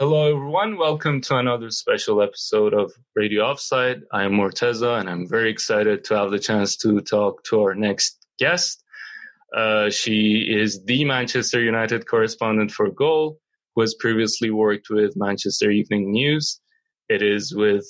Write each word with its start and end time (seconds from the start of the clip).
Hello, 0.00 0.32
everyone. 0.32 0.78
Welcome 0.78 1.20
to 1.22 1.38
another 1.38 1.72
special 1.72 2.22
episode 2.22 2.72
of 2.72 2.92
Radio 3.16 3.42
Offside. 3.42 4.02
I 4.12 4.22
am 4.22 4.34
Morteza, 4.34 5.00
and 5.00 5.10
I'm 5.10 5.28
very 5.28 5.50
excited 5.50 6.04
to 6.04 6.14
have 6.14 6.30
the 6.30 6.38
chance 6.38 6.76
to 6.76 7.00
talk 7.00 7.42
to 7.46 7.62
our 7.62 7.74
next 7.74 8.24
guest. 8.38 8.84
Uh, 9.56 9.90
she 9.90 10.46
is 10.48 10.84
the 10.84 11.04
Manchester 11.04 11.60
United 11.60 12.06
correspondent 12.06 12.70
for 12.70 12.88
Goal, 12.90 13.40
who 13.74 13.80
has 13.80 13.92
previously 13.94 14.50
worked 14.50 14.88
with 14.88 15.16
Manchester 15.16 15.68
Evening 15.72 16.12
News. 16.12 16.60
It 17.08 17.20
is 17.20 17.52
with 17.52 17.84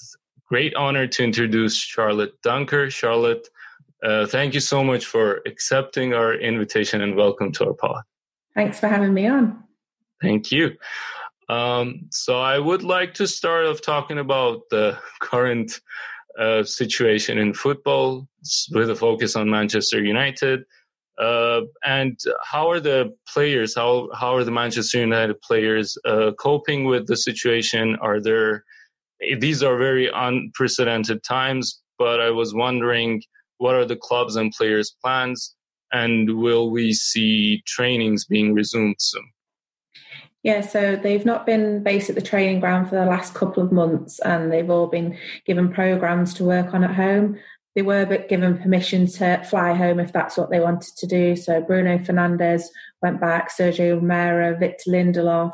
great 0.49 0.75
honor 0.77 1.07
to 1.09 1.23
introduce 1.23 1.77
Charlotte 1.77 2.41
Duncker. 2.41 2.91
Charlotte, 2.91 3.47
uh, 4.03 4.25
thank 4.25 4.55
you 4.55 4.61
so 4.61 4.83
much 4.83 5.05
for 5.05 5.43
accepting 5.47 6.15
our 6.15 6.33
invitation 6.33 7.03
and 7.03 7.17
welcome 7.17 7.53
to 7.53 7.67
our 7.67 7.75
pod. 7.75 8.03
Thanks 8.55 8.81
for 8.81 8.89
having 8.89 9.13
me 9.13 9.27
on. 9.27 9.63
Thank 10.23 10.51
you. 10.51 10.73
Um, 11.49 12.09
so 12.11 12.39
I 12.39 12.59
would 12.59 12.83
like 12.83 13.15
to 13.15 13.27
start 13.27 13.67
off 13.67 13.81
talking 13.81 14.19
about 14.19 14.69
the 14.71 14.99
current 15.21 15.81
uh, 16.39 16.63
situation 16.63 17.39
in 17.39 17.55
football 17.55 18.29
with 18.71 18.91
a 18.91 18.95
focus 18.95 19.35
on 19.35 19.51
Manchester 19.51 20.03
United. 20.03 20.65
Uh, 21.19 21.63
and 21.85 22.19
how 22.45 22.71
are 22.71 22.79
the 22.79 23.13
players, 23.27 23.75
how, 23.75 24.09
how 24.15 24.37
are 24.37 24.45
the 24.45 24.53
Manchester 24.53 25.01
United 25.01 25.41
players 25.43 25.99
uh, 26.05 26.31
coping 26.39 26.85
with 26.85 27.09
the 27.09 27.17
situation? 27.17 27.97
Are 27.97 28.21
there, 28.21 28.65
these 29.39 29.63
are 29.65 29.77
very 29.77 30.09
unprecedented 30.15 31.25
times, 31.25 31.81
but 31.99 32.21
I 32.21 32.31
was 32.31 32.55
wondering 32.55 33.23
what 33.57 33.75
are 33.75 33.85
the 33.85 33.97
clubs 33.97 34.37
and 34.37 34.53
players' 34.53 34.95
plans? 35.03 35.57
And 35.91 36.39
will 36.39 36.71
we 36.71 36.93
see 36.93 37.63
trainings 37.67 38.25
being 38.27 38.55
resumed 38.55 38.97
soon? 39.01 39.29
Yeah, 40.45 40.61
so 40.61 40.97
they've 40.97 41.25
not 41.25 41.47
been 41.47 41.83
based 41.83 42.09
at 42.09 42.15
the 42.15 42.23
training 42.23 42.61
ground 42.61 42.89
for 42.89 42.95
the 42.95 43.05
last 43.05 43.35
couple 43.35 43.63
of 43.63 43.73
months 43.73 44.21
and 44.21 44.53
they've 44.53 44.71
all 44.71 44.87
been 44.87 45.19
given 45.45 45.73
programs 45.73 46.33
to 46.35 46.45
work 46.45 46.75
on 46.75 46.85
at 46.85 46.95
home. 46.95 47.39
They 47.75 47.83
were 47.83 48.07
given 48.29 48.59
permission 48.59 49.07
to 49.07 49.43
fly 49.45 49.75
home 49.75 50.01
if 50.01 50.13
that's 50.13 50.37
what 50.37 50.51
they 50.51 50.61
wanted 50.61 50.97
to 50.97 51.07
do. 51.07 51.37
So 51.37 51.61
Bruno 51.61 51.99
Fernandes 51.99 52.65
went 53.03 53.21
back, 53.21 53.51
Sergio 53.51 53.97
Romero, 53.97 54.57
Victor 54.57 54.91
Lindelof. 54.91 55.53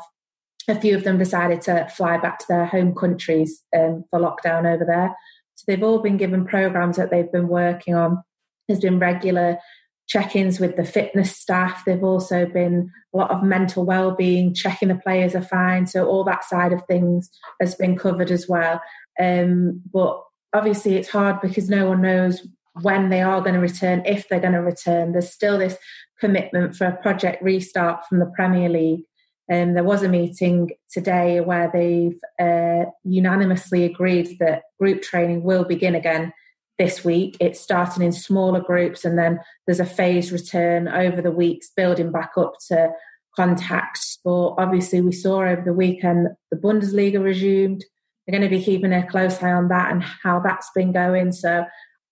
A 0.67 0.79
few 0.79 0.95
of 0.95 1.03
them 1.03 1.17
decided 1.17 1.61
to 1.63 1.87
fly 1.95 2.17
back 2.17 2.39
to 2.39 2.45
their 2.47 2.65
home 2.65 2.95
countries 2.95 3.61
um, 3.75 4.05
for 4.09 4.19
lockdown 4.19 4.71
over 4.71 4.85
there. 4.85 5.15
So 5.55 5.65
they've 5.67 5.83
all 5.83 5.99
been 5.99 6.17
given 6.17 6.45
programs 6.45 6.97
that 6.97 7.11
they've 7.11 7.31
been 7.31 7.47
working 7.47 7.95
on. 7.95 8.23
There's 8.67 8.79
been 8.79 8.99
regular 8.99 9.57
check-ins 10.07 10.59
with 10.59 10.75
the 10.75 10.85
fitness 10.85 11.35
staff. 11.35 11.83
They've 11.85 12.03
also 12.03 12.45
been 12.45 12.91
a 13.13 13.17
lot 13.17 13.31
of 13.31 13.43
mental 13.43 13.85
well-being, 13.85 14.53
checking 14.53 14.89
the 14.89 14.95
players 14.95 15.35
are 15.35 15.41
fine. 15.41 15.87
So 15.87 16.05
all 16.05 16.23
that 16.25 16.43
side 16.43 16.73
of 16.73 16.83
things 16.87 17.29
has 17.59 17.75
been 17.75 17.97
covered 17.97 18.31
as 18.31 18.47
well. 18.47 18.81
Um, 19.19 19.81
but 19.91 20.21
obviously, 20.53 20.95
it's 20.95 21.09
hard 21.09 21.41
because 21.41 21.69
no 21.69 21.87
one 21.87 22.01
knows 22.01 22.47
when 22.81 23.09
they 23.09 23.21
are 23.21 23.41
going 23.41 23.53
to 23.53 23.59
return, 23.59 24.03
if 24.05 24.27
they're 24.27 24.39
going 24.39 24.53
to 24.53 24.61
return. 24.61 25.11
There's 25.11 25.31
still 25.31 25.57
this 25.57 25.77
commitment 26.19 26.75
for 26.75 26.85
a 26.85 26.97
project 26.97 27.41
restart 27.41 28.05
from 28.07 28.19
the 28.19 28.31
Premier 28.35 28.69
League. 28.69 29.03
Um, 29.51 29.75
there 29.75 29.83
was 29.83 30.01
a 30.01 30.09
meeting 30.09 30.71
today 30.91 31.39
where 31.39 31.69
they've 31.71 32.19
uh, 32.39 32.89
unanimously 33.03 33.85
agreed 33.85 34.37
that 34.39 34.63
group 34.79 35.03
training 35.03 35.43
will 35.43 35.63
begin 35.63 35.93
again 35.93 36.33
this 36.77 37.03
week. 37.03 37.37
It's 37.39 37.59
starting 37.59 38.03
in 38.03 38.11
smaller 38.11 38.61
groups, 38.61 39.05
and 39.05 39.17
then 39.17 39.39
there's 39.65 39.79
a 39.79 39.85
phased 39.85 40.31
return 40.31 40.87
over 40.87 41.21
the 41.21 41.31
weeks, 41.31 41.71
building 41.75 42.11
back 42.11 42.31
up 42.37 42.53
to 42.69 42.89
contact 43.35 43.97
sport. 43.97 44.55
Obviously, 44.57 45.01
we 45.01 45.11
saw 45.11 45.43
over 45.43 45.61
the 45.63 45.73
weekend 45.73 46.29
the 46.51 46.57
Bundesliga 46.57 47.23
resumed. 47.23 47.83
They're 48.25 48.37
going 48.37 48.49
to 48.49 48.55
be 48.55 48.63
keeping 48.63 48.93
a 48.93 49.07
close 49.07 49.41
eye 49.41 49.51
on 49.51 49.67
that 49.67 49.91
and 49.91 50.03
how 50.03 50.39
that's 50.39 50.69
been 50.73 50.91
going. 50.91 51.31
So, 51.31 51.65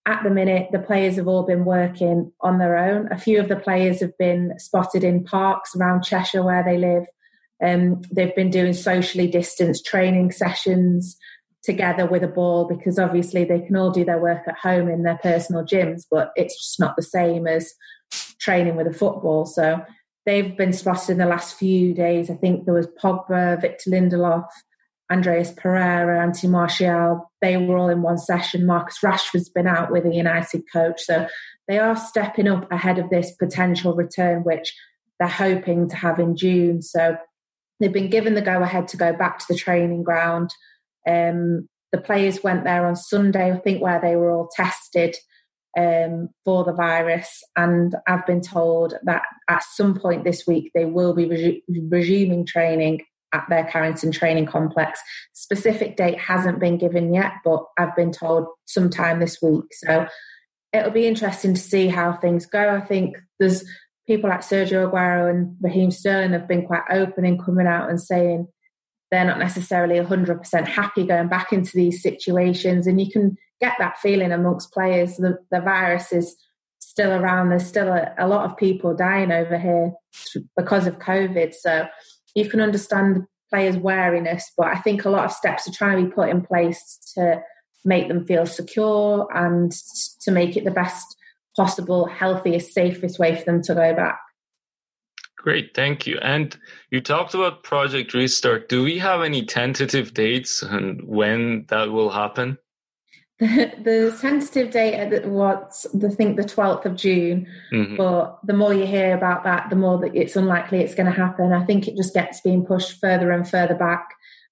at 0.06 0.22
the 0.22 0.30
minute, 0.30 0.68
the 0.70 0.78
players 0.78 1.16
have 1.16 1.28
all 1.28 1.44
been 1.44 1.64
working 1.64 2.30
on 2.40 2.58
their 2.58 2.76
own. 2.76 3.08
A 3.10 3.18
few 3.18 3.40
of 3.40 3.48
the 3.48 3.56
players 3.56 4.00
have 4.00 4.16
been 4.18 4.52
spotted 4.58 5.02
in 5.02 5.24
parks 5.24 5.74
around 5.74 6.04
Cheshire 6.04 6.42
where 6.42 6.62
they 6.62 6.76
live. 6.76 7.04
Um, 7.62 8.02
they've 8.12 8.34
been 8.34 8.50
doing 8.50 8.74
socially 8.74 9.26
distanced 9.26 9.86
training 9.86 10.32
sessions 10.32 11.16
together 11.64 12.06
with 12.06 12.22
a 12.22 12.28
ball 12.28 12.66
because 12.66 12.98
obviously 12.98 13.44
they 13.44 13.60
can 13.60 13.76
all 13.76 13.90
do 13.90 14.04
their 14.04 14.18
work 14.18 14.42
at 14.46 14.58
home 14.58 14.88
in 14.88 15.02
their 15.02 15.18
personal 15.22 15.64
gyms, 15.64 16.04
but 16.10 16.30
it's 16.36 16.56
just 16.56 16.78
not 16.78 16.94
the 16.96 17.02
same 17.02 17.46
as 17.46 17.72
training 18.38 18.76
with 18.76 18.86
a 18.86 18.92
football. 18.92 19.46
So 19.46 19.82
they've 20.26 20.56
been 20.56 20.72
spotted 20.72 21.12
in 21.12 21.18
the 21.18 21.26
last 21.26 21.56
few 21.56 21.94
days. 21.94 22.30
I 22.30 22.34
think 22.34 22.64
there 22.64 22.74
was 22.74 22.88
Pogba, 23.02 23.60
Victor 23.60 23.90
Lindelof, 23.90 24.46
Andreas 25.10 25.52
Pereira, 25.56 26.22
Anthony 26.22 26.50
Martial. 26.50 27.30
They 27.40 27.56
were 27.56 27.76
all 27.76 27.88
in 27.88 28.02
one 28.02 28.18
session. 28.18 28.66
Marcus 28.66 28.98
Rashford's 29.02 29.48
been 29.48 29.66
out 29.66 29.90
with 29.90 30.04
a 30.04 30.14
United 30.14 30.64
coach. 30.72 31.00
So 31.02 31.26
they 31.68 31.78
are 31.78 31.96
stepping 31.96 32.48
up 32.48 32.70
ahead 32.70 32.98
of 32.98 33.10
this 33.10 33.32
potential 33.32 33.94
return, 33.94 34.44
which 34.44 34.74
they're 35.18 35.28
hoping 35.28 35.88
to 35.88 35.96
have 35.96 36.18
in 36.18 36.36
June. 36.36 36.82
So 36.82 37.16
they've 37.80 37.92
been 37.92 38.10
given 38.10 38.34
the 38.34 38.42
go 38.42 38.62
ahead 38.62 38.88
to 38.88 38.96
go 38.96 39.12
back 39.12 39.38
to 39.38 39.46
the 39.48 39.58
training 39.58 40.02
ground. 40.02 40.50
Um, 41.08 41.68
the 41.92 42.00
players 42.00 42.42
went 42.42 42.64
there 42.64 42.86
on 42.86 42.96
Sunday, 42.96 43.52
I 43.52 43.58
think, 43.58 43.80
where 43.82 44.00
they 44.00 44.16
were 44.16 44.32
all 44.32 44.48
tested 44.52 45.16
um, 45.78 46.30
for 46.44 46.64
the 46.64 46.72
virus. 46.72 47.42
And 47.56 47.94
I've 48.06 48.26
been 48.26 48.40
told 48.40 48.94
that 49.04 49.22
at 49.48 49.62
some 49.62 49.98
point 49.98 50.24
this 50.24 50.46
week 50.46 50.72
they 50.74 50.84
will 50.84 51.14
be 51.14 51.26
resu- 51.26 51.62
resuming 51.88 52.46
training 52.46 53.02
at 53.32 53.44
their 53.48 53.64
Carrington 53.64 54.12
training 54.12 54.46
complex. 54.46 55.00
Specific 55.32 55.96
date 55.96 56.18
hasn't 56.18 56.60
been 56.60 56.78
given 56.78 57.12
yet, 57.12 57.32
but 57.44 57.64
I've 57.76 57.96
been 57.96 58.12
told 58.12 58.46
sometime 58.64 59.18
this 59.18 59.42
week. 59.42 59.64
So 59.72 60.06
it'll 60.72 60.90
be 60.90 61.06
interesting 61.06 61.54
to 61.54 61.60
see 61.60 61.88
how 61.88 62.14
things 62.14 62.46
go. 62.46 62.74
I 62.74 62.80
think 62.80 63.16
there's 63.40 63.64
people 64.06 64.30
like 64.30 64.40
Sergio 64.40 64.90
Aguero 64.90 65.30
and 65.30 65.56
Raheem 65.60 65.90
Sterling 65.90 66.32
have 66.32 66.48
been 66.48 66.66
quite 66.66 66.84
open 66.90 67.24
in 67.24 67.38
coming 67.38 67.66
out 67.66 67.90
and 67.90 68.00
saying 68.00 68.48
they're 69.14 69.24
not 69.24 69.38
necessarily 69.38 69.96
100% 69.96 70.66
happy 70.66 71.06
going 71.06 71.28
back 71.28 71.52
into 71.52 71.72
these 71.74 72.02
situations. 72.02 72.86
And 72.86 73.00
you 73.00 73.10
can 73.10 73.36
get 73.60 73.74
that 73.78 73.98
feeling 73.98 74.32
amongst 74.32 74.72
players. 74.72 75.16
The, 75.16 75.38
the 75.50 75.60
virus 75.60 76.12
is 76.12 76.36
still 76.80 77.12
around. 77.12 77.48
There's 77.48 77.66
still 77.66 77.88
a, 77.88 78.12
a 78.18 78.28
lot 78.28 78.50
of 78.50 78.56
people 78.56 78.94
dying 78.94 79.32
over 79.32 79.58
here 79.58 79.92
because 80.56 80.86
of 80.86 80.98
COVID. 80.98 81.54
So 81.54 81.86
you 82.34 82.48
can 82.48 82.60
understand 82.60 83.16
the 83.16 83.26
players' 83.50 83.76
wariness, 83.76 84.50
but 84.56 84.66
I 84.66 84.76
think 84.76 85.04
a 85.04 85.10
lot 85.10 85.24
of 85.24 85.32
steps 85.32 85.68
are 85.68 85.72
trying 85.72 85.98
to 86.00 86.08
be 86.08 86.14
put 86.14 86.28
in 86.28 86.42
place 86.42 86.98
to 87.14 87.40
make 87.84 88.08
them 88.08 88.26
feel 88.26 88.46
secure 88.46 89.28
and 89.34 89.72
to 90.22 90.30
make 90.30 90.56
it 90.56 90.64
the 90.64 90.70
best 90.70 91.16
possible, 91.56 92.06
healthiest, 92.06 92.72
safest 92.72 93.18
way 93.18 93.36
for 93.36 93.44
them 93.44 93.62
to 93.62 93.74
go 93.74 93.94
back. 93.94 94.18
Great, 95.44 95.74
thank 95.74 96.06
you. 96.06 96.18
And 96.22 96.56
you 96.90 97.02
talked 97.02 97.34
about 97.34 97.64
Project 97.64 98.14
Restart. 98.14 98.70
Do 98.70 98.82
we 98.82 98.98
have 98.98 99.20
any 99.20 99.44
tentative 99.44 100.14
dates 100.14 100.62
and 100.62 101.06
when 101.06 101.66
that 101.68 101.92
will 101.92 102.08
happen? 102.08 102.56
The, 103.40 103.72
the 103.82 104.16
tentative 104.18 104.70
date 104.70 105.26
was, 105.26 105.86
I 106.02 106.08
think, 106.14 106.36
the 106.36 106.44
12th 106.44 106.86
of 106.86 106.96
June. 106.96 107.46
Mm-hmm. 107.72 107.96
But 107.96 108.38
the 108.44 108.54
more 108.54 108.72
you 108.72 108.86
hear 108.86 109.14
about 109.14 109.44
that, 109.44 109.68
the 109.68 109.76
more 109.76 109.98
that 109.98 110.14
it's 110.14 110.36
unlikely 110.36 110.80
it's 110.80 110.94
going 110.94 111.12
to 111.12 111.12
happen. 111.12 111.52
I 111.52 111.66
think 111.66 111.88
it 111.88 111.96
just 111.96 112.14
gets 112.14 112.40
being 112.40 112.64
pushed 112.64 112.98
further 112.98 113.30
and 113.30 113.46
further 113.46 113.74
back. 113.74 114.06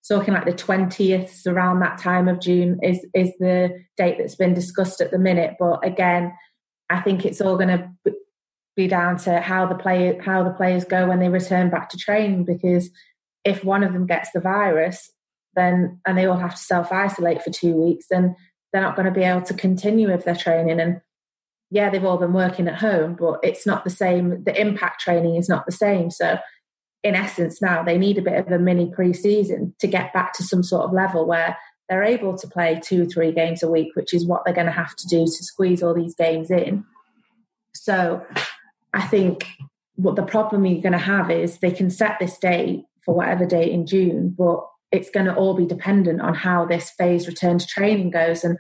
Talking 0.07 0.35
like 0.35 0.45
the 0.45 0.53
20th, 0.53 1.47
around 1.47 1.81
that 1.81 1.97
time 1.99 2.29
of 2.29 2.39
June, 2.41 2.81
is, 2.83 3.07
is 3.15 3.31
the 3.39 3.83
date 3.97 4.17
that's 4.19 4.35
been 4.35 4.53
discussed 4.53 5.01
at 5.01 5.11
the 5.11 5.19
minute. 5.19 5.55
But 5.59 5.87
again, 5.87 6.35
I 6.91 7.01
think 7.01 7.25
it's 7.25 7.41
all 7.41 7.57
going 7.57 7.69
to 7.69 8.13
be 8.77 8.89
down 8.89 9.17
to 9.17 9.41
how 9.41 9.67
the 9.67 9.75
play 9.75 10.19
how 10.25 10.43
the 10.43 10.51
players 10.51 10.85
go 10.85 11.09
when 11.09 11.21
they 11.21 11.29
return 11.29 11.71
back 11.71 11.89
to 11.91 11.99
training 11.99 12.45
because 12.45 12.91
if 13.45 13.65
one 13.65 13.83
of 13.83 13.93
them 13.93 14.07
gets 14.07 14.31
the 14.33 14.41
virus 14.41 15.11
then 15.55 16.01
and 16.07 16.17
they 16.17 16.25
all 16.25 16.39
have 16.39 16.55
to 16.55 16.63
self 16.63 16.91
isolate 16.91 17.43
for 17.43 17.51
two 17.51 17.75
weeks 17.75 18.07
then 18.11 18.35
they're 18.73 18.83
not 18.83 18.97
going 18.97 19.07
to 19.07 19.13
be 19.13 19.25
able 19.25 19.43
to 19.43 19.55
continue 19.55 20.11
with 20.11 20.25
their 20.25 20.37
training 20.37 20.81
and 20.81 21.01
yeah 21.71 21.91
they've 21.91 22.05
all 22.05 22.17
been 22.17 22.33
working 22.33 22.67
at 22.67 22.79
home 22.79 23.15
but 23.19 23.39
it's 23.43 23.67
not 23.67 23.85
the 23.85 23.91
same 23.91 24.43
the 24.45 24.59
impact 24.59 25.01
training 25.01 25.37
is 25.37 25.49
not 25.49 25.67
the 25.67 25.73
same 25.73 26.11
so 26.11 26.39
in 27.03 27.15
essence, 27.15 27.61
now 27.61 27.83
they 27.83 27.99
need 27.99 28.19
a 28.19 28.23
bit 28.23 28.39
of 28.39 28.51
a 28.51 28.59
mini 28.59 28.91
pre-season 28.91 29.75
to 29.81 29.87
get 29.87 30.13
back 30.13 30.33
to 30.35 30.45
some 30.45 30.63
sort 30.63 30.85
of 30.85 30.93
level 30.93 31.27
where 31.27 31.57
they're 31.89 32.05
able 32.05 32.39
to 32.39 32.47
play 32.47 32.81
two, 32.83 33.03
or 33.03 33.07
three 33.07 33.33
games 33.33 33.63
a 33.63 33.71
week, 33.71 33.89
which 33.95 34.15
is 34.15 34.25
what 34.25 34.45
they're 34.45 34.55
going 34.55 34.67
to 34.67 34.73
have 34.73 34.95
to 34.97 35.07
do 35.09 35.25
to 35.25 35.45
squeeze 35.45 35.83
all 35.83 35.95
these 35.95 36.15
games 36.15 36.51
in. 36.51 36.85
So 37.75 38.25
I 38.95 39.03
think 39.03 39.47
what 39.95 40.17
the 40.17 40.23
problem 40.23 40.65
you're 40.65 40.83
going 40.83 40.93
to 40.93 40.99
have 40.99 41.31
is 41.31 41.59
they 41.59 41.71
can 41.71 41.91
set 41.91 42.19
this 42.19 42.39
date 42.39 42.85
for 43.05 43.15
whatever 43.15 43.47
date 43.47 43.73
in 43.73 43.87
June, 43.87 44.35
but 44.37 44.67
it's 44.91 45.11
going 45.11 45.27
to 45.27 45.35
all 45.35 45.55
be 45.55 45.67
dependent 45.67 46.21
on 46.21 46.35
how 46.35 46.65
this 46.67 46.91
phase 46.91 47.27
return 47.27 47.59
to 47.59 47.67
training 47.67 48.11
goes. 48.11 48.45
And 48.45 48.59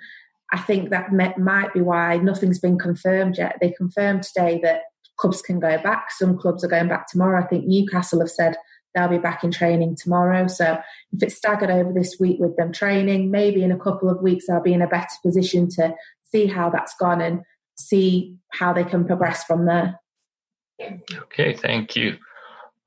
I 0.52 0.58
think 0.58 0.90
that 0.90 1.12
might 1.38 1.74
be 1.74 1.80
why 1.80 2.16
nothing's 2.18 2.58
been 2.58 2.78
confirmed 2.78 3.38
yet. 3.38 3.58
They 3.60 3.70
confirmed 3.70 4.22
today 4.22 4.60
that 4.62 4.82
clubs 5.16 5.42
can 5.42 5.60
go 5.60 5.80
back. 5.82 6.10
Some 6.10 6.38
clubs 6.38 6.64
are 6.64 6.68
going 6.68 6.88
back 6.88 7.06
tomorrow. 7.06 7.42
I 7.42 7.46
think 7.46 7.66
Newcastle 7.66 8.20
have 8.20 8.30
said 8.30 8.56
they'll 8.94 9.08
be 9.08 9.18
back 9.18 9.44
in 9.44 9.50
training 9.50 9.96
tomorrow. 9.96 10.46
So 10.46 10.78
if 11.12 11.22
it's 11.22 11.36
staggered 11.36 11.70
over 11.70 11.92
this 11.92 12.16
week 12.18 12.38
with 12.40 12.56
them 12.56 12.72
training, 12.72 13.30
maybe 13.30 13.62
in 13.62 13.72
a 13.72 13.78
couple 13.78 14.10
of 14.10 14.22
weeks 14.22 14.46
they'll 14.46 14.62
be 14.62 14.74
in 14.74 14.82
a 14.82 14.88
better 14.88 15.06
position 15.24 15.68
to 15.70 15.94
see 16.24 16.46
how 16.46 16.70
that's 16.70 16.94
gone 16.96 17.20
and 17.20 17.42
see 17.76 18.36
how 18.52 18.72
they 18.72 18.84
can 18.84 19.06
progress 19.06 19.44
from 19.44 19.66
there. 19.66 19.98
Okay, 20.80 21.54
thank 21.54 21.96
you. 21.96 22.16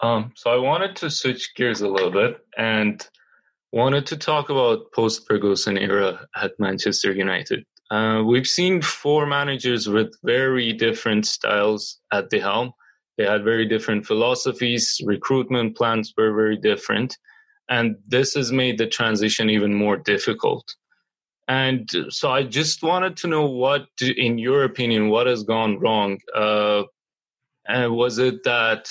Um, 0.02 0.32
so 0.36 0.52
I 0.52 0.58
wanted 0.58 0.96
to 0.98 1.10
switch 1.10 1.56
gears 1.56 1.82
a 1.82 1.88
little 1.88 2.12
bit 2.12 2.38
and 2.58 3.06
wanted 3.72 4.06
to 4.08 4.18
talk 4.18 4.50
about 4.50 4.92
post 4.94 5.26
Ferguson 5.28 5.78
era 5.78 6.28
at 6.36 6.54
Manchester 6.60 7.12
United. 7.14 7.66
Uh, 7.92 8.24
we've 8.26 8.48
seen 8.48 8.82
four 8.82 9.26
managers 9.26 9.88
with 9.88 10.14
very 10.24 10.74
different 10.74 11.26
styles 11.26 12.00
at 12.12 12.30
the 12.30 12.40
helm. 12.40 12.72
They 13.18 13.26
had 13.26 13.44
very 13.44 13.66
different 13.66 14.06
philosophies, 14.06 15.00
recruitment 15.06 15.78
plans 15.78 16.14
were 16.18 16.34
very 16.34 16.58
different, 16.58 17.18
and 17.70 17.96
this 18.08 18.34
has 18.34 18.52
made 18.52 18.78
the 18.78 18.88
transition 18.88 19.50
even 19.50 19.74
more 19.74 19.98
difficult. 19.98 20.76
And 21.48 21.90
so 22.10 22.32
I 22.32 22.44
just 22.44 22.82
wanted 22.82 23.18
to 23.18 23.28
know 23.28 23.46
what, 23.46 23.88
in 24.02 24.38
your 24.38 24.64
opinion, 24.64 25.10
what 25.10 25.28
has 25.28 25.44
gone 25.44 25.80
wrong? 25.80 26.18
Uh, 26.34 26.84
and 27.68 27.96
was 27.96 28.18
it 28.18 28.44
that 28.44 28.88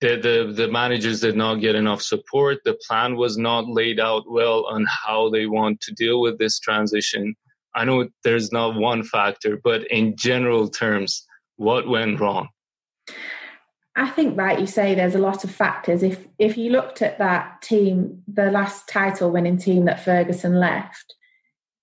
the, 0.00 0.16
the, 0.16 0.52
the 0.52 0.68
managers 0.68 1.20
did 1.20 1.36
not 1.36 1.56
get 1.56 1.74
enough 1.74 2.02
support? 2.02 2.58
The 2.64 2.78
plan 2.86 3.16
was 3.16 3.36
not 3.38 3.68
laid 3.68 3.98
out 4.00 4.24
well 4.30 4.66
on 4.66 4.86
how 4.86 5.30
they 5.30 5.46
want 5.46 5.80
to 5.82 5.94
deal 5.94 6.20
with 6.20 6.38
this 6.38 6.58
transition. 6.58 7.34
I 7.74 7.84
know 7.84 8.08
there's 8.24 8.52
not 8.52 8.76
one 8.76 9.02
factor, 9.02 9.60
but 9.62 9.86
in 9.90 10.16
general 10.16 10.68
terms, 10.68 11.26
what 11.56 11.88
went 11.88 12.20
wrong? 12.20 12.48
I 13.98 14.10
think, 14.10 14.36
like 14.36 14.60
you 14.60 14.66
say, 14.66 14.94
there's 14.94 15.14
a 15.14 15.18
lot 15.18 15.42
of 15.42 15.50
factors. 15.50 16.02
If 16.02 16.26
if 16.38 16.58
you 16.58 16.70
looked 16.70 17.00
at 17.00 17.18
that 17.18 17.62
team, 17.62 18.22
the 18.28 18.50
last 18.50 18.88
title 18.88 19.30
winning 19.30 19.56
team 19.56 19.86
that 19.86 20.04
Ferguson 20.04 20.60
left, 20.60 21.14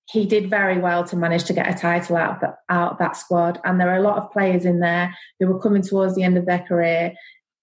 he 0.09 0.25
did 0.25 0.49
very 0.49 0.77
well 0.79 1.03
to 1.05 1.15
manage 1.15 1.45
to 1.45 1.53
get 1.53 1.73
a 1.73 1.77
title 1.77 2.17
out 2.17 2.43
of, 2.43 2.53
out 2.69 2.91
of 2.93 2.97
that 2.99 3.15
squad. 3.15 3.59
And 3.63 3.79
there 3.79 3.89
are 3.89 3.97
a 3.97 4.01
lot 4.01 4.17
of 4.17 4.31
players 4.31 4.65
in 4.65 4.79
there 4.79 5.15
who 5.39 5.47
were 5.47 5.59
coming 5.59 5.81
towards 5.81 6.15
the 6.15 6.23
end 6.23 6.37
of 6.37 6.45
their 6.45 6.59
career. 6.59 7.13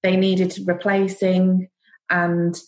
They 0.03 0.17
needed 0.17 0.57
replacing, 0.67 1.69
and 2.09 2.59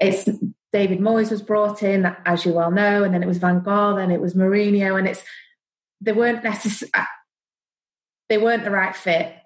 it's 0.00 0.28
David 0.72 0.98
Moyes 0.98 1.30
was 1.30 1.42
brought 1.42 1.82
in, 1.82 2.14
as 2.24 2.44
you 2.44 2.52
well 2.52 2.72
know, 2.72 3.04
and 3.04 3.14
then 3.14 3.22
it 3.22 3.28
was 3.28 3.38
Van 3.38 3.60
Gaal, 3.60 3.96
then 3.96 4.10
it 4.10 4.20
was 4.20 4.34
Mourinho, 4.34 4.98
and 4.98 5.06
it's 5.06 5.22
they 6.00 6.12
weren't 6.12 6.42
necessarily 6.44 7.06
they 8.28 8.38
weren't 8.38 8.64
the 8.64 8.70
right 8.70 8.94
fit 8.94 9.36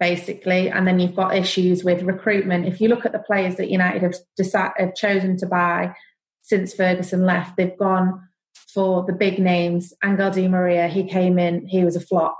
basically. 0.00 0.70
And 0.70 0.86
then 0.86 1.00
you've 1.00 1.16
got 1.16 1.36
issues 1.36 1.84
with 1.84 2.02
recruitment. 2.02 2.66
If 2.66 2.80
you 2.80 2.88
look 2.88 3.04
at 3.04 3.12
the 3.12 3.18
players 3.18 3.56
that 3.56 3.70
United 3.70 4.02
have, 4.02 4.14
decided, 4.36 4.74
have 4.78 4.94
chosen 4.94 5.36
to 5.38 5.46
buy 5.46 5.94
since 6.42 6.74
Ferguson 6.74 7.26
left, 7.26 7.56
they've 7.56 7.76
gone 7.76 8.27
for 8.72 9.04
the 9.04 9.12
big 9.12 9.38
names. 9.38 9.92
Angel 10.04 10.30
Di 10.30 10.48
Maria, 10.48 10.88
he 10.88 11.04
came 11.04 11.38
in, 11.38 11.66
he 11.66 11.84
was 11.84 11.96
a 11.96 12.00
flop, 12.00 12.38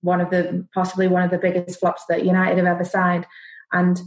one 0.00 0.20
of 0.20 0.30
the 0.30 0.66
possibly 0.74 1.08
one 1.08 1.22
of 1.22 1.30
the 1.30 1.38
biggest 1.38 1.80
flops 1.80 2.04
that 2.08 2.24
United 2.24 2.58
have 2.58 2.66
ever 2.66 2.84
signed. 2.84 3.26
And 3.72 4.00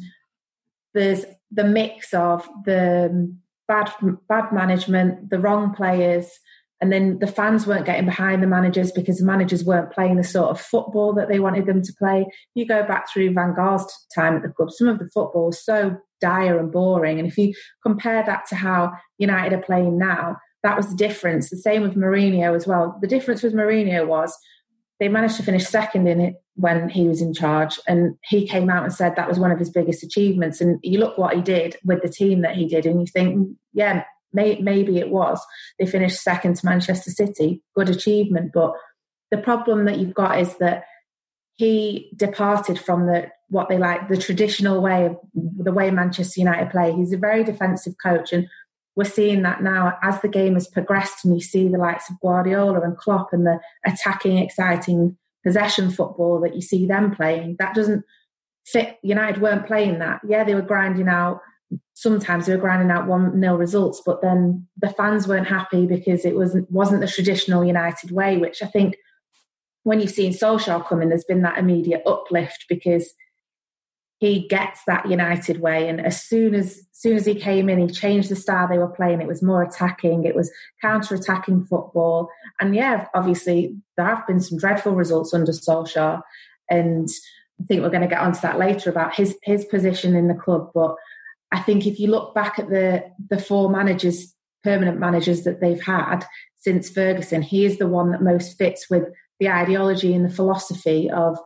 there's 0.94 1.26
the 1.52 1.64
mix 1.64 2.14
of 2.14 2.48
the 2.66 3.36
bad 3.68 3.92
bad 4.28 4.52
management, 4.52 5.30
the 5.30 5.40
wrong 5.40 5.74
players, 5.74 6.30
and 6.82 6.94
then 6.94 7.20
the 7.20 7.28
fans 7.28 7.68
weren't 7.68 7.86
getting 7.86 8.06
behind 8.06 8.42
the 8.42 8.48
managers 8.48 8.92
because 8.92 9.18
the 9.18 9.26
managers 9.26 9.66
weren't 9.66 9.92
playing 9.92 10.16
the 10.16 10.24
sort 10.24 10.50
of 10.50 10.62
football 10.62 11.14
that 11.14 11.28
they 11.28 11.40
wanted 11.40 11.66
them 11.66 11.82
to 11.82 11.94
play. 12.00 12.26
You 12.56 12.66
go 12.66 12.84
back 12.84 13.12
through 13.12 13.34
Van 13.34 13.54
Gaal's 13.54 13.94
time 14.16 14.38
at 14.38 14.44
the 14.44 14.50
club, 14.50 14.72
some 14.72 14.88
of 14.88 15.00
the 15.00 15.10
football 15.14 15.48
was 15.48 15.64
so 15.64 15.98
dire 16.22 16.58
and 16.58 16.72
boring. 16.72 17.20
And 17.20 17.28
if 17.28 17.38
you 17.38 17.54
compare 17.86 18.24
that 18.26 18.46
to 18.48 18.56
how 18.56 18.94
United 19.18 19.54
are 19.54 19.62
playing 19.62 19.98
now, 19.98 20.38
that 20.64 20.78
was 20.78 20.90
the 20.90 20.96
difference. 20.96 21.50
The 21.50 21.58
same 21.58 21.82
with 21.82 21.96
Mourinho 21.96 22.56
as 22.56 22.68
well. 22.68 22.98
The 23.02 23.08
difference 23.08 23.44
with 23.44 23.54
Mourinho 23.54 24.08
was 24.08 24.38
they 25.00 25.08
managed 25.08 25.38
to 25.38 25.44
finish 25.44 25.66
second 25.66 26.08
in 26.08 26.20
it 26.20 26.36
when 26.56 26.90
he 26.90 27.08
was 27.08 27.22
in 27.22 27.34
charge, 27.34 27.80
and 27.88 28.16
he 28.24 28.46
came 28.46 28.70
out 28.70 28.84
and 28.84 28.94
said 28.94 29.16
that 29.16 29.30
was 29.30 29.40
one 29.40 29.52
of 29.52 29.60
his 29.60 29.70
biggest 29.70 30.04
achievements. 30.04 30.60
And 30.60 30.78
you 30.84 31.00
look 31.00 31.18
what 31.18 31.36
he 31.36 31.42
did 31.42 31.78
with 31.86 32.02
the 32.02 32.10
team 32.10 32.42
that 32.42 32.56
he 32.56 32.68
did, 32.68 32.86
and 32.86 33.00
you 33.00 33.08
think, 33.08 33.58
yeah, 33.74 34.04
may, 34.34 34.60
maybe 34.60 34.98
it 34.98 35.10
was. 35.10 35.42
They 35.80 35.86
finished 35.86 36.22
second 36.22 36.58
to 36.58 36.66
Manchester 36.66 37.12
City, 37.12 37.64
good 37.76 37.90
achievement. 37.90 38.52
But 38.54 38.74
the 39.32 39.38
problem 39.38 39.86
that 39.86 40.00
you've 40.00 40.14
got 40.14 40.40
is 40.40 40.58
that 40.58 40.84
he 41.56 42.12
departed 42.16 42.80
from 42.80 43.06
the 43.06 43.30
what 43.48 43.68
they 43.68 43.78
like 43.78 44.08
the 44.10 44.18
traditional 44.18 44.82
way 44.82 45.06
of 45.06 45.18
the 45.34 45.72
way 45.72 45.90
Manchester 45.92 46.42
United 46.42 46.70
play. 46.72 46.92
He's 46.92 47.14
a 47.14 47.18
very 47.18 47.46
defensive 47.46 47.94
coach, 48.04 48.34
and 48.34 48.48
we're 48.96 49.06
seeing 49.06 49.44
that 49.44 49.64
now 49.64 49.98
as 50.04 50.20
the 50.22 50.28
game 50.28 50.56
has 50.56 50.68
progressed 50.68 51.24
and 51.24 51.34
you 51.34 51.42
see 51.42 51.68
the 51.68 51.78
likes 51.78 52.10
of 52.10 52.20
Guardiola 52.22 52.82
and 52.82 52.98
Klopp 52.98 53.32
and 53.32 53.46
the 53.46 53.60
attacking, 53.86 54.38
exciting 54.38 55.18
possession 55.44 55.90
football 55.90 56.40
that 56.42 56.56
you 56.56 56.62
see 56.62 56.86
them 56.86 57.16
playing. 57.16 57.56
That 57.60 57.74
doesn't 57.74 58.04
fit. 58.66 58.98
United 59.02 59.42
weren't 59.42 59.68
playing 59.68 60.00
that. 60.00 60.22
Yeah, 60.28 60.44
they 60.44 60.56
were 60.56 60.62
grinding 60.62 61.08
out. 61.08 61.42
Sometimes 61.94 62.46
they 62.46 62.56
were 62.56 62.62
grinding 62.62 62.92
out 62.92 63.08
one 63.08 63.40
nil 63.40 63.58
results, 63.58 64.02
but 64.06 64.22
then 64.22 64.68
the 64.78 64.90
fans 64.90 65.28
weren't 65.28 65.48
happy 65.48 65.86
because 65.86 66.26
it 66.26 66.36
wasn't 66.36 66.70
wasn't 66.72 67.02
the 67.02 67.08
traditional 67.08 67.64
United 67.64 68.12
way. 68.12 68.38
Which 68.38 68.64
I 68.64 68.66
think 68.66 68.96
when 69.84 70.00
you've 70.00 70.10
seen 70.10 70.34
Solskjaer 70.34 70.88
come 70.88 71.02
in, 71.02 71.10
there's 71.10 71.24
been 71.24 71.44
that 71.44 71.58
immediate 71.58 72.02
uplift 72.06 72.66
because 72.68 73.14
he 74.20 74.48
gets 74.48 74.82
that 74.86 75.10
United 75.10 75.62
way. 75.62 75.88
And 75.88 76.06
as 76.06 76.22
soon 76.22 76.54
as, 76.54 76.82
soon 76.92 77.16
as 77.16 77.26
he 77.26 77.36
came 77.36 77.70
in, 77.70 77.80
he 77.80 77.88
changed 77.88 78.30
the 78.30 78.36
style 78.36 78.68
they 78.68 78.78
were 78.78 78.90
playing. 78.90 79.22
It 79.22 79.28
was 79.28 79.42
more 79.42 79.64
attacking. 79.64 80.26
It 80.26 80.36
was 80.36 80.52
counter-attacking 80.82 81.66
football. 81.66 82.30
And 82.60 82.76
yeah, 82.76 83.08
obviously 83.16 83.76
there 83.96 84.06
have 84.06 84.28
been 84.28 84.42
some 84.42 84.58
dreadful 84.58 84.94
results 84.94 85.34
under 85.34 85.54
Solskjaer, 85.54 86.22
and 86.70 87.08
I 87.62 87.64
think 87.66 87.82
we're 87.82 87.90
going 87.90 88.02
to 88.02 88.08
get 88.08 88.20
onto 88.20 88.42
that 88.42 88.60
later 88.60 88.90
about 88.90 89.16
his 89.16 89.38
his 89.44 89.64
position 89.66 90.16
in 90.16 90.28
the 90.28 90.34
club. 90.34 90.72
But 90.74 90.96
I 91.52 91.62
think 91.62 91.88
if 91.88 92.00
you 92.00 92.10
look 92.10 92.36
back 92.36 92.60
at 92.60 92.70
the 92.70 93.06
the 93.30 93.40
four 93.40 93.70
managers, 93.70 94.36
permanent 94.64 95.00
managers 95.00 95.44
that 95.44 95.62
they've 95.62 95.82
had 95.82 96.26
since 96.58 96.90
Ferguson, 96.90 97.42
he 97.42 97.64
is 97.64 97.78
the 97.78 97.88
one 97.88 98.12
that 98.12 98.22
most 98.22 98.58
fits 98.58 98.90
with 98.90 99.06
the 99.40 99.50
ideology 99.50 100.14
and 100.14 100.26
the 100.26 100.36
philosophy 100.36 101.10
of 101.10 101.40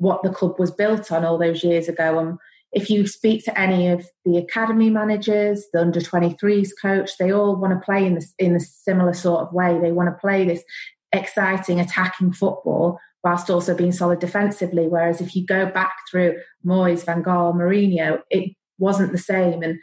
what 0.00 0.22
the 0.22 0.30
club 0.30 0.58
was 0.58 0.70
built 0.70 1.12
on 1.12 1.24
all 1.24 1.38
those 1.38 1.62
years 1.62 1.86
ago. 1.86 2.18
And 2.18 2.38
if 2.72 2.88
you 2.88 3.06
speak 3.06 3.44
to 3.44 3.58
any 3.58 3.88
of 3.88 4.06
the 4.24 4.38
academy 4.38 4.90
managers, 4.90 5.66
the 5.72 5.80
under 5.80 6.00
23s 6.00 6.70
coach, 6.80 7.10
they 7.18 7.32
all 7.32 7.56
want 7.56 7.72
to 7.74 7.84
play 7.84 8.06
in 8.06 8.14
this 8.14 8.32
in 8.38 8.56
a 8.56 8.60
similar 8.60 9.12
sort 9.12 9.42
of 9.42 9.52
way. 9.52 9.78
They 9.78 9.92
want 9.92 10.08
to 10.08 10.20
play 10.20 10.44
this 10.44 10.64
exciting 11.12 11.80
attacking 11.80 12.32
football 12.32 12.98
whilst 13.22 13.50
also 13.50 13.74
being 13.74 13.92
solid 13.92 14.20
defensively. 14.20 14.88
Whereas 14.88 15.20
if 15.20 15.36
you 15.36 15.44
go 15.44 15.66
back 15.66 15.94
through 16.10 16.40
Moyes, 16.64 17.04
Van 17.04 17.22
Gaal, 17.22 17.54
Mourinho, 17.54 18.20
it 18.30 18.56
wasn't 18.78 19.12
the 19.12 19.18
same. 19.18 19.62
And 19.62 19.78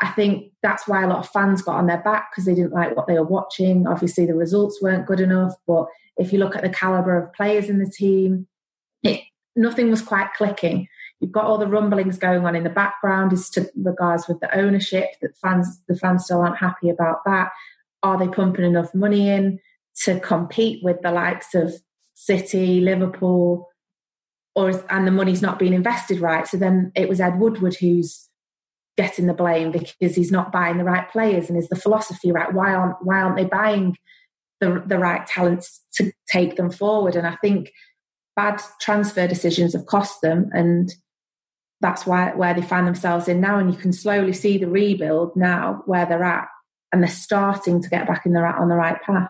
I 0.00 0.08
think 0.08 0.50
that's 0.62 0.88
why 0.88 1.04
a 1.04 1.06
lot 1.06 1.20
of 1.20 1.28
fans 1.28 1.62
got 1.62 1.76
on 1.76 1.86
their 1.86 2.02
back 2.02 2.30
because 2.30 2.46
they 2.46 2.54
didn't 2.54 2.72
like 2.72 2.96
what 2.96 3.06
they 3.06 3.14
were 3.14 3.22
watching. 3.22 3.86
Obviously, 3.86 4.26
the 4.26 4.34
results 4.34 4.82
weren't 4.82 5.06
good 5.06 5.20
enough. 5.20 5.54
But 5.66 5.86
if 6.16 6.32
you 6.32 6.40
look 6.40 6.56
at 6.56 6.62
the 6.62 6.70
caliber 6.70 7.16
of 7.16 7.32
players 7.34 7.68
in 7.68 7.78
the 7.78 7.90
team, 7.90 8.48
it 9.02 9.20
nothing 9.60 9.90
was 9.90 10.02
quite 10.02 10.32
clicking. 10.34 10.88
You've 11.20 11.32
got 11.32 11.44
all 11.44 11.58
the 11.58 11.66
rumblings 11.66 12.18
going 12.18 12.46
on 12.46 12.56
in 12.56 12.64
the 12.64 12.70
background 12.70 13.32
as 13.32 13.50
to 13.50 13.70
regards 13.76 14.26
with 14.26 14.40
the 14.40 14.56
ownership 14.56 15.10
that 15.20 15.36
fans 15.36 15.80
the 15.86 15.94
fans 15.94 16.24
still 16.24 16.40
aren't 16.40 16.56
happy 16.56 16.88
about 16.88 17.18
that. 17.26 17.50
Are 18.02 18.18
they 18.18 18.28
pumping 18.28 18.64
enough 18.64 18.94
money 18.94 19.28
in 19.28 19.60
to 20.04 20.18
compete 20.20 20.82
with 20.82 21.02
the 21.02 21.12
likes 21.12 21.54
of 21.54 21.74
City, 22.14 22.80
Liverpool, 22.80 23.68
or 24.54 24.70
is, 24.70 24.82
and 24.88 25.06
the 25.06 25.10
money's 25.12 25.42
not 25.42 25.58
being 25.58 25.74
invested 25.74 26.20
right? 26.20 26.48
So 26.48 26.56
then 26.56 26.90
it 26.94 27.08
was 27.08 27.20
Ed 27.20 27.38
Woodward 27.38 27.76
who's 27.76 28.28
getting 28.96 29.26
the 29.26 29.34
blame 29.34 29.72
because 29.72 30.16
he's 30.16 30.32
not 30.32 30.52
buying 30.52 30.78
the 30.78 30.84
right 30.84 31.10
players 31.10 31.48
and 31.48 31.58
is 31.58 31.68
the 31.68 31.76
philosophy 31.76 32.32
right? 32.32 32.52
Why 32.54 32.72
aren't 32.72 32.96
why 33.02 33.20
aren't 33.20 33.36
they 33.36 33.44
buying 33.44 33.98
the 34.60 34.82
the 34.86 34.98
right 34.98 35.26
talents 35.26 35.82
to 35.96 36.12
take 36.28 36.56
them 36.56 36.70
forward? 36.70 37.14
And 37.14 37.26
I 37.26 37.36
think 37.42 37.72
bad 38.40 38.62
transfer 38.80 39.26
decisions 39.26 39.74
have 39.74 39.86
cost 39.86 40.22
them. 40.22 40.50
And 40.52 40.90
that's 41.80 42.06
why 42.06 42.32
where 42.34 42.54
they 42.54 42.62
find 42.62 42.86
themselves 42.86 43.28
in 43.28 43.40
now. 43.40 43.58
And 43.58 43.72
you 43.72 43.78
can 43.78 43.92
slowly 43.92 44.32
see 44.32 44.56
the 44.58 44.68
rebuild 44.68 45.36
now 45.36 45.82
where 45.86 46.06
they're 46.06 46.24
at, 46.24 46.48
and 46.92 47.02
they're 47.02 47.10
starting 47.10 47.82
to 47.82 47.88
get 47.88 48.06
back 48.06 48.24
in 48.24 48.32
the 48.32 48.40
on 48.40 48.68
the 48.68 48.76
right 48.76 49.00
path. 49.02 49.28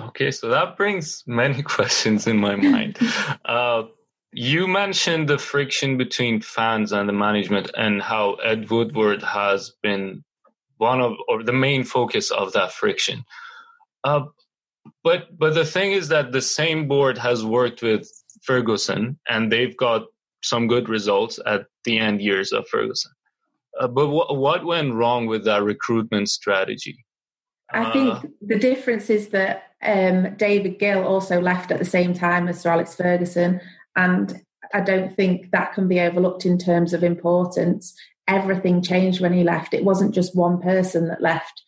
Okay, 0.00 0.30
so 0.30 0.48
that 0.48 0.76
brings 0.76 1.24
many 1.26 1.62
questions 1.76 2.26
in 2.26 2.36
my 2.36 2.54
mind. 2.56 2.98
uh, 3.44 3.82
you 4.32 4.68
mentioned 4.68 5.28
the 5.28 5.38
friction 5.38 5.96
between 5.96 6.40
fans 6.40 6.92
and 6.92 7.08
the 7.08 7.12
management, 7.12 7.70
and 7.76 8.02
how 8.02 8.34
Ed 8.34 8.70
Woodward 8.70 9.22
has 9.22 9.72
been 9.82 10.22
one 10.76 11.00
of 11.00 11.14
or 11.28 11.42
the 11.42 11.52
main 11.52 11.82
focus 11.82 12.30
of 12.30 12.52
that 12.52 12.72
friction. 12.72 13.24
Uh, 14.04 14.26
but 15.04 15.38
but 15.38 15.54
the 15.54 15.64
thing 15.64 15.92
is 15.92 16.08
that 16.08 16.32
the 16.32 16.42
same 16.42 16.88
board 16.88 17.18
has 17.18 17.44
worked 17.44 17.82
with 17.82 18.08
Ferguson, 18.42 19.18
and 19.28 19.52
they've 19.52 19.76
got 19.76 20.02
some 20.42 20.66
good 20.68 20.88
results 20.88 21.38
at 21.46 21.66
the 21.84 21.98
end 21.98 22.20
years 22.20 22.52
of 22.52 22.68
Ferguson. 22.68 23.12
Uh, 23.78 23.88
but 23.88 24.06
w- 24.06 24.40
what 24.40 24.64
went 24.64 24.94
wrong 24.94 25.26
with 25.26 25.44
that 25.44 25.62
recruitment 25.62 26.28
strategy? 26.28 27.04
I 27.72 27.90
think 27.92 28.14
uh, 28.14 28.22
the 28.40 28.58
difference 28.58 29.10
is 29.10 29.28
that 29.28 29.64
um, 29.82 30.34
David 30.36 30.78
Gill 30.78 31.04
also 31.04 31.40
left 31.40 31.70
at 31.70 31.78
the 31.78 31.84
same 31.84 32.14
time 32.14 32.48
as 32.48 32.60
Sir 32.60 32.70
Alex 32.70 32.94
Ferguson, 32.94 33.60
and 33.96 34.40
I 34.72 34.80
don't 34.80 35.14
think 35.14 35.50
that 35.50 35.74
can 35.74 35.88
be 35.88 36.00
overlooked 36.00 36.46
in 36.46 36.58
terms 36.58 36.92
of 36.92 37.04
importance. 37.04 37.94
Everything 38.26 38.82
changed 38.82 39.20
when 39.20 39.32
he 39.32 39.44
left. 39.44 39.74
It 39.74 39.84
wasn't 39.84 40.14
just 40.14 40.36
one 40.36 40.60
person 40.60 41.08
that 41.08 41.22
left. 41.22 41.62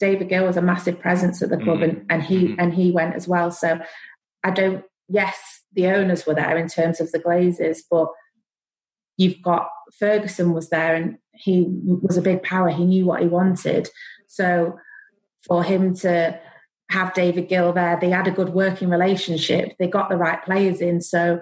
David 0.00 0.28
Gill 0.28 0.46
was 0.46 0.56
a 0.56 0.62
massive 0.62 1.00
presence 1.00 1.42
at 1.42 1.50
the 1.50 1.56
club, 1.56 1.78
mm-hmm. 1.78 1.98
and, 1.98 2.06
and 2.10 2.22
he 2.22 2.48
mm-hmm. 2.48 2.60
and 2.60 2.74
he 2.74 2.90
went 2.90 3.14
as 3.14 3.28
well. 3.28 3.50
So 3.50 3.78
I 4.44 4.50
don't. 4.50 4.84
Yes, 5.08 5.62
the 5.72 5.86
owners 5.88 6.26
were 6.26 6.34
there 6.34 6.56
in 6.56 6.68
terms 6.68 7.00
of 7.00 7.12
the 7.12 7.20
Glazers, 7.20 7.78
but 7.90 8.08
you've 9.16 9.40
got 9.42 9.68
Ferguson 9.98 10.52
was 10.52 10.70
there, 10.70 10.94
and 10.94 11.18
he 11.32 11.66
was 12.02 12.16
a 12.16 12.22
big 12.22 12.42
power. 12.42 12.68
He 12.68 12.84
knew 12.84 13.06
what 13.06 13.22
he 13.22 13.28
wanted. 13.28 13.88
So 14.26 14.78
for 15.46 15.62
him 15.62 15.94
to 15.96 16.38
have 16.90 17.14
David 17.14 17.48
Gill 17.48 17.72
there, 17.72 17.98
they 18.00 18.10
had 18.10 18.26
a 18.26 18.32
good 18.32 18.50
working 18.50 18.88
relationship. 18.88 19.76
They 19.78 19.88
got 19.88 20.08
the 20.08 20.16
right 20.16 20.42
players 20.44 20.80
in. 20.80 21.00
So 21.00 21.40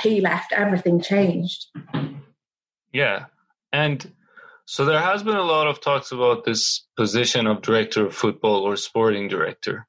he 0.00 0.20
left, 0.20 0.52
everything 0.52 1.00
changed. 1.00 1.66
Yeah, 2.92 3.26
and 3.72 4.12
so 4.72 4.86
there 4.86 5.02
has 5.02 5.22
been 5.22 5.36
a 5.36 5.42
lot 5.42 5.66
of 5.66 5.82
talks 5.82 6.12
about 6.12 6.46
this 6.46 6.86
position 6.96 7.46
of 7.46 7.60
director 7.60 8.06
of 8.06 8.14
football 8.14 8.62
or 8.62 8.74
sporting 8.74 9.28
director 9.28 9.86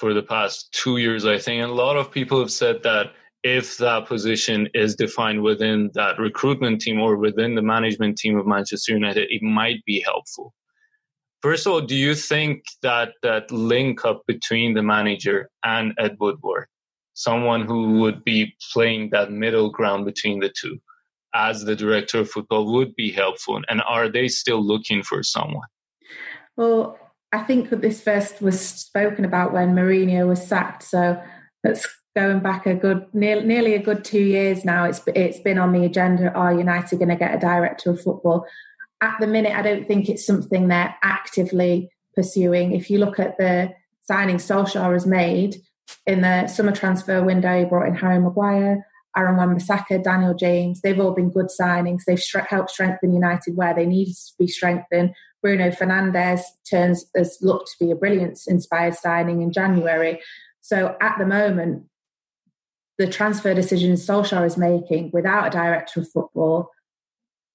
for 0.00 0.12
the 0.12 0.24
past 0.24 0.72
two 0.72 0.96
years, 0.96 1.24
I 1.24 1.38
think. 1.38 1.62
And 1.62 1.70
a 1.70 1.74
lot 1.86 1.96
of 1.96 2.10
people 2.10 2.40
have 2.40 2.50
said 2.50 2.82
that 2.82 3.12
if 3.44 3.76
that 3.76 4.06
position 4.06 4.70
is 4.74 4.96
defined 4.96 5.44
within 5.44 5.92
that 5.94 6.18
recruitment 6.18 6.80
team 6.80 7.00
or 7.00 7.16
within 7.16 7.54
the 7.54 7.62
management 7.62 8.18
team 8.18 8.36
of 8.36 8.44
Manchester 8.44 8.92
United, 8.92 9.28
it 9.30 9.40
might 9.40 9.84
be 9.84 10.00
helpful. 10.00 10.52
First 11.40 11.68
of 11.68 11.74
all, 11.74 11.80
do 11.80 11.94
you 11.94 12.16
think 12.16 12.64
that 12.82 13.12
that 13.22 13.52
link 13.52 14.04
up 14.04 14.22
between 14.26 14.74
the 14.74 14.82
manager 14.82 15.48
and 15.62 15.94
Ed 15.96 16.16
Woodward, 16.18 16.66
someone 17.14 17.64
who 17.64 18.00
would 18.00 18.24
be 18.24 18.56
playing 18.72 19.10
that 19.10 19.30
middle 19.30 19.70
ground 19.70 20.06
between 20.06 20.40
the 20.40 20.52
two, 20.60 20.80
as 21.34 21.64
the 21.64 21.76
director 21.76 22.20
of 22.20 22.30
football 22.30 22.72
would 22.72 22.94
be 22.94 23.10
helpful? 23.10 23.60
And 23.68 23.82
are 23.82 24.08
they 24.08 24.28
still 24.28 24.64
looking 24.64 25.02
for 25.02 25.22
someone? 25.22 25.66
Well, 26.56 26.98
I 27.32 27.40
think 27.40 27.70
that 27.70 27.82
this 27.82 28.02
first 28.02 28.40
was 28.40 28.60
spoken 28.60 29.24
about 29.24 29.52
when 29.52 29.74
Mourinho 29.74 30.26
was 30.26 30.46
sacked. 30.46 30.82
So 30.82 31.22
that's 31.62 31.86
going 32.16 32.40
back 32.40 32.66
a 32.66 32.74
good 32.74 33.06
near, 33.12 33.42
nearly 33.42 33.74
a 33.74 33.82
good 33.82 34.04
two 34.04 34.20
years 34.20 34.64
now. 34.64 34.84
It's 34.84 35.00
it's 35.08 35.40
been 35.40 35.58
on 35.58 35.72
the 35.72 35.84
agenda. 35.84 36.32
Are 36.32 36.52
United 36.52 36.98
going 36.98 37.10
to 37.10 37.16
get 37.16 37.34
a 37.34 37.38
director 37.38 37.90
of 37.90 38.00
football? 38.00 38.46
At 39.00 39.16
the 39.20 39.26
minute, 39.26 39.54
I 39.54 39.62
don't 39.62 39.86
think 39.86 40.08
it's 40.08 40.26
something 40.26 40.68
they're 40.68 40.94
actively 41.02 41.90
pursuing. 42.14 42.72
If 42.72 42.90
you 42.90 42.98
look 42.98 43.20
at 43.20 43.38
the 43.38 43.72
signing 44.02 44.38
Solskjaer 44.38 44.92
has 44.92 45.06
made 45.06 45.56
in 46.06 46.22
the 46.22 46.48
summer 46.48 46.72
transfer 46.72 47.22
window, 47.22 47.60
he 47.60 47.64
brought 47.64 47.86
in 47.86 47.94
Harry 47.94 48.18
Maguire, 48.18 48.84
Aaron 49.18 49.36
Wan-Bissaka, 49.36 50.02
Daniel 50.02 50.34
James. 50.34 50.80
They've 50.80 50.98
all 50.98 51.14
been 51.14 51.30
good 51.30 51.48
signings. 51.48 52.04
They've 52.06 52.22
helped 52.48 52.70
strengthen 52.70 53.12
United 53.12 53.56
where 53.56 53.74
they 53.74 53.84
needed 53.84 54.14
to 54.14 54.32
be 54.38 54.46
strengthened. 54.46 55.14
Bruno 55.42 55.70
Fernandes 55.70 56.40
turns 56.68 57.06
has 57.16 57.36
looked 57.42 57.70
to 57.72 57.84
be 57.84 57.90
a 57.90 57.96
brilliant 57.96 58.38
inspired 58.46 58.94
signing 58.94 59.42
in 59.42 59.52
January. 59.52 60.20
So 60.60 60.96
at 61.00 61.16
the 61.18 61.26
moment, 61.26 61.84
the 62.96 63.06
transfer 63.06 63.54
decisions 63.54 64.06
Solskjaer 64.06 64.46
is 64.46 64.56
making 64.56 65.10
without 65.12 65.46
a 65.46 65.50
director 65.50 66.00
of 66.00 66.10
football 66.10 66.70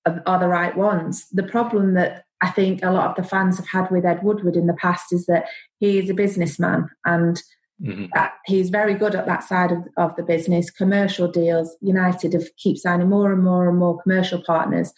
are 0.05 0.39
the 0.39 0.47
right 0.47 0.75
ones. 0.75 1.27
The 1.31 1.43
problem 1.43 1.93
that 1.93 2.25
I 2.41 2.49
think 2.49 2.83
a 2.83 2.91
lot 2.91 3.09
of 3.09 3.15
the 3.15 3.27
fans 3.27 3.57
have 3.57 3.67
had 3.67 3.89
with 3.89 4.05
Ed 4.05 4.21
Woodward 4.21 4.57
in 4.57 4.67
the 4.67 4.73
past 4.73 5.13
is 5.13 5.25
that 5.27 5.45
he 5.79 5.97
is 5.97 6.09
a 6.09 6.13
businessman 6.13 6.89
and 7.05 7.41
Mm-hmm. 7.81 8.05
he's 8.45 8.69
very 8.69 8.93
good 8.93 9.15
at 9.15 9.25
that 9.25 9.43
side 9.43 9.71
of, 9.71 9.79
of 9.97 10.15
the 10.15 10.23
business. 10.23 10.69
Commercial 10.69 11.27
deals, 11.27 11.75
United 11.81 12.33
have 12.33 12.47
keep 12.57 12.77
signing 12.77 13.09
more 13.09 13.33
and 13.33 13.43
more 13.43 13.67
and 13.67 13.77
more 13.77 14.01
commercial 14.01 14.41
partners, 14.41 14.93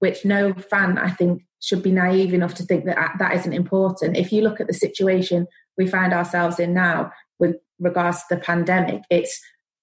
which 0.00 0.24
no 0.24 0.52
fan 0.52 0.98
I 0.98 1.10
think 1.10 1.42
should 1.62 1.82
be 1.82 1.92
naive 1.92 2.34
enough 2.34 2.54
to 2.54 2.62
think 2.62 2.84
that 2.84 3.14
that 3.18 3.34
isn't 3.36 3.52
important. 3.52 4.16
If 4.16 4.32
you 4.32 4.42
look 4.42 4.60
at 4.60 4.66
the 4.66 4.74
situation 4.74 5.46
we 5.78 5.86
find 5.86 6.12
ourselves 6.12 6.58
in 6.58 6.74
now 6.74 7.12
with 7.38 7.56
regards 7.78 8.18
to 8.18 8.34
the 8.34 8.40
pandemic, 8.40 9.02
it's 9.10 9.40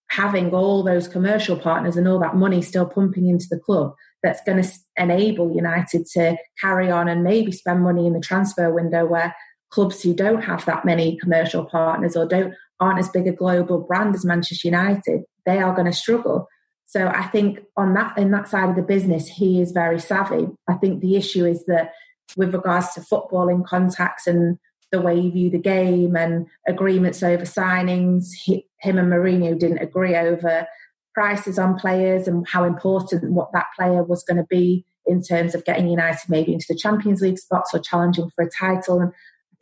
having 0.09 0.53
all 0.53 0.83
those 0.83 1.07
commercial 1.07 1.57
partners 1.57 1.97
and 1.97 2.07
all 2.07 2.19
that 2.19 2.35
money 2.35 2.61
still 2.61 2.85
pumping 2.85 3.27
into 3.27 3.47
the 3.49 3.59
club 3.59 3.93
that's 4.21 4.41
going 4.45 4.61
to 4.61 4.69
enable 4.95 5.55
United 5.55 6.05
to 6.05 6.37
carry 6.61 6.91
on 6.91 7.07
and 7.07 7.23
maybe 7.23 7.51
spend 7.51 7.81
money 7.81 8.05
in 8.05 8.13
the 8.13 8.19
transfer 8.19 8.71
window 8.71 9.05
where 9.05 9.35
clubs 9.73 10.03
who 10.03 10.13
don't 10.13 10.43
have 10.43 10.63
that 10.65 10.85
many 10.85 11.17
commercial 11.17 11.65
partners 11.65 12.15
or 12.15 12.27
don't 12.27 12.53
aren't 12.79 12.99
as 12.99 13.09
big 13.09 13.27
a 13.27 13.31
global 13.31 13.79
brand 13.79 14.13
as 14.13 14.25
Manchester 14.25 14.67
United, 14.67 15.21
they 15.45 15.59
are 15.59 15.73
going 15.73 15.87
to 15.87 15.93
struggle. 15.93 16.47
So 16.85 17.07
I 17.07 17.23
think 17.23 17.59
on 17.75 17.95
that 17.95 18.17
in 18.17 18.29
that 18.31 18.47
side 18.47 18.69
of 18.69 18.75
the 18.75 18.83
business, 18.83 19.27
he 19.27 19.61
is 19.61 19.71
very 19.71 19.99
savvy. 19.99 20.47
I 20.67 20.75
think 20.75 21.01
the 21.01 21.15
issue 21.15 21.45
is 21.45 21.65
that 21.65 21.93
with 22.37 22.53
regards 22.53 22.93
to 22.93 23.01
footballing 23.01 23.65
contacts 23.65 24.27
and 24.27 24.59
the 24.91 25.01
way 25.01 25.19
you 25.19 25.31
view 25.31 25.49
the 25.49 25.57
game 25.57 26.15
and 26.15 26.45
agreements 26.67 27.23
over 27.23 27.45
signings, 27.45 28.27
he, 28.43 28.67
him 28.79 28.99
and 28.99 29.11
Mourinho 29.11 29.57
didn't 29.57 29.79
agree 29.79 30.15
over 30.15 30.67
prices 31.15 31.57
on 31.57 31.79
players 31.79 32.27
and 32.27 32.47
how 32.47 32.63
important 32.63 33.31
what 33.31 33.51
that 33.53 33.67
player 33.75 34.03
was 34.03 34.23
going 34.23 34.37
to 34.37 34.47
be 34.49 34.85
in 35.05 35.21
terms 35.21 35.55
of 35.55 35.65
getting 35.65 35.87
United 35.87 36.29
maybe 36.29 36.53
into 36.53 36.65
the 36.69 36.77
Champions 36.77 37.21
League 37.21 37.39
spots 37.39 37.73
or 37.73 37.79
challenging 37.79 38.29
for 38.35 38.45
a 38.45 38.49
title. 38.49 39.01
And 39.01 39.11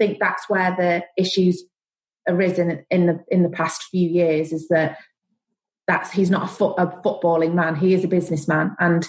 think 0.01 0.17
that's 0.19 0.49
where 0.49 0.75
the 0.75 1.03
issues 1.15 1.63
arisen 2.27 2.83
in 2.89 3.05
the 3.05 3.23
in 3.27 3.43
the 3.43 3.49
past 3.49 3.83
few 3.91 4.09
years 4.09 4.51
is 4.51 4.67
that 4.69 4.97
that's 5.87 6.11
he's 6.11 6.31
not 6.31 6.49
a, 6.49 6.65
a 6.65 7.01
footballing 7.03 7.53
man. 7.53 7.75
He 7.75 7.93
is 7.93 8.03
a 8.03 8.07
businessman. 8.07 8.75
And 8.79 9.07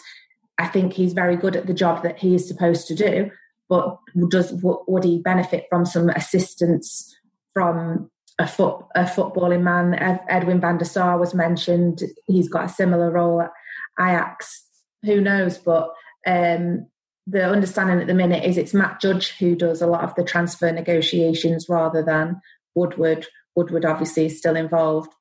i 0.58 0.66
think 0.66 0.92
he's 0.92 1.14
very 1.14 1.34
good 1.34 1.56
at 1.56 1.66
the 1.66 1.72
job 1.82 2.02
that 2.02 2.18
he 2.18 2.34
is 2.34 2.46
supposed 2.46 2.87
to 2.88 2.94
do. 2.94 3.30
But 3.70 3.96
does 4.28 4.52
would 4.62 5.04
he 5.04 5.18
benefit 5.18 5.64
from 5.70 5.87
some 5.87 6.11
assistance 6.11 7.16
from 7.54 8.11
a 8.38 8.46
foot 8.46 8.84
a 8.94 9.04
footballing 9.04 9.62
man? 9.62 9.94
Edwin 10.28 10.61
van 10.61 10.76
der 10.76 10.84
sar 10.84 11.18
was 11.18 11.32
mentioned. 11.32 12.02
He's 12.26 12.50
got 12.50 12.66
a 12.66 12.76
similar 12.80 13.11
role 13.11 13.40
at 13.40 13.52
ajax. 13.99 14.62
Who 15.04 15.22
knows? 15.22 15.56
But 15.56 15.88
um, 16.26 16.87
the 17.26 17.45
understanding 17.49 18.00
at 18.00 18.07
the 18.07 18.14
minute 18.14 18.45
is 18.45 18.57
it's 18.57 18.75
Matt 18.75 19.00
Judge 19.00 19.37
who 19.38 19.55
does 19.55 19.81
a 19.81 19.87
lot 19.87 20.05
of 20.05 20.14
the 20.14 20.25
transfer 20.25 20.73
negotiations 20.73 21.69
rather 21.69 22.02
than 22.02 22.41
Woodward. 22.75 23.26
Woodward 23.55 23.85
obviously 23.85 24.26
is 24.26 24.38
still 24.38 24.57
involved, 24.57 25.12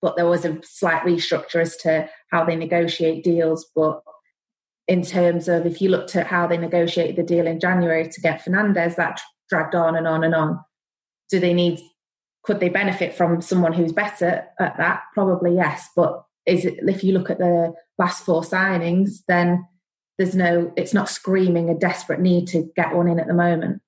but 0.00 0.16
there 0.16 0.28
was 0.28 0.44
a 0.44 0.58
slight 0.62 1.02
restructure 1.02 1.60
as 1.60 1.76
to 1.78 2.08
how 2.30 2.44
they 2.44 2.56
negotiate 2.56 3.24
deals. 3.24 3.66
But 3.74 4.00
in 4.88 5.02
terms 5.02 5.48
of 5.48 5.66
if 5.66 5.82
you 5.82 5.90
looked 5.90 6.16
at 6.16 6.26
how 6.26 6.46
they 6.46 6.56
negotiated 6.56 7.16
the 7.16 7.22
deal 7.22 7.46
in 7.46 7.60
January 7.60 8.08
to 8.08 8.20
get 8.20 8.42
Fernandes, 8.42 8.96
that 8.96 9.20
dragged 9.50 9.74
on 9.74 9.96
and 9.96 10.06
on 10.06 10.24
and 10.24 10.34
on. 10.34 10.60
Do 11.28 11.38
they 11.38 11.52
need? 11.52 11.80
Could 12.42 12.60
they 12.60 12.70
benefit 12.70 13.14
from 13.14 13.42
someone 13.42 13.74
who's 13.74 13.92
better 13.92 14.46
at 14.58 14.78
that? 14.78 15.02
Probably 15.12 15.54
yes. 15.54 15.88
But 15.94 16.24
is 16.46 16.64
it 16.64 16.78
if 16.88 17.04
you 17.04 17.12
look 17.12 17.28
at 17.28 17.38
the 17.38 17.74
last 17.98 18.24
four 18.24 18.40
signings, 18.42 19.18
then 19.28 19.66
there's 20.20 20.34
no 20.34 20.70
it's 20.76 20.92
not 20.92 21.08
screaming 21.08 21.70
a 21.70 21.74
desperate 21.74 22.20
need 22.20 22.46
to 22.46 22.70
get 22.76 22.94
one 22.94 23.08
in 23.08 23.18
at 23.18 23.26
the 23.26 23.32
moment 23.32 23.80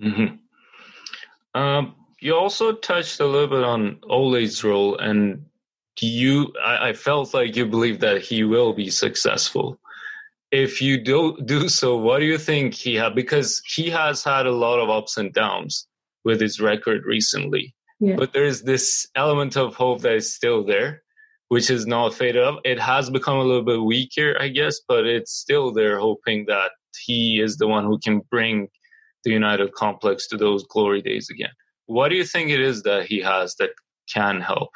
mm-hmm. 0.00 1.60
um, 1.60 1.96
you 2.20 2.32
also 2.32 2.72
touched 2.74 3.18
a 3.18 3.26
little 3.26 3.48
bit 3.48 3.64
on 3.64 3.98
Ole's 4.08 4.62
role 4.62 4.96
and 4.98 5.44
you 6.00 6.52
I, 6.64 6.90
I, 6.90 6.92
felt 6.92 7.34
like 7.34 7.56
you 7.56 7.66
believe 7.66 7.98
that 8.00 8.20
he 8.22 8.44
will 8.44 8.72
be 8.72 8.88
successful 8.88 9.80
if 10.52 10.80
you 10.80 11.02
do 11.02 11.36
do 11.44 11.68
so 11.68 11.96
what 11.96 12.20
do 12.20 12.24
you 12.24 12.38
think 12.38 12.74
he 12.74 12.94
had 12.94 13.16
because 13.16 13.60
he 13.66 13.90
has 13.90 14.22
had 14.22 14.46
a 14.46 14.52
lot 14.52 14.78
of 14.78 14.90
ups 14.90 15.16
and 15.16 15.32
downs 15.32 15.88
with 16.24 16.40
his 16.40 16.60
record 16.60 17.04
recently 17.04 17.74
yeah. 17.98 18.14
but 18.14 18.32
there's 18.32 18.62
this 18.62 19.08
element 19.16 19.56
of 19.56 19.74
hope 19.74 20.02
that 20.02 20.14
is 20.14 20.32
still 20.32 20.62
there 20.62 21.02
which 21.48 21.70
is 21.70 21.86
not 21.86 22.14
faded 22.14 22.42
up. 22.42 22.60
It 22.64 22.78
has 22.80 23.10
become 23.10 23.38
a 23.38 23.44
little 23.44 23.64
bit 23.64 23.82
weaker, 23.82 24.36
I 24.40 24.48
guess, 24.48 24.80
but 24.86 25.06
it's 25.06 25.32
still 25.32 25.72
there, 25.72 25.98
hoping 25.98 26.46
that 26.46 26.72
he 27.04 27.40
is 27.40 27.56
the 27.56 27.66
one 27.66 27.84
who 27.84 27.98
can 27.98 28.20
bring 28.30 28.68
the 29.24 29.30
United 29.30 29.72
complex 29.74 30.26
to 30.28 30.36
those 30.36 30.64
glory 30.64 31.02
days 31.02 31.28
again. 31.30 31.52
What 31.86 32.08
do 32.08 32.16
you 32.16 32.24
think 32.24 32.50
it 32.50 32.60
is 32.60 32.82
that 32.82 33.06
he 33.06 33.20
has 33.20 33.56
that 33.56 33.70
can 34.12 34.40
help? 34.40 34.70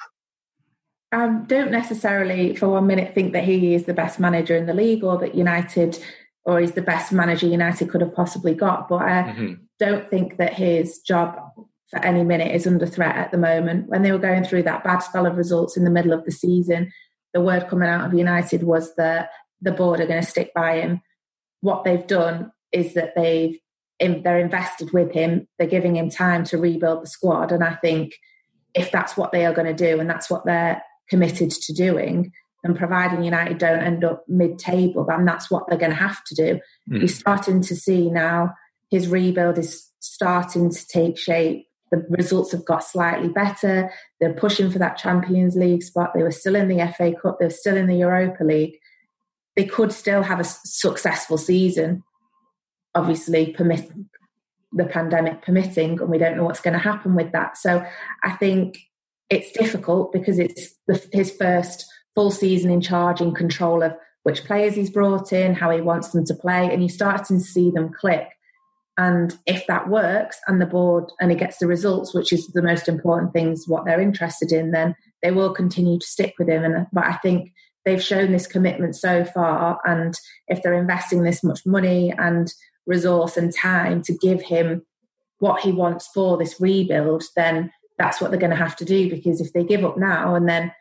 I 1.10 1.26
don't 1.46 1.70
necessarily 1.70 2.54
for 2.54 2.68
one 2.68 2.86
minute 2.86 3.14
think 3.14 3.32
that 3.32 3.44
he 3.44 3.74
is 3.74 3.84
the 3.84 3.94
best 3.94 4.20
manager 4.20 4.56
in 4.56 4.66
the 4.66 4.74
league 4.74 5.02
or 5.02 5.16
that 5.18 5.34
United 5.34 5.98
or 6.44 6.60
is 6.60 6.72
the 6.72 6.82
best 6.82 7.12
manager 7.12 7.46
United 7.46 7.90
could 7.90 8.00
have 8.00 8.14
possibly 8.14 8.54
got. 8.54 8.88
But 8.88 9.02
I 9.02 9.22
mm-hmm. 9.22 9.54
don't 9.78 10.08
think 10.10 10.36
that 10.36 10.54
his 10.54 11.00
job 11.00 11.38
for 11.90 12.04
any 12.04 12.22
minute 12.22 12.54
is 12.54 12.66
under 12.66 12.86
threat 12.86 13.16
at 13.16 13.30
the 13.30 13.38
moment. 13.38 13.88
When 13.88 14.02
they 14.02 14.12
were 14.12 14.18
going 14.18 14.44
through 14.44 14.64
that 14.64 14.84
bad 14.84 14.98
spell 14.98 15.26
of 15.26 15.36
results 15.36 15.76
in 15.76 15.84
the 15.84 15.90
middle 15.90 16.12
of 16.12 16.24
the 16.24 16.30
season, 16.30 16.92
the 17.32 17.40
word 17.40 17.68
coming 17.68 17.88
out 17.88 18.06
of 18.06 18.14
United 18.14 18.62
was 18.62 18.94
that 18.96 19.30
the 19.60 19.72
board 19.72 20.00
are 20.00 20.06
going 20.06 20.22
to 20.22 20.28
stick 20.28 20.52
by 20.54 20.80
him. 20.80 21.00
What 21.60 21.84
they've 21.84 22.06
done 22.06 22.52
is 22.72 22.94
that 22.94 23.14
they've 23.16 23.58
they're 24.00 24.38
invested 24.38 24.92
with 24.92 25.12
him. 25.12 25.48
They're 25.58 25.66
giving 25.66 25.96
him 25.96 26.08
time 26.08 26.44
to 26.44 26.58
rebuild 26.58 27.02
the 27.02 27.08
squad, 27.08 27.50
and 27.50 27.64
I 27.64 27.74
think 27.74 28.14
if 28.74 28.92
that's 28.92 29.16
what 29.16 29.32
they 29.32 29.44
are 29.44 29.52
going 29.52 29.66
to 29.66 29.74
do 29.74 29.98
and 29.98 30.08
that's 30.08 30.30
what 30.30 30.44
they're 30.44 30.80
committed 31.10 31.50
to 31.50 31.72
doing, 31.72 32.30
and 32.62 32.76
providing 32.76 33.24
United 33.24 33.58
don't 33.58 33.82
end 33.82 34.04
up 34.04 34.24
mid-table, 34.28 35.04
then 35.04 35.24
that's 35.24 35.50
what 35.50 35.64
they're 35.68 35.78
going 35.78 35.90
to 35.90 35.96
have 35.96 36.22
to 36.24 36.34
do. 36.34 36.60
Mm. 36.90 36.98
You're 36.98 37.08
starting 37.08 37.60
to 37.62 37.74
see 37.74 38.10
now 38.10 38.54
his 38.90 39.08
rebuild 39.08 39.58
is 39.58 39.88
starting 40.00 40.70
to 40.70 40.86
take 40.86 41.18
shape. 41.18 41.66
The 41.90 42.04
results 42.10 42.52
have 42.52 42.64
got 42.64 42.84
slightly 42.84 43.28
better. 43.28 43.90
They're 44.20 44.34
pushing 44.34 44.70
for 44.70 44.78
that 44.78 44.98
Champions 44.98 45.56
League 45.56 45.82
spot. 45.82 46.12
They 46.14 46.22
were 46.22 46.30
still 46.30 46.54
in 46.54 46.68
the 46.68 46.92
FA 46.96 47.14
Cup. 47.20 47.38
They 47.38 47.46
were 47.46 47.50
still 47.50 47.76
in 47.76 47.86
the 47.86 47.96
Europa 47.96 48.44
League. 48.44 48.78
They 49.56 49.64
could 49.64 49.92
still 49.92 50.22
have 50.22 50.40
a 50.40 50.44
successful 50.44 51.38
season, 51.38 52.04
obviously, 52.94 53.52
permit 53.52 53.90
the 54.72 54.84
pandemic 54.84 55.42
permitting, 55.42 56.00
and 56.00 56.10
we 56.10 56.18
don't 56.18 56.36
know 56.36 56.44
what's 56.44 56.60
going 56.60 56.74
to 56.74 56.78
happen 56.78 57.14
with 57.14 57.32
that. 57.32 57.56
So 57.56 57.84
I 58.22 58.30
think 58.32 58.78
it's 59.30 59.52
difficult 59.52 60.12
because 60.12 60.38
it's 60.38 60.74
the, 60.86 61.02
his 61.12 61.30
first 61.30 61.86
full 62.14 62.30
season 62.30 62.70
in 62.70 62.80
charge, 62.80 63.20
in 63.20 63.34
control 63.34 63.82
of 63.82 63.94
which 64.24 64.44
players 64.44 64.74
he's 64.74 64.90
brought 64.90 65.32
in, 65.32 65.54
how 65.54 65.70
he 65.70 65.80
wants 65.80 66.10
them 66.10 66.24
to 66.26 66.34
play, 66.34 66.70
and 66.70 66.82
you're 66.82 66.88
starting 66.88 67.38
to 67.38 67.44
see 67.44 67.70
them 67.70 67.92
click. 67.92 68.28
And 68.98 69.38
if 69.46 69.64
that 69.68 69.88
works 69.88 70.38
and 70.48 70.60
the 70.60 70.66
board 70.66 71.04
and 71.20 71.30
he 71.30 71.36
gets 71.36 71.58
the 71.58 71.68
results, 71.68 72.12
which 72.12 72.32
is 72.32 72.48
the 72.48 72.62
most 72.62 72.88
important 72.88 73.32
things, 73.32 73.68
what 73.68 73.84
they're 73.84 74.00
interested 74.00 74.50
in, 74.50 74.72
then 74.72 74.96
they 75.22 75.30
will 75.30 75.54
continue 75.54 76.00
to 76.00 76.06
stick 76.06 76.34
with 76.36 76.48
him. 76.48 76.64
And 76.64 76.86
but 76.92 77.04
I 77.04 77.14
think 77.18 77.52
they've 77.84 78.02
shown 78.02 78.32
this 78.32 78.48
commitment 78.48 78.96
so 78.96 79.24
far, 79.24 79.78
and 79.84 80.14
if 80.48 80.62
they're 80.62 80.74
investing 80.74 81.22
this 81.22 81.44
much 81.44 81.60
money 81.64 82.12
and 82.18 82.52
resource 82.86 83.36
and 83.36 83.54
time 83.54 84.02
to 84.02 84.18
give 84.18 84.42
him 84.42 84.84
what 85.38 85.60
he 85.60 85.70
wants 85.70 86.08
for 86.12 86.36
this 86.36 86.60
rebuild, 86.60 87.22
then 87.36 87.70
that's 87.98 88.20
what 88.20 88.30
they're 88.30 88.40
going 88.40 88.50
to 88.50 88.56
have 88.56 88.76
to 88.76 88.84
do. 88.84 89.08
Because 89.08 89.40
if 89.40 89.52
they 89.52 89.62
give 89.62 89.84
up 89.84 89.96
now 89.96 90.34
and 90.34 90.48
then 90.48 90.72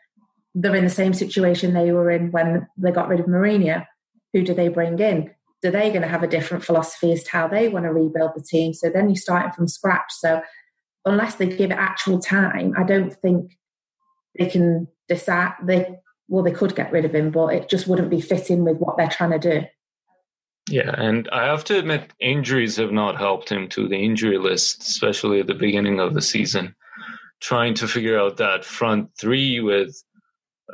they're 0.56 0.74
in 0.74 0.84
the 0.84 0.90
same 0.90 1.14
situation 1.14 1.72
they 1.72 1.92
were 1.92 2.10
in 2.10 2.32
when 2.32 2.66
they 2.76 2.90
got 2.90 3.08
rid 3.08 3.20
of 3.20 3.26
Mourinho, 3.26 3.86
who 4.32 4.42
do 4.42 4.54
they 4.54 4.68
bring 4.68 4.98
in? 4.98 5.30
Are 5.64 5.70
they 5.70 5.90
going 5.90 6.02
to 6.02 6.08
have 6.08 6.22
a 6.22 6.28
different 6.28 6.64
philosophy 6.64 7.12
as 7.12 7.24
to 7.24 7.30
how 7.30 7.48
they 7.48 7.68
want 7.68 7.84
to 7.84 7.92
rebuild 7.92 8.32
the 8.34 8.42
team? 8.42 8.72
So 8.72 8.90
then 8.90 9.08
you're 9.08 9.16
starting 9.16 9.52
from 9.52 9.68
scratch. 9.68 10.12
So 10.12 10.42
unless 11.04 11.34
they 11.36 11.46
give 11.46 11.70
it 11.70 11.78
actual 11.78 12.20
time, 12.20 12.74
I 12.76 12.84
don't 12.84 13.12
think 13.12 13.58
they 14.38 14.46
can 14.46 14.88
decide. 15.08 15.54
They 15.64 15.98
well, 16.28 16.44
they 16.44 16.52
could 16.52 16.76
get 16.76 16.92
rid 16.92 17.06
of 17.06 17.14
him, 17.14 17.30
but 17.30 17.54
it 17.54 17.70
just 17.70 17.88
wouldn't 17.88 18.10
be 18.10 18.20
fitting 18.20 18.62
with 18.62 18.76
what 18.76 18.98
they're 18.98 19.08
trying 19.08 19.30
to 19.30 19.38
do. 19.38 19.66
Yeah, 20.70 20.94
and 20.94 21.26
I 21.32 21.46
have 21.46 21.64
to 21.64 21.78
admit, 21.78 22.12
injuries 22.20 22.76
have 22.76 22.92
not 22.92 23.16
helped 23.16 23.50
him 23.50 23.68
to 23.70 23.88
the 23.88 23.96
injury 23.96 24.36
list, 24.36 24.82
especially 24.82 25.40
at 25.40 25.46
the 25.46 25.54
beginning 25.54 25.98
of 25.98 26.12
the 26.12 26.20
season. 26.20 26.74
Trying 27.40 27.74
to 27.74 27.88
figure 27.88 28.18
out 28.18 28.36
that 28.36 28.66
front 28.66 29.10
three 29.18 29.60
with 29.60 29.96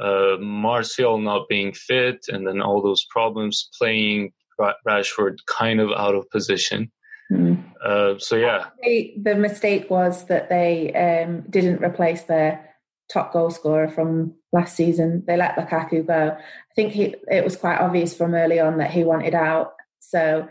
uh, 0.01 0.37
Martial 0.41 1.19
not 1.19 1.49
being 1.49 1.73
fit, 1.73 2.25
and 2.29 2.45
then 2.45 2.61
all 2.61 2.83
those 2.83 3.07
problems 3.09 3.69
playing 3.79 4.33
Rashford 4.59 5.39
kind 5.47 5.81
of 5.81 5.91
out 5.97 6.15
of 6.15 6.29
position. 6.31 6.91
Mm. 7.33 7.65
Uh, 7.85 8.19
so 8.19 8.37
yeah, 8.37 8.67
the 8.83 9.35
mistake 9.35 9.91
was 9.91 10.27
that 10.27 10.49
they 10.49 10.93
um, 10.93 11.43
didn't 11.51 11.83
replace 11.83 12.23
their 12.23 12.75
top 13.13 13.33
goal 13.33 13.51
scorer 13.51 13.89
from 13.89 14.35
last 14.53 14.77
season. 14.77 15.25
They 15.27 15.37
let 15.37 15.57
Lukaku 15.57 16.07
go. 16.07 16.37
I 16.39 16.75
think 16.75 16.93
he, 16.93 17.15
it 17.31 17.45
was 17.45 17.57
quite 17.57 17.81
obvious 17.81 18.17
from 18.17 18.35
early 18.35 18.61
on 18.61 18.79
that 18.79 18.91
he 18.91 19.05
wanted 19.05 19.35
out. 19.35 19.73
So, 20.01 20.49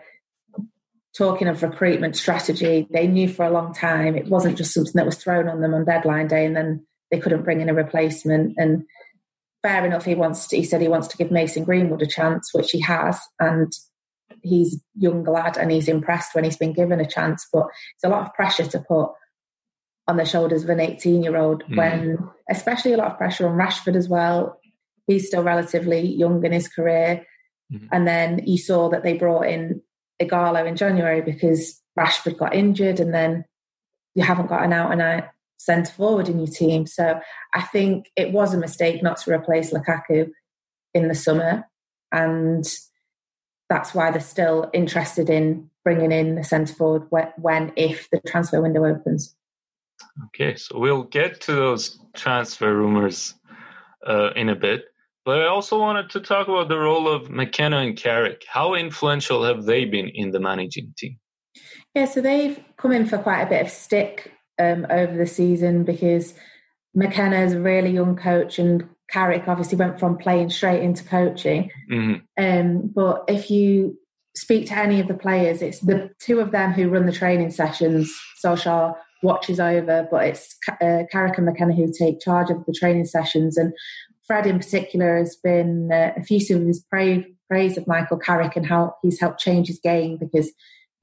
talking 1.16 1.48
of 1.48 1.62
recruitment 1.62 2.16
strategy, 2.16 2.88
they 2.92 3.08
knew 3.08 3.28
for 3.28 3.46
a 3.46 3.52
long 3.52 3.74
time 3.74 4.16
it 4.16 4.28
wasn't 4.28 4.58
just 4.58 4.74
something 4.74 4.94
that 4.96 5.06
was 5.06 5.18
thrown 5.18 5.48
on 5.48 5.62
them 5.62 5.74
on 5.74 5.86
deadline 5.86 6.28
day, 6.28 6.46
and 6.46 6.56
then 6.56 6.86
they 7.12 7.20
couldn't 7.20 7.44
bring 7.44 7.62
in 7.62 7.70
a 7.70 7.74
replacement. 7.74 8.56
And 8.58 8.84
fair 9.62 9.86
enough, 9.86 10.06
he 10.06 10.16
wants. 10.16 10.48
To, 10.48 10.58
he 10.58 10.63
said 10.63 10.82
he 10.82 10.88
wants 10.88 11.08
to 11.10 11.18
give 11.18 11.32
Mason 11.32 11.63
Greenwood 11.63 12.02
a 12.02 12.08
chance, 12.08 12.54
which 12.54 12.72
he 12.72 12.82
has, 12.82 13.20
and 13.39 13.72
he's 14.43 14.82
young 14.95 15.23
lad 15.23 15.58
and 15.58 15.71
he's 15.71 15.88
impressed 15.88 16.36
when 16.36 16.43
he's 16.43 16.58
been 16.58 16.73
given 16.73 16.99
a 16.99 17.10
chance. 17.10 17.47
But 17.51 17.67
it's 17.95 18.03
a 18.03 18.10
lot 18.10 18.27
of 18.27 18.34
pressure 18.34 18.65
to 18.65 18.79
put 18.79 19.12
on 20.08 20.17
the 20.17 20.25
shoulders 20.25 20.63
of 20.63 20.69
an 20.69 20.79
18 20.79 21.23
year 21.23 21.38
old 21.38 21.63
mm. 21.63 21.77
when, 21.77 22.17
especially 22.49 22.93
a 22.93 22.97
lot 22.97 23.12
of 23.12 23.17
pressure 23.17 23.47
on 23.47 23.58
Rashford 23.58 23.95
as 23.95 24.10
well. 24.10 24.60
He's 25.08 25.27
still 25.27 25.43
relatively 25.43 26.01
young 26.01 26.43
in 26.45 26.51
his 26.51 26.67
career. 26.67 27.25
Mm. 27.73 27.88
And 27.91 28.08
then 28.08 28.41
you 28.45 28.58
saw 28.58 28.89
that 28.89 29.03
they 29.03 29.17
brought 29.17 29.47
in 29.47 29.82
Ighalo 30.21 30.67
in 30.67 30.75
January 30.75 31.21
because 31.21 31.82
Rashford 31.97 32.38
got 32.38 32.53
injured 32.53 32.99
and 32.99 33.13
then 33.13 33.45
you 34.15 34.23
haven't 34.23 34.47
got 34.47 34.63
an 34.63 34.73
out 34.73 34.91
and 34.91 35.01
out 35.01 35.23
centre 35.58 35.93
forward 35.93 36.27
in 36.27 36.39
your 36.39 36.47
team. 36.47 36.86
So 36.86 37.19
I 37.53 37.62
think 37.62 38.12
it 38.15 38.32
was 38.32 38.53
a 38.53 38.58
mistake 38.58 39.01
not 39.01 39.17
to 39.17 39.34
replace 39.34 39.71
Lukaku 39.71 40.29
in 40.93 41.08
the 41.08 41.15
summer. 41.15 41.65
And 42.12 42.65
that's 43.69 43.93
why 43.93 44.12
they're 44.12 44.21
still 44.21 44.69
interested 44.73 45.30
in 45.30 45.69
bringing 45.84 46.12
in 46.12 46.38
a 46.38 46.43
centre 46.43 46.73
forward 46.73 47.08
when, 47.38 47.73
if 47.76 48.10
the 48.12 48.21
transfer 48.28 48.62
window 48.62 48.86
opens. 48.86 49.36
Okay, 50.26 50.56
so 50.56 50.80
we'll 50.80 51.04
get 51.04 51.41
to 51.41 51.54
those 51.54 51.99
transfer 52.15 52.73
rumors 52.76 53.34
uh, 54.08 54.32
in 54.36 54.49
a 54.49 54.56
bit. 54.56 54.86
But 55.26 55.41
I 55.41 55.47
also 55.47 55.80
wanted 55.80 56.10
to 56.12 56.19
talk 56.19 56.47
about 56.47 56.67
the 56.67 56.78
role 56.78 57.08
of 57.08 57.30
McKenna 57.30 57.78
and 57.78 57.95
Carrick. 57.95 58.43
How 58.47 58.73
influential 58.73 59.43
have 59.43 59.63
they 59.63 59.86
been 59.86 60.10
in 60.10 60.32
the 60.32 60.39
managing 60.39 60.93
team? 60.97 61.17
Yeah, 61.95 62.06
so 62.06 62.21
they've 62.21 62.60
come 62.78 62.91
in 62.91 63.06
for 63.06 63.17
quite 63.17 63.43
a 63.43 63.49
bit 63.49 63.62
of 63.62 63.69
stick 63.69 64.34
um, 64.60 64.86
over 64.89 65.15
the 65.15 65.28
season 65.28 65.84
because 65.84 66.34
McKenna 66.93 67.38
is 67.38 67.54
a 67.54 67.60
really 67.60 67.91
young 67.91 68.15
coach 68.15 68.60
and 68.60 68.88
Carrick 69.13 69.47
obviously 69.47 69.78
went 69.78 69.99
from 69.99 70.17
playing 70.17 70.49
straight 70.49 70.82
into 70.82 71.04
coaching. 71.04 71.69
Mm-hmm. 71.89 72.43
Um, 72.43 72.91
but 72.93 73.26
if 73.28 73.52
you 73.52 73.97
speak 74.36 74.67
to 74.67 74.78
any 74.78 74.99
of 74.99 75.08
the 75.08 75.13
players, 75.13 75.62
it's 75.62 75.80
the 75.80 76.10
two 76.19 76.39
of 76.39 76.52
them 76.52 76.71
who 76.71 76.89
run 76.89 77.06
the 77.06 77.12
training 77.12 77.52
sessions. 77.52 78.12
Solskjaer 78.43 78.95
watches 79.21 79.60
over, 79.60 80.08
but 80.10 80.26
it's 80.26 80.58
uh, 80.82 81.04
Carrick 81.12 81.38
and 81.38 81.45
McKenna 81.45 81.76
who 81.76 81.93
take 81.97 82.21
charge 82.21 82.49
of 82.49 82.65
the 82.65 82.73
training 82.73 83.06
sessions. 83.06 83.56
And 83.56 83.71
Fred, 84.26 84.47
in 84.47 84.58
particular, 84.58 85.19
has 85.19 85.36
been 85.36 85.91
uh, 85.91 86.13
effusive 86.17 86.62
of 86.62 86.67
his 86.67 86.84
praise, 86.89 87.23
praise 87.47 87.78
of 87.78 87.86
Michael 87.86 88.17
Carrick 88.17 88.56
and 88.56 88.65
how 88.65 88.95
he's 89.04 89.19
helped 89.19 89.39
change 89.39 89.67
his 89.67 89.80
game. 89.80 90.17
Because 90.17 90.52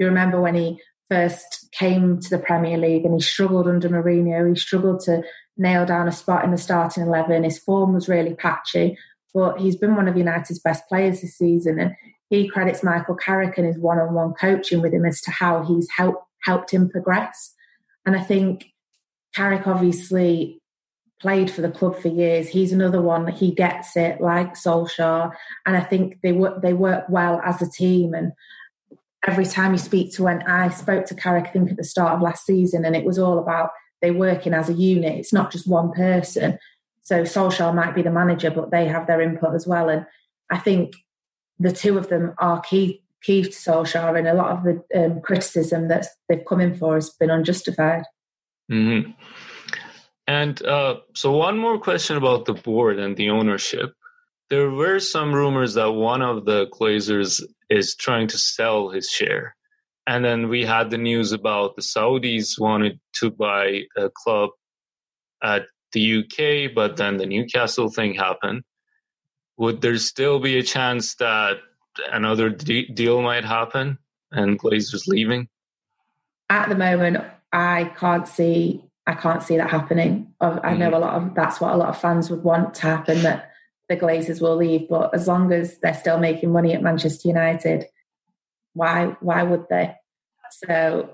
you 0.00 0.06
remember 0.06 0.40
when 0.40 0.56
he 0.56 0.80
first 1.08 1.68
came 1.72 2.18
to 2.20 2.30
the 2.30 2.38
Premier 2.38 2.76
League 2.76 3.04
and 3.04 3.14
he 3.14 3.20
struggled 3.20 3.68
under 3.68 3.88
Mourinho, 3.88 4.48
he 4.48 4.58
struggled 4.58 5.00
to 5.00 5.22
nail 5.56 5.84
down 5.84 6.08
a 6.08 6.12
spot 6.12 6.44
in 6.44 6.50
the 6.50 6.58
starting 6.58 7.04
11. 7.04 7.44
His 7.44 7.58
form 7.58 7.92
was 7.92 8.08
really 8.08 8.34
patchy, 8.34 8.96
but 9.34 9.60
he's 9.60 9.76
been 9.76 9.96
one 9.96 10.08
of 10.08 10.16
United's 10.16 10.60
best 10.60 10.88
players 10.88 11.20
this 11.20 11.36
season. 11.36 11.78
And 11.78 11.94
he 12.30 12.48
credits 12.48 12.82
Michael 12.82 13.16
Carrick 13.16 13.58
and 13.58 13.66
his 13.66 13.78
one 13.78 13.98
on 13.98 14.14
one 14.14 14.34
coaching 14.34 14.80
with 14.80 14.92
him 14.92 15.04
as 15.04 15.20
to 15.22 15.30
how 15.30 15.64
he's 15.64 15.88
helped, 15.96 16.24
helped 16.44 16.70
him 16.70 16.88
progress. 16.88 17.54
And 18.06 18.16
I 18.16 18.20
think 18.20 18.66
Carrick 19.34 19.66
obviously 19.66 20.60
played 21.20 21.50
for 21.50 21.60
the 21.60 21.70
club 21.70 21.98
for 21.98 22.08
years. 22.08 22.48
He's 22.48 22.72
another 22.72 23.02
one 23.02 23.26
that 23.26 23.34
he 23.34 23.52
gets 23.52 23.96
it 23.96 24.20
like 24.20 24.54
Solskjaer. 24.54 25.32
And 25.66 25.76
I 25.76 25.80
think 25.80 26.18
they 26.22 26.32
work, 26.32 26.62
they 26.62 26.72
work 26.72 27.04
well 27.08 27.40
as 27.44 27.60
a 27.60 27.70
team. 27.70 28.14
And 28.14 28.32
every 29.26 29.44
time 29.44 29.72
you 29.72 29.78
speak 29.78 30.14
to 30.14 30.22
when 30.22 30.42
I 30.42 30.70
spoke 30.70 31.04
to 31.06 31.14
Carrick, 31.14 31.48
I 31.48 31.50
think 31.50 31.70
at 31.70 31.76
the 31.76 31.84
start 31.84 32.14
of 32.14 32.22
last 32.22 32.46
season, 32.46 32.84
and 32.84 32.96
it 32.96 33.04
was 33.04 33.18
all 33.18 33.38
about 33.38 33.70
they're 34.00 34.12
working 34.12 34.54
as 34.54 34.68
a 34.68 34.74
unit. 34.74 35.18
It's 35.18 35.32
not 35.32 35.52
just 35.52 35.68
one 35.68 35.92
person. 35.92 36.58
So 37.02 37.22
Solskjaer 37.22 37.74
might 37.74 37.94
be 37.94 38.02
the 38.02 38.10
manager, 38.10 38.50
but 38.50 38.70
they 38.70 38.86
have 38.86 39.06
their 39.06 39.20
input 39.20 39.54
as 39.54 39.66
well. 39.66 39.88
And 39.88 40.06
I 40.50 40.58
think 40.58 40.94
the 41.58 41.72
two 41.72 41.98
of 41.98 42.08
them 42.08 42.34
are 42.38 42.60
key 42.60 43.02
key 43.22 43.42
to 43.42 43.50
Solskjaer, 43.50 44.18
and 44.18 44.26
a 44.26 44.34
lot 44.34 44.50
of 44.50 44.64
the 44.64 45.04
um, 45.04 45.20
criticism 45.20 45.88
that 45.88 46.06
they've 46.28 46.44
come 46.48 46.60
in 46.60 46.74
for 46.74 46.94
has 46.94 47.10
been 47.10 47.30
unjustified. 47.30 48.04
Mm-hmm. 48.70 49.10
And 50.26 50.64
uh, 50.64 51.00
so, 51.14 51.32
one 51.32 51.58
more 51.58 51.78
question 51.78 52.16
about 52.16 52.44
the 52.44 52.54
board 52.54 52.98
and 52.98 53.16
the 53.16 53.30
ownership. 53.30 53.94
There 54.48 54.70
were 54.70 54.98
some 54.98 55.34
rumors 55.34 55.74
that 55.74 55.92
one 55.92 56.22
of 56.22 56.44
the 56.44 56.66
Glazers 56.68 57.42
is 57.68 57.94
trying 57.94 58.28
to 58.28 58.38
sell 58.38 58.88
his 58.88 59.08
share. 59.08 59.54
And 60.06 60.24
then 60.24 60.48
we 60.48 60.64
had 60.64 60.90
the 60.90 60.98
news 60.98 61.32
about 61.32 61.76
the 61.76 61.82
Saudis 61.82 62.58
wanted 62.58 62.98
to 63.16 63.30
buy 63.30 63.82
a 63.96 64.10
club 64.10 64.50
at 65.42 65.66
the 65.92 66.18
UK, 66.18 66.74
but 66.74 66.96
then 66.96 67.16
the 67.16 67.26
Newcastle 67.26 67.90
thing 67.90 68.14
happened. 68.14 68.62
Would 69.58 69.80
there 69.80 69.98
still 69.98 70.40
be 70.40 70.58
a 70.58 70.62
chance 70.62 71.14
that 71.16 71.58
another 72.10 72.48
de- 72.50 72.88
deal 72.88 73.20
might 73.22 73.44
happen 73.44 73.98
and 74.32 74.58
Glazer's 74.58 75.06
leaving? 75.06 75.48
At 76.48 76.68
the 76.68 76.76
moment, 76.76 77.24
I 77.52 77.92
can't 77.96 78.26
see. 78.26 78.84
I 79.06 79.14
can't 79.14 79.42
see 79.42 79.56
that 79.56 79.70
happening. 79.70 80.32
I 80.40 80.74
know 80.74 80.86
mm-hmm. 80.86 80.94
a 80.94 80.98
lot 80.98 81.14
of 81.14 81.34
that's 81.34 81.60
what 81.60 81.72
a 81.72 81.76
lot 81.76 81.88
of 81.88 82.00
fans 82.00 82.30
would 82.30 82.44
want 82.44 82.74
to 82.74 82.82
happen 82.82 83.22
that 83.22 83.50
the 83.88 83.96
Glazers 83.96 84.40
will 84.40 84.56
leave. 84.56 84.88
But 84.88 85.14
as 85.14 85.26
long 85.26 85.52
as 85.52 85.78
they're 85.78 85.94
still 85.94 86.18
making 86.18 86.52
money 86.52 86.72
at 86.74 86.82
Manchester 86.82 87.28
United, 87.28 87.86
why 88.74 89.16
why 89.20 89.42
would 89.42 89.66
they? 89.68 89.94
So 90.50 91.10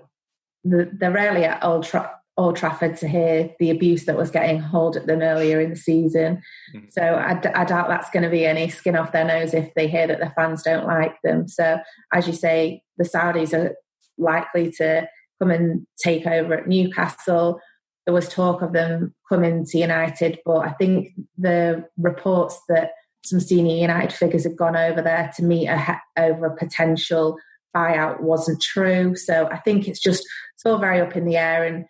the, 0.64 0.90
they're 0.92 1.12
rarely 1.12 1.44
at 1.44 1.62
Old, 1.62 1.84
Tra- 1.84 2.12
Old 2.36 2.56
Trafford 2.56 2.96
to 2.98 3.08
hear 3.08 3.54
the 3.58 3.70
abuse 3.70 4.04
that 4.06 4.16
was 4.16 4.30
getting 4.30 4.60
hauled 4.60 4.96
at 4.96 5.06
them 5.06 5.22
earlier 5.22 5.60
in 5.60 5.70
the 5.70 5.76
season. 5.76 6.42
Mm-hmm. 6.74 6.86
So 6.90 7.02
I, 7.02 7.34
d- 7.34 7.50
I 7.50 7.64
doubt 7.64 7.88
that's 7.88 8.10
going 8.10 8.22
to 8.22 8.30
be 8.30 8.46
any 8.46 8.68
skin 8.68 8.96
off 8.96 9.12
their 9.12 9.24
nose 9.24 9.54
if 9.54 9.72
they 9.74 9.88
hear 9.88 10.06
that 10.06 10.20
the 10.20 10.32
fans 10.34 10.62
don't 10.62 10.86
like 10.86 11.16
them. 11.22 11.48
So 11.48 11.78
as 12.12 12.26
you 12.26 12.32
say, 12.32 12.82
the 12.98 13.04
Saudis 13.04 13.52
are 13.52 13.74
likely 14.18 14.70
to 14.72 15.08
come 15.38 15.50
and 15.50 15.86
take 16.02 16.26
over 16.26 16.54
at 16.54 16.68
Newcastle. 16.68 17.60
There 18.06 18.14
was 18.14 18.28
talk 18.28 18.62
of 18.62 18.72
them 18.72 19.14
coming 19.28 19.66
to 19.66 19.78
United, 19.78 20.38
but 20.44 20.58
I 20.58 20.70
think 20.70 21.12
the 21.36 21.84
reports 21.98 22.58
that 22.68 22.92
some 23.26 23.40
senior 23.40 23.76
United 23.76 24.12
figures 24.12 24.44
had 24.44 24.56
gone 24.56 24.76
over 24.76 25.02
there 25.02 25.30
to 25.36 25.42
meet 25.42 25.68
a, 25.68 26.00
over 26.16 26.46
a 26.46 26.56
potential 26.56 27.36
buyout 27.74 28.20
wasn't 28.20 28.62
true. 28.62 29.14
So 29.14 29.48
I 29.50 29.58
think 29.58 29.86
it's 29.86 30.00
just 30.00 30.24
it's 30.54 30.64
all 30.64 30.78
very 30.78 31.00
up 31.00 31.16
in 31.16 31.26
the 31.26 31.36
air, 31.36 31.64
and 31.64 31.84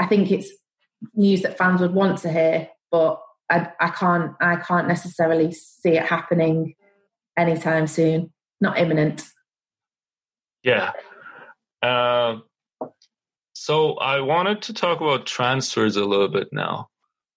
I 0.00 0.06
think 0.06 0.30
it's 0.30 0.50
news 1.14 1.42
that 1.42 1.58
fans 1.58 1.80
would 1.80 1.94
want 1.94 2.18
to 2.18 2.32
hear, 2.32 2.68
but 2.90 3.20
I, 3.50 3.68
I 3.80 3.90
can't 3.90 4.32
I 4.40 4.56
can't 4.56 4.88
necessarily 4.88 5.52
see 5.52 5.90
it 5.90 6.04
happening 6.06 6.74
anytime 7.36 7.86
soon. 7.86 8.32
Not 8.60 8.78
imminent. 8.78 9.24
Yeah. 10.62 10.92
Uh, 11.82 12.38
so 13.52 13.94
I 13.94 14.20
wanted 14.20 14.62
to 14.62 14.74
talk 14.74 15.00
about 15.00 15.26
transfers 15.26 15.96
a 15.96 16.04
little 16.04 16.28
bit 16.28 16.48
now. 16.52 16.88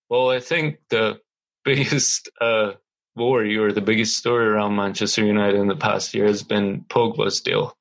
Well, 0.10 0.30
I 0.30 0.40
think 0.40 0.78
the 0.90 1.20
biggest 1.66 2.30
uh, 2.40 2.74
worry 3.16 3.56
or 3.58 3.72
the 3.72 3.82
biggest 3.82 4.18
story 4.18 4.46
around 4.46 4.76
Manchester 4.76 5.26
United 5.26 5.60
in 5.60 5.68
the 5.68 5.76
past 5.76 6.14
year 6.14 6.26
has 6.26 6.44
been 6.44 6.82
Pogba's 6.90 7.42
deal. 7.42 7.78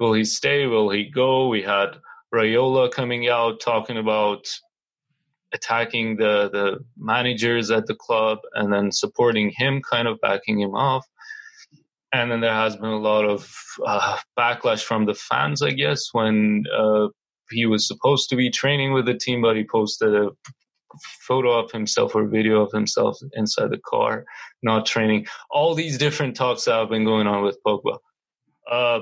Will 0.00 0.12
he 0.12 0.24
stay? 0.24 0.66
Will 0.66 0.90
he 0.90 1.04
go? 1.04 1.48
We 1.48 1.62
had 1.62 1.96
Raiola 2.34 2.90
coming 2.90 3.28
out 3.28 3.60
talking 3.60 3.98
about 3.98 4.46
attacking 5.52 6.16
the 6.16 6.50
the 6.52 6.78
managers 6.96 7.70
at 7.70 7.86
the 7.86 7.94
club 7.94 8.38
and 8.54 8.72
then 8.72 8.92
supporting 8.92 9.52
him, 9.56 9.82
kind 9.82 10.08
of 10.08 10.20
backing 10.20 10.60
him 10.60 10.74
off. 10.74 11.06
And 12.12 12.30
then 12.30 12.40
there 12.40 12.54
has 12.54 12.76
been 12.76 12.90
a 12.90 12.98
lot 12.98 13.24
of 13.24 13.52
uh, 13.84 14.16
backlash 14.38 14.82
from 14.82 15.04
the 15.04 15.14
fans, 15.14 15.60
I 15.60 15.72
guess, 15.72 16.08
when 16.12 16.64
uh, 16.74 17.08
he 17.50 17.66
was 17.66 17.86
supposed 17.86 18.30
to 18.30 18.36
be 18.36 18.50
training 18.50 18.92
with 18.92 19.04
the 19.04 19.14
team, 19.14 19.42
but 19.42 19.56
he 19.56 19.64
posted 19.64 20.14
a 20.14 20.30
photo 21.20 21.58
of 21.58 21.70
himself 21.70 22.14
or 22.14 22.26
video 22.26 22.62
of 22.62 22.72
himself 22.72 23.18
inside 23.34 23.70
the 23.70 23.78
car, 23.78 24.24
not 24.62 24.86
training. 24.86 25.26
All 25.50 25.74
these 25.74 25.98
different 25.98 26.36
talks 26.36 26.64
that 26.64 26.74
have 26.74 26.90
been 26.90 27.04
going 27.04 27.26
on 27.26 27.42
with 27.42 27.58
Pogba. 27.64 27.98
Uh, 28.70 29.00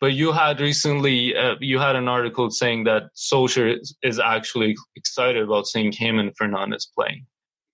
but 0.00 0.12
you 0.12 0.32
had 0.32 0.60
recently, 0.60 1.36
uh, 1.36 1.56
you 1.60 1.78
had 1.78 1.96
an 1.96 2.08
article 2.08 2.50
saying 2.50 2.84
that 2.84 3.04
Solskjaer 3.16 3.80
is, 3.80 3.96
is, 4.02 4.20
actually 4.20 4.76
excited 4.94 5.42
about 5.42 5.66
seeing 5.66 5.90
him 5.90 6.18
and 6.18 6.36
Fernandes 6.36 6.86
playing. 6.96 7.26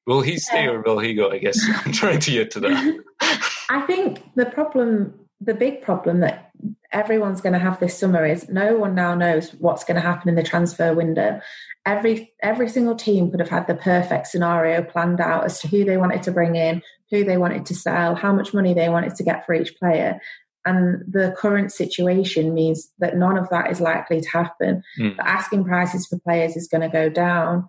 Will 0.07 0.23
he 0.23 0.39
stay 0.39 0.67
or 0.67 0.81
will 0.83 0.99
he 0.99 1.15
go? 1.15 1.31
I 1.31 1.39
guess 1.39 1.59
I'm 1.85 1.93
trying 1.93 2.21
to 2.21 2.31
get 2.31 2.51
to 2.53 2.61
that. 2.61 3.05
I 3.71 3.83
think 3.83 4.23
the 4.35 4.47
problem, 4.47 5.15
the 5.41 5.55
big 5.55 5.83
problem 5.83 6.21
that 6.21 6.51
everyone's 6.95 7.43
going 7.43 7.53
to 7.53 7.59
have 7.59 7.79
this 7.81 7.99
summer 7.99 8.25
is 8.25 8.49
no 8.49 8.77
one 8.77 8.95
now 8.95 9.15
knows 9.15 9.51
what's 9.59 9.85
going 9.85 9.97
to 9.97 10.01
happen 10.01 10.29
in 10.29 10.35
the 10.35 10.43
transfer 10.43 10.95
window 10.95 11.41
every 11.87 12.33
every 12.43 12.69
single 12.69 12.95
team 12.95 13.31
could 13.31 13.41
have 13.41 13.49
had 13.49 13.67
the 13.67 13.75
perfect 13.75 14.27
scenario 14.27 14.83
planned 14.83 15.21
out 15.21 15.45
as 15.45 15.61
to 15.61 15.69
who 15.69 15.85
they 15.85 15.97
wanted 15.97 16.23
to 16.23 16.33
bring 16.33 16.57
in, 16.57 16.83
who 17.11 17.25
they 17.25 17.37
wanted 17.37 17.67
to 17.67 17.75
sell, 17.75 18.15
how 18.15 18.33
much 18.33 18.55
money 18.55 18.75
they 18.75 18.89
wanted 18.89 19.15
to 19.17 19.23
get 19.23 19.45
for 19.45 19.55
each 19.55 19.77
player. 19.77 20.19
And 20.67 21.05
the 21.07 21.35
current 21.37 21.73
situation 21.73 22.55
means 22.55 22.91
that 22.99 23.19
none 23.19 23.37
of 23.37 23.51
that 23.51 23.71
is 23.71 23.83
likely 23.83 24.23
to 24.23 24.29
happen. 24.31 24.83
Mm. 24.99 25.17
The 25.17 25.29
asking 25.29 25.65
prices 25.65 26.07
for 26.07 26.19
players 26.21 26.57
is 26.57 26.69
going 26.69 26.81
to 26.81 26.89
go 26.89 27.11
down. 27.11 27.69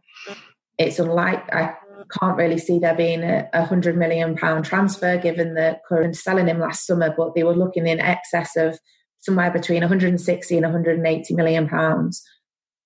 It's 0.78 0.98
unlike 0.98 1.54
I 1.54 1.76
can't 2.20 2.38
really 2.38 2.58
see 2.58 2.80
there 2.80 2.96
being 2.96 3.24
a, 3.24 3.50
a 3.52 3.66
hundred 3.66 3.98
million 3.98 4.38
pound 4.38 4.64
transfer 4.64 5.18
given 5.18 5.56
the 5.56 5.80
current 5.88 6.16
selling 6.16 6.48
him 6.48 6.60
last 6.60 6.86
summer, 6.86 7.14
but 7.16 7.36
they 7.36 7.44
were 7.44 7.56
looking 7.56 7.86
in 7.86 8.00
excess 8.00 8.56
of 8.56 8.80
somewhere 9.26 9.52
between 9.52 9.82
160 9.82 10.56
and 10.56 10.64
180 10.64 11.34
million 11.34 11.68
pounds 11.68 12.24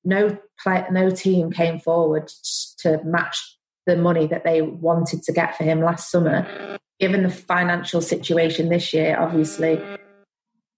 no 0.04 0.38
play, 0.62 0.86
no 0.92 1.10
team 1.10 1.52
came 1.52 1.80
forward 1.80 2.32
to 2.80 3.02
match 3.04 3.58
the 3.86 3.98
money 3.98 4.28
that 4.28 4.44
they 4.44 4.62
wanted 4.62 5.24
to 5.24 5.34
get 5.34 5.58
for 5.58 5.64
him 5.64 5.82
last 5.82 6.12
summer. 6.12 6.78
Given 7.00 7.24
the 7.24 7.30
financial 7.30 8.02
situation 8.02 8.70
this 8.70 8.94
year, 8.94 9.18
obviously 9.18 9.82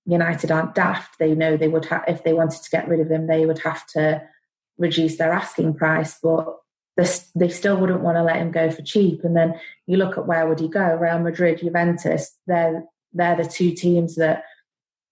United 0.05 0.51
aren't 0.51 0.75
daft. 0.75 1.17
They 1.19 1.35
know 1.35 1.57
they 1.57 1.67
would 1.67 1.85
have 1.85 2.03
if 2.07 2.23
they 2.23 2.33
wanted 2.33 2.61
to 2.63 2.69
get 2.69 2.87
rid 2.87 2.99
of 2.99 3.09
him, 3.09 3.27
they 3.27 3.45
would 3.45 3.59
have 3.59 3.85
to 3.87 4.21
reduce 4.77 5.17
their 5.17 5.31
asking 5.31 5.75
price, 5.75 6.17
but 6.21 6.57
they 7.35 7.49
still 7.49 7.77
wouldn't 7.77 8.01
want 8.01 8.17
to 8.17 8.23
let 8.23 8.35
him 8.35 8.51
go 8.51 8.69
for 8.69 8.83
cheap. 8.83 9.23
And 9.23 9.35
then 9.35 9.59
you 9.87 9.97
look 9.97 10.17
at 10.17 10.27
where 10.27 10.47
would 10.47 10.59
he 10.59 10.67
go? 10.67 10.95
Real 10.95 11.19
Madrid, 11.19 11.59
Juventus. 11.59 12.37
They're 12.47 12.83
they're 13.13 13.35
the 13.35 13.45
two 13.45 13.71
teams 13.71 14.15
that 14.15 14.43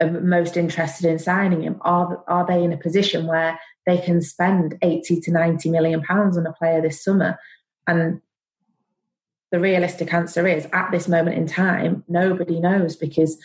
most 0.07 0.55
interested 0.55 1.09
in 1.09 1.19
signing 1.19 1.63
him. 1.63 1.77
Are 1.81 2.23
are 2.27 2.45
they 2.45 2.63
in 2.63 2.73
a 2.73 2.77
position 2.77 3.27
where 3.27 3.59
they 3.89 3.97
can 3.97 4.21
spend 4.21 4.77
80 4.83 5.19
to 5.21 5.31
90 5.31 5.69
million 5.71 6.01
pounds 6.01 6.37
on 6.37 6.45
a 6.45 6.53
player 6.53 6.79
this 6.79 7.03
summer. 7.03 7.39
And 7.87 8.21
the 9.51 9.59
realistic 9.59 10.13
answer 10.13 10.47
is 10.47 10.67
at 10.73 10.91
this 10.91 11.07
moment 11.07 11.37
in 11.37 11.47
time, 11.47 12.03
nobody 12.07 12.59
knows 12.59 12.95
because 12.95 13.39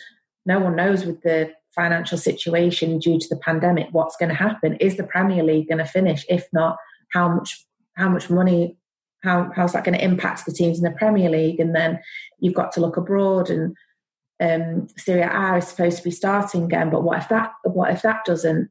no 0.45 0.59
one 0.59 0.75
knows 0.75 1.03
with 1.03 1.21
the 1.23 1.51
financial 1.73 2.17
situation 2.19 2.99
due 2.99 3.19
to 3.19 3.27
the 3.27 3.37
pandemic 3.37 3.87
what's 3.91 4.17
going 4.17 4.29
to 4.29 4.35
happen. 4.35 4.75
Is 4.75 4.97
the 4.97 5.03
Premier 5.03 5.43
League 5.43 5.67
going 5.67 5.79
to 5.79 5.85
finish? 5.85 6.23
If 6.29 6.47
not, 6.53 6.77
how 7.11 7.27
much 7.29 7.65
how 7.95 8.09
much 8.09 8.29
money 8.29 8.77
how 9.23 9.51
how's 9.55 9.73
that 9.73 9.83
going 9.83 9.97
to 9.97 10.03
impact 10.03 10.45
the 10.45 10.53
teams 10.53 10.77
in 10.77 10.83
the 10.83 10.91
Premier 10.91 11.29
League? 11.29 11.59
And 11.59 11.75
then 11.75 11.99
you've 12.39 12.53
got 12.53 12.71
to 12.73 12.81
look 12.81 12.97
abroad 12.97 13.49
and 13.49 13.75
um, 14.41 14.87
Serie 14.97 15.21
A 15.21 15.57
is 15.57 15.67
supposed 15.67 15.97
to 15.97 16.03
be 16.03 16.11
starting 16.11 16.63
again, 16.63 16.89
but 16.89 17.03
what 17.03 17.19
if 17.19 17.29
that 17.29 17.53
what 17.63 17.91
if 17.91 18.01
that 18.01 18.25
doesn't? 18.25 18.69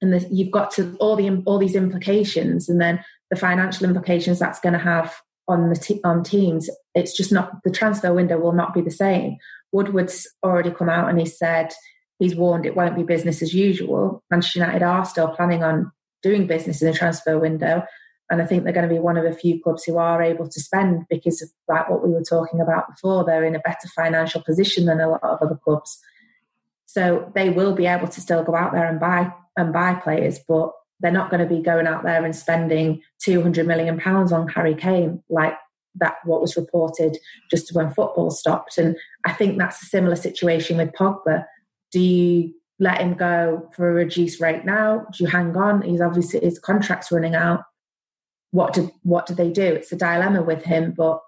and 0.00 0.12
the, 0.12 0.26
you've 0.30 0.50
got 0.50 0.70
to 0.72 0.96
all 1.00 1.16
the 1.16 1.42
all 1.44 1.58
these 1.58 1.74
implications 1.74 2.68
and 2.68 2.80
then 2.80 3.02
the 3.30 3.36
financial 3.36 3.86
implications 3.86 4.38
that's 4.38 4.60
going 4.60 4.72
to 4.72 4.78
have 4.78 5.16
on 5.48 5.70
the 5.70 5.76
te- 5.76 6.00
on 6.04 6.22
teams 6.22 6.68
it's 6.94 7.16
just 7.16 7.32
not 7.32 7.62
the 7.64 7.70
transfer 7.70 8.12
window 8.12 8.38
will 8.38 8.52
not 8.52 8.74
be 8.74 8.80
the 8.80 8.90
same. 8.90 9.36
Woodward's 9.72 10.26
already 10.42 10.70
come 10.70 10.88
out 10.88 11.08
and 11.08 11.18
he 11.18 11.26
said 11.26 11.72
he's 12.18 12.36
warned 12.36 12.66
it 12.66 12.76
won't 12.76 12.96
be 12.96 13.02
business 13.02 13.42
as 13.42 13.54
usual. 13.54 14.22
Manchester 14.30 14.60
united 14.60 14.82
are 14.82 15.04
still 15.04 15.28
planning 15.28 15.62
on 15.62 15.90
doing 16.22 16.46
business 16.46 16.82
in 16.82 16.90
the 16.90 16.96
transfer 16.96 17.38
window 17.38 17.82
and 18.30 18.42
i 18.42 18.46
think 18.46 18.64
they're 18.64 18.72
going 18.72 18.88
to 18.88 18.94
be 18.94 19.00
one 19.00 19.16
of 19.16 19.24
a 19.24 19.32
few 19.32 19.60
clubs 19.62 19.84
who 19.84 19.96
are 19.96 20.22
able 20.22 20.48
to 20.48 20.60
spend 20.60 21.04
because 21.08 21.42
of 21.42 21.48
like 21.68 21.88
what 21.88 22.06
we 22.06 22.12
were 22.12 22.22
talking 22.22 22.60
about 22.60 22.88
before 22.88 23.24
they're 23.24 23.44
in 23.44 23.56
a 23.56 23.60
better 23.60 23.88
financial 23.94 24.42
position 24.42 24.86
than 24.86 25.00
a 25.00 25.08
lot 25.08 25.22
of 25.22 25.38
other 25.42 25.56
clubs. 25.56 25.98
So 26.86 27.30
they 27.34 27.50
will 27.50 27.74
be 27.74 27.86
able 27.86 28.08
to 28.08 28.20
still 28.20 28.42
go 28.42 28.56
out 28.56 28.72
there 28.72 28.86
and 28.86 28.98
buy 28.98 29.32
and 29.56 29.72
buy 29.72 29.94
players, 29.94 30.38
but 30.48 30.72
they're 31.00 31.12
not 31.12 31.30
going 31.30 31.46
to 31.46 31.54
be 31.54 31.62
going 31.62 31.86
out 31.86 32.02
there 32.02 32.24
and 32.24 32.34
spending 32.34 33.02
200 33.22 33.66
million 33.66 33.98
pounds 33.98 34.32
on 34.32 34.48
Harry 34.48 34.74
Kane 34.74 35.22
like 35.28 35.54
that 35.96 36.16
what 36.24 36.40
was 36.40 36.56
reported 36.56 37.18
just 37.50 37.74
when 37.74 37.92
football 37.92 38.30
stopped. 38.30 38.78
And 38.78 38.96
I 39.24 39.32
think 39.32 39.58
that's 39.58 39.82
a 39.82 39.86
similar 39.86 40.16
situation 40.16 40.76
with 40.78 40.92
Pogba. 40.92 41.44
Do 41.92 42.00
you 42.00 42.54
let 42.78 43.00
him 43.00 43.14
go 43.14 43.68
for 43.74 43.90
a 43.90 43.94
reduced 43.94 44.40
rate 44.40 44.64
now? 44.64 45.06
Do 45.12 45.24
you 45.24 45.30
hang 45.30 45.56
on? 45.56 45.82
He's 45.82 46.00
obviously 46.00 46.40
his 46.40 46.58
contract's 46.58 47.12
running 47.12 47.34
out 47.34 47.64
what 48.50 48.72
do 48.72 48.90
what 49.02 49.26
do 49.26 49.34
they 49.34 49.50
do 49.50 49.62
it's 49.62 49.92
a 49.92 49.96
dilemma 49.96 50.42
with 50.42 50.64
him 50.64 50.92
but 50.96 51.20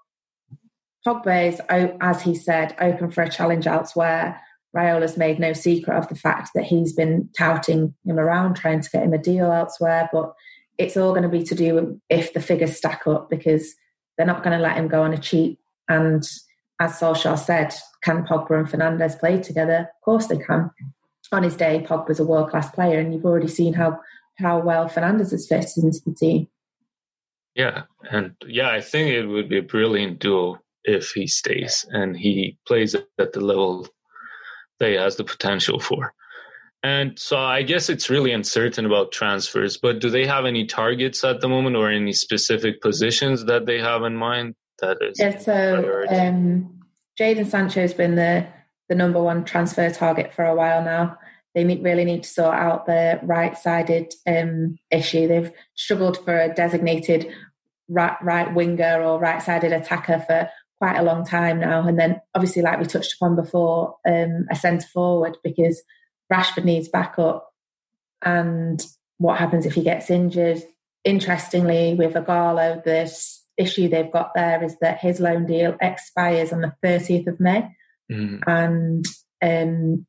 Pogba 1.05 1.47
is 1.47 1.61
as 1.99 2.21
he 2.21 2.35
said 2.35 2.75
open 2.79 3.11
for 3.11 3.23
a 3.23 3.29
challenge 3.29 3.67
elsewhere 3.67 4.41
Raiola's 4.75 5.17
made 5.17 5.39
no 5.39 5.53
secret 5.53 5.97
of 5.97 6.07
the 6.07 6.15
fact 6.15 6.51
that 6.55 6.63
he's 6.63 6.93
been 6.93 7.29
touting 7.37 7.93
him 8.05 8.19
around, 8.19 8.55
trying 8.55 8.81
to 8.81 8.89
get 8.89 9.03
him 9.03 9.13
a 9.13 9.17
deal 9.17 9.51
elsewhere. 9.51 10.09
But 10.13 10.33
it's 10.77 10.95
all 10.95 11.11
going 11.11 11.23
to 11.23 11.29
be 11.29 11.43
to 11.43 11.55
do 11.55 11.99
if 12.09 12.33
the 12.33 12.41
figures 12.41 12.77
stack 12.77 13.05
up 13.05 13.29
because 13.29 13.75
they're 14.17 14.25
not 14.25 14.43
going 14.43 14.57
to 14.57 14.63
let 14.63 14.77
him 14.77 14.87
go 14.87 15.03
on 15.03 15.13
a 15.13 15.17
cheap. 15.17 15.59
And 15.89 16.23
as 16.79 16.99
Solskjaer 16.99 17.37
said, 17.37 17.75
can 18.03 18.25
Pogba 18.25 18.59
and 18.59 18.67
Fernandes 18.67 19.19
play 19.19 19.41
together? 19.41 19.89
Of 19.93 20.05
course 20.05 20.27
they 20.27 20.37
can. 20.37 20.71
On 21.33 21.43
his 21.43 21.55
day, 21.55 21.85
Pogba's 21.87 22.19
a 22.19 22.25
world 22.25 22.49
class 22.49 22.69
player, 22.71 22.99
and 22.99 23.13
you've 23.13 23.25
already 23.25 23.47
seen 23.47 23.73
how 23.73 23.99
how 24.37 24.59
well 24.59 24.89
Fernandes 24.89 25.31
has 25.31 25.47
fitted 25.47 25.83
into 25.83 25.99
the 26.05 26.13
team. 26.13 26.47
Yeah, 27.55 27.83
and 28.09 28.35
yeah, 28.45 28.69
I 28.69 28.81
think 28.81 29.11
it 29.11 29.25
would 29.25 29.49
be 29.49 29.57
a 29.57 29.63
brilliant 29.63 30.19
duo 30.19 30.59
if 30.83 31.11
he 31.11 31.27
stays 31.27 31.85
and 31.89 32.17
he 32.17 32.57
plays 32.65 32.95
at 32.95 33.33
the 33.33 33.41
level 33.41 33.87
that 34.79 34.89
he 34.89 34.95
has 34.95 35.15
the 35.15 35.23
potential 35.23 35.79
for. 35.79 36.13
And 36.83 37.17
so 37.19 37.37
I 37.37 37.61
guess 37.61 37.89
it's 37.89 38.09
really 38.09 38.31
uncertain 38.31 38.85
about 38.85 39.11
transfers, 39.11 39.77
but 39.77 39.99
do 39.99 40.09
they 40.09 40.25
have 40.25 40.45
any 40.45 40.65
targets 40.65 41.23
at 41.23 41.39
the 41.39 41.47
moment 41.47 41.75
or 41.75 41.91
any 41.91 42.13
specific 42.13 42.81
positions 42.81 43.45
that 43.45 43.67
they 43.67 43.79
have 43.79 44.03
in 44.03 44.15
mind? 44.15 44.55
That 44.79 44.97
is. 45.01 45.19
Yeah, 45.19 45.37
so 45.37 46.05
um, 46.09 46.81
Jadon 47.19 47.45
Sancho 47.45 47.81
has 47.81 47.93
been 47.93 48.15
the, 48.15 48.47
the 48.89 48.95
number 48.95 49.21
one 49.21 49.45
transfer 49.45 49.91
target 49.91 50.33
for 50.33 50.43
a 50.43 50.55
while 50.55 50.83
now. 50.83 51.19
They 51.53 51.63
need, 51.63 51.83
really 51.83 52.05
need 52.05 52.23
to 52.23 52.29
sort 52.29 52.55
out 52.55 52.85
the 52.85 53.19
right 53.23 53.57
sided 53.57 54.13
um, 54.25 54.77
issue. 54.89 55.27
They've 55.27 55.51
struggled 55.75 56.23
for 56.23 56.39
a 56.39 56.53
designated 56.53 57.31
right, 57.89 58.15
right 58.21 58.53
winger 58.53 59.03
or 59.03 59.19
right 59.19 59.41
sided 59.41 59.73
attacker 59.73 60.19
for 60.19 60.49
quite 60.77 60.97
a 60.97 61.03
long 61.03 61.25
time 61.25 61.59
now. 61.59 61.85
And 61.87 61.99
then, 61.99 62.21
obviously, 62.33 62.61
like 62.61 62.79
we 62.79 62.85
touched 62.85 63.15
upon 63.15 63.35
before, 63.35 63.97
um, 64.07 64.45
a 64.49 64.55
centre 64.55 64.87
forward 64.87 65.37
because 65.43 65.81
Rashford 66.31 66.65
needs 66.65 66.87
backup. 66.87 67.51
And 68.23 68.81
what 69.17 69.37
happens 69.37 69.65
if 69.65 69.73
he 69.73 69.83
gets 69.83 70.09
injured? 70.09 70.63
Interestingly, 71.03 71.95
with 71.95 72.13
Ighalo, 72.13 72.83
this 72.83 73.43
issue 73.57 73.87
they've 73.89 74.11
got 74.11 74.33
there 74.33 74.63
is 74.63 74.77
that 74.79 74.99
his 74.99 75.19
loan 75.19 75.45
deal 75.45 75.75
expires 75.81 76.53
on 76.53 76.61
the 76.61 76.73
30th 76.83 77.27
of 77.27 77.39
May. 77.39 77.69
Mm. 78.11 78.41
And 78.47 79.05
um, 79.41 80.05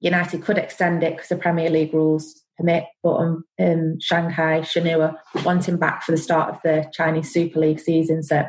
United 0.00 0.42
could 0.42 0.58
extend 0.58 1.02
it 1.02 1.14
because 1.14 1.28
the 1.28 1.36
Premier 1.36 1.70
League 1.70 1.94
rules 1.94 2.42
permit, 2.56 2.84
but 3.02 3.14
um, 3.16 3.44
um, 3.60 3.98
Shanghai 4.00 4.60
Shenhua 4.60 5.16
want 5.44 5.68
him 5.68 5.78
back 5.78 6.02
for 6.02 6.12
the 6.12 6.18
start 6.18 6.54
of 6.54 6.60
the 6.62 6.88
Chinese 6.92 7.32
Super 7.32 7.60
League 7.60 7.80
season. 7.80 8.22
So 8.22 8.44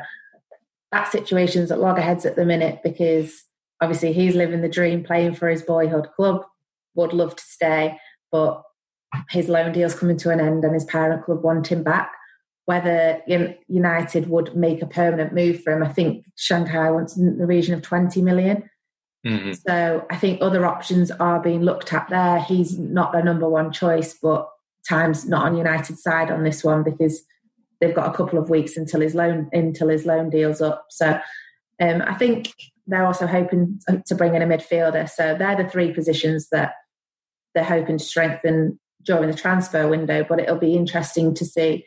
that 0.92 1.10
situation's 1.10 1.70
at 1.70 1.80
loggerheads 1.80 2.24
at 2.24 2.36
the 2.36 2.44
minute 2.44 2.80
because 2.82 3.44
obviously 3.80 4.12
he's 4.12 4.34
living 4.34 4.62
the 4.62 4.68
dream 4.68 5.02
playing 5.04 5.34
for 5.34 5.48
his 5.48 5.62
boyhood 5.62 6.08
club, 6.14 6.44
would 6.94 7.12
love 7.12 7.36
to 7.36 7.44
stay, 7.44 7.98
but 8.30 8.62
his 9.30 9.48
loan 9.48 9.72
deal's 9.72 9.94
coming 9.94 10.16
to 10.18 10.30
an 10.30 10.40
end 10.40 10.64
and 10.64 10.74
his 10.74 10.84
parent 10.84 11.24
club 11.24 11.42
want 11.42 11.66
him 11.68 11.82
back. 11.82 12.12
Whether 12.64 13.22
United 13.68 14.28
would 14.28 14.56
make 14.56 14.82
a 14.82 14.86
permanent 14.86 15.32
move 15.32 15.62
for 15.62 15.72
him, 15.72 15.84
I 15.84 15.92
think 15.92 16.24
Shanghai 16.34 16.90
wants 16.90 17.16
in 17.16 17.38
the 17.38 17.46
region 17.46 17.74
of 17.74 17.82
20 17.82 18.22
million. 18.22 18.68
Mm-hmm. 19.26 19.52
So 19.66 20.06
I 20.08 20.16
think 20.16 20.40
other 20.40 20.64
options 20.64 21.10
are 21.10 21.40
being 21.40 21.62
looked 21.62 21.92
at 21.92 22.08
there. 22.08 22.40
He's 22.40 22.78
not 22.78 23.12
the 23.12 23.22
number 23.22 23.48
one 23.48 23.72
choice, 23.72 24.14
but 24.14 24.48
time's 24.88 25.26
not 25.26 25.44
on 25.44 25.56
United 25.56 25.98
side 25.98 26.30
on 26.30 26.44
this 26.44 26.62
one 26.62 26.84
because 26.84 27.22
they've 27.80 27.94
got 27.94 28.08
a 28.12 28.16
couple 28.16 28.38
of 28.38 28.48
weeks 28.48 28.76
until 28.76 29.00
his 29.00 29.14
loan 29.14 29.48
until 29.52 29.88
his 29.88 30.06
loan 30.06 30.30
deal's 30.30 30.60
up. 30.60 30.86
So 30.90 31.18
um, 31.80 32.02
I 32.02 32.14
think 32.14 32.52
they're 32.86 33.04
also 33.04 33.26
hoping 33.26 33.80
to 34.06 34.14
bring 34.14 34.34
in 34.34 34.42
a 34.42 34.46
midfielder. 34.46 35.10
So 35.10 35.34
they're 35.36 35.62
the 35.62 35.68
three 35.68 35.92
positions 35.92 36.48
that 36.50 36.74
they're 37.54 37.64
hoping 37.64 37.98
to 37.98 38.04
strengthen 38.04 38.78
during 39.02 39.28
the 39.28 39.36
transfer 39.36 39.88
window. 39.88 40.24
But 40.28 40.38
it'll 40.38 40.56
be 40.56 40.76
interesting 40.76 41.34
to 41.34 41.44
see 41.44 41.84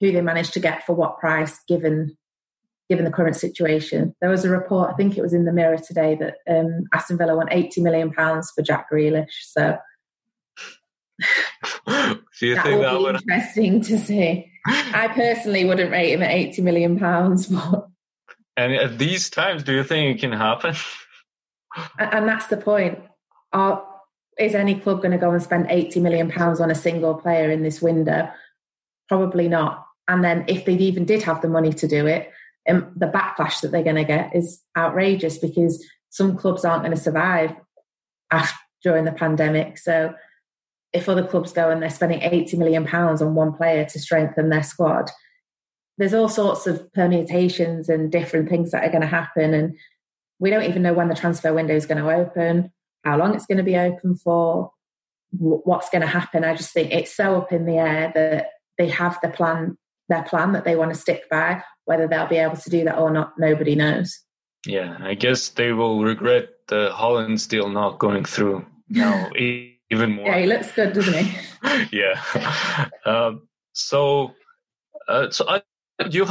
who 0.00 0.12
they 0.12 0.20
manage 0.20 0.50
to 0.50 0.60
get 0.60 0.84
for 0.84 0.94
what 0.94 1.18
price, 1.18 1.58
given 1.66 2.16
given 2.88 3.04
the 3.04 3.10
current 3.10 3.36
situation. 3.36 4.14
There 4.20 4.30
was 4.30 4.44
a 4.44 4.50
report, 4.50 4.90
I 4.90 4.94
think 4.94 5.16
it 5.16 5.22
was 5.22 5.32
in 5.32 5.44
the 5.44 5.52
Mirror 5.52 5.78
today, 5.78 6.16
that 6.16 6.36
um, 6.48 6.84
Aston 6.92 7.18
Villa 7.18 7.36
want 7.36 7.50
eighty 7.52 7.80
million 7.80 8.12
pounds 8.12 8.50
for 8.50 8.62
Jack 8.62 8.90
Grealish. 8.90 9.26
So. 9.42 9.76
Do 12.38 12.46
you 12.46 12.54
that 12.54 12.64
think 12.64 12.80
that 12.82 12.96
be 12.96 13.02
would 13.02 13.14
interesting 13.28 13.80
to 13.82 13.98
see? 13.98 14.52
I 14.66 15.08
personally 15.08 15.64
wouldn't 15.64 15.90
rate 15.90 16.12
him 16.12 16.22
at 16.22 16.30
80 16.30 16.62
million 16.62 16.98
pounds, 16.98 17.46
but 17.46 17.88
and 18.58 18.72
at 18.74 18.98
these 18.98 19.30
times, 19.30 19.62
do 19.62 19.72
you 19.72 19.84
think 19.84 20.16
it 20.16 20.20
can 20.20 20.32
happen? 20.32 20.74
and 21.98 22.28
that's 22.28 22.48
the 22.48 22.56
point. 22.56 22.98
Are, 23.52 23.84
is 24.36 24.54
any 24.54 24.74
club 24.74 24.98
going 24.98 25.12
to 25.12 25.18
go 25.18 25.30
and 25.30 25.40
spend 25.40 25.68
80 25.70 26.00
million 26.00 26.28
pounds 26.28 26.60
on 26.60 26.68
a 26.68 26.74
single 26.74 27.14
player 27.14 27.50
in 27.52 27.62
this 27.62 27.80
window? 27.80 28.28
Probably 29.08 29.46
not. 29.46 29.86
And 30.08 30.24
then 30.24 30.44
if 30.48 30.64
they 30.64 30.74
even 30.74 31.04
did 31.04 31.22
have 31.22 31.40
the 31.40 31.48
money 31.48 31.72
to 31.74 31.86
do 31.86 32.06
it, 32.06 32.32
um, 32.68 32.92
the 32.96 33.06
backlash 33.06 33.60
that 33.60 33.72
they're 33.72 33.82
going 33.82 33.96
to 33.96 34.04
get 34.04 34.34
is 34.34 34.60
outrageous 34.76 35.38
because 35.38 35.84
some 36.10 36.36
clubs 36.36 36.64
aren't 36.64 36.82
going 36.82 36.96
to 36.96 37.02
survive 37.02 37.52
after, 38.30 38.56
during 38.82 39.04
the 39.04 39.12
pandemic. 39.12 39.78
So 39.78 40.14
if 40.92 41.08
other 41.08 41.26
clubs 41.26 41.52
go 41.52 41.70
and 41.70 41.82
they're 41.82 41.90
spending 41.90 42.22
80 42.22 42.56
million 42.56 42.84
pounds 42.84 43.20
on 43.20 43.34
one 43.34 43.52
player 43.52 43.84
to 43.84 43.98
strengthen 43.98 44.48
their 44.48 44.62
squad 44.62 45.10
there's 45.98 46.14
all 46.14 46.28
sorts 46.28 46.66
of 46.66 46.92
permutations 46.92 47.88
and 47.88 48.10
different 48.10 48.48
things 48.48 48.70
that 48.70 48.84
are 48.84 48.90
going 48.90 49.02
to 49.02 49.06
happen 49.06 49.52
and 49.52 49.76
we 50.38 50.50
don't 50.50 50.62
even 50.62 50.82
know 50.82 50.94
when 50.94 51.08
the 51.08 51.14
transfer 51.14 51.52
window 51.52 51.74
is 51.74 51.86
going 51.86 52.02
to 52.02 52.10
open 52.10 52.72
how 53.04 53.18
long 53.18 53.34
it's 53.34 53.46
going 53.46 53.58
to 53.58 53.64
be 53.64 53.76
open 53.76 54.16
for 54.16 54.70
what's 55.30 55.90
going 55.90 56.00
to 56.00 56.06
happen 56.06 56.44
i 56.44 56.54
just 56.54 56.72
think 56.72 56.92
it's 56.92 57.14
so 57.14 57.36
up 57.36 57.52
in 57.52 57.66
the 57.66 57.76
air 57.76 58.10
that 58.14 58.50
they 58.78 58.88
have 58.88 59.18
the 59.22 59.28
plan 59.28 59.76
their 60.08 60.22
plan 60.22 60.52
that 60.52 60.64
they 60.64 60.76
want 60.76 60.92
to 60.92 60.98
stick 60.98 61.28
by 61.28 61.62
whether 61.88 62.06
they'll 62.06 62.26
be 62.26 62.36
able 62.36 62.56
to 62.56 62.70
do 62.70 62.84
that 62.84 62.98
or 62.98 63.10
not 63.10 63.32
nobody 63.38 63.74
knows 63.74 64.20
yeah 64.66 64.96
i 65.00 65.14
guess 65.14 65.48
they 65.50 65.72
will 65.72 66.02
regret 66.02 66.48
the 66.68 66.90
Haaland 66.92 67.48
deal 67.48 67.68
not 67.68 67.98
going 67.98 68.24
through 68.24 68.64
now 68.88 69.30
even 69.90 70.12
more. 70.12 70.26
Yeah, 70.26 70.38
he 70.38 70.46
looks 70.46 70.72
good, 70.72 70.92
doesn't 70.92 71.24
he? 71.24 71.38
yeah. 71.92 72.88
Um, 73.04 73.48
so, 73.72 74.34
uh, 75.08 75.30
so 75.30 75.48
I, 75.48 75.62
you, 76.10 76.26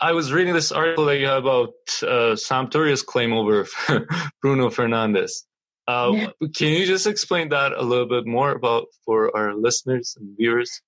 I 0.00 0.12
was 0.12 0.32
reading 0.32 0.54
this 0.54 0.72
article 0.72 1.06
that 1.06 1.18
you 1.18 1.26
have 1.26 1.44
about 1.44 1.74
uh, 2.02 2.36
Sampdoria's 2.36 3.02
claim 3.02 3.32
over 3.32 3.66
Bruno 4.42 4.70
Fernandes. 4.70 5.42
Uh, 5.88 6.12
yeah. 6.14 6.26
Can 6.54 6.68
you 6.68 6.86
just 6.86 7.06
explain 7.06 7.48
that 7.48 7.72
a 7.72 7.82
little 7.82 8.06
bit 8.06 8.26
more 8.26 8.52
about 8.52 8.86
for 9.04 9.36
our 9.36 9.54
listeners 9.54 10.16
and 10.18 10.36
viewers? 10.36 10.80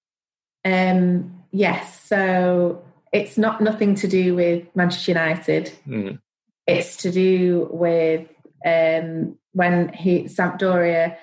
Um, 0.65 1.43
yes. 1.51 2.01
So 2.05 2.83
it's 3.15 3.39
not 3.39 3.61
nothing 3.61 3.95
to 3.95 4.09
do 4.09 4.35
with 4.35 4.67
Manchester 4.75 5.13
United. 5.13 5.73
Mm. 5.87 6.19
It's 6.67 6.97
to 6.99 7.13
do 7.13 7.69
with 7.71 8.29
um, 8.67 9.39
when 9.53 9.93
he 9.93 10.25
Sampdoria 10.25 11.17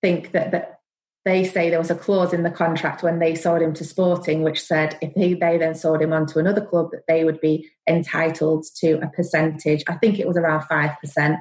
think 0.00 0.30
that, 0.32 0.52
that 0.52 0.78
they 1.24 1.42
say 1.44 1.68
there 1.68 1.80
was 1.80 1.90
a 1.90 1.96
clause 1.96 2.32
in 2.32 2.44
the 2.44 2.50
contract 2.50 3.02
when 3.02 3.18
they 3.18 3.34
sold 3.34 3.60
him 3.60 3.74
to 3.74 3.84
Sporting, 3.84 4.42
which 4.42 4.62
said 4.62 4.96
if 5.02 5.12
he, 5.14 5.34
they 5.34 5.58
then 5.58 5.74
sold 5.74 6.00
him 6.00 6.12
on 6.12 6.26
to 6.26 6.38
another 6.38 6.64
club, 6.64 6.90
that 6.92 7.06
they 7.08 7.24
would 7.24 7.40
be 7.40 7.68
entitled 7.88 8.64
to 8.76 9.00
a 9.02 9.08
percentage. 9.08 9.82
I 9.88 9.94
think 9.94 10.20
it 10.20 10.28
was 10.28 10.36
around 10.36 10.62
5%. 10.62 11.38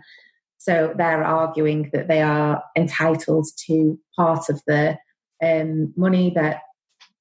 So 0.57 0.93
they're 0.97 1.23
arguing 1.23 1.91
that 1.93 2.07
they 2.07 2.21
are 2.21 2.63
entitled 2.75 3.47
to 3.67 3.99
part 4.15 4.49
of 4.49 4.63
the 4.65 4.97
um, 5.43 5.93
money 5.95 6.31
that 6.35 6.61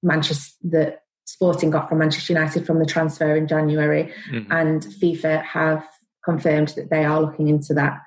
Manchester, 0.03 0.55
that 0.71 1.01
Sporting 1.31 1.71
got 1.71 1.89
from 1.89 1.99
Manchester 1.99 2.33
United 2.33 2.67
from 2.67 2.79
the 2.79 2.87
transfer 2.87 3.37
in 3.37 3.47
January. 3.47 4.13
Mm-hmm. 4.31 4.53
And 4.53 4.83
FIFA 4.83 5.45
have 5.45 5.87
confirmed 6.25 6.69
that 6.77 6.91
they 6.91 7.05
are 7.05 7.21
looking 7.21 7.49
into 7.49 7.73
that. 7.75 8.01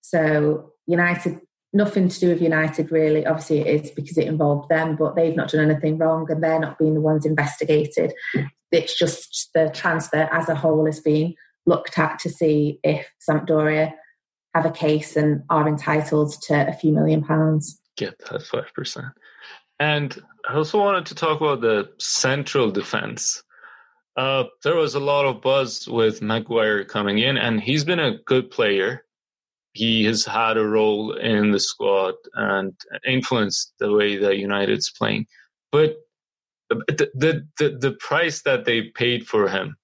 So 0.00 0.72
United 0.86 1.40
nothing 1.72 2.08
to 2.08 2.20
do 2.20 2.28
with 2.28 2.42
United, 2.42 2.90
really. 2.90 3.26
Obviously, 3.26 3.60
it 3.60 3.84
is 3.84 3.90
because 3.92 4.18
it 4.18 4.26
involved 4.26 4.68
them, 4.68 4.96
but 4.96 5.14
they've 5.14 5.36
not 5.36 5.50
done 5.50 5.70
anything 5.70 5.98
wrong 5.98 6.26
and 6.30 6.42
they're 6.42 6.58
not 6.58 6.78
being 6.78 6.94
the 6.94 7.00
ones 7.00 7.24
investigated. 7.24 8.12
It's 8.72 8.98
just 8.98 9.50
the 9.54 9.70
transfer 9.72 10.28
as 10.32 10.48
a 10.48 10.54
whole 10.54 10.86
is 10.86 11.00
being 11.00 11.34
looked 11.66 11.98
at 11.98 12.18
to 12.20 12.30
see 12.30 12.80
if 12.82 13.06
Sampdoria 13.28 13.92
have 14.54 14.66
a 14.66 14.70
case 14.70 15.16
and 15.16 15.42
are 15.48 15.68
entitled 15.68 16.34
to 16.42 16.68
a 16.68 16.72
few 16.72 16.92
million 16.92 17.22
pounds. 17.22 17.80
Get 17.96 18.18
that 18.30 18.40
5%. 18.40 19.12
And 19.80 20.16
I 20.48 20.54
also 20.54 20.78
wanted 20.78 21.06
to 21.06 21.16
talk 21.16 21.40
about 21.40 21.60
the 21.60 21.90
central 21.98 22.70
defense. 22.70 23.42
Uh, 24.16 24.44
there 24.62 24.76
was 24.76 24.94
a 24.94 25.00
lot 25.00 25.24
of 25.24 25.40
buzz 25.40 25.88
with 25.88 26.22
Maguire 26.22 26.84
coming 26.84 27.18
in, 27.18 27.36
and 27.36 27.60
he's 27.60 27.84
been 27.84 27.98
a 27.98 28.18
good 28.26 28.50
player 28.50 29.04
he 29.72 30.04
has 30.04 30.24
had 30.24 30.56
a 30.56 30.66
role 30.66 31.12
in 31.12 31.52
the 31.52 31.60
squad 31.60 32.14
and 32.34 32.74
influenced 33.06 33.72
the 33.78 33.92
way 33.92 34.16
that 34.16 34.38
United's 34.38 34.90
playing. 34.90 35.26
But 35.70 35.96
the, 36.68 37.10
the, 37.14 37.46
the, 37.58 37.78
the 37.80 37.92
price 37.92 38.42
that 38.42 38.64
they 38.64 38.82
paid 38.82 39.26
for 39.26 39.48
him, 39.48 39.76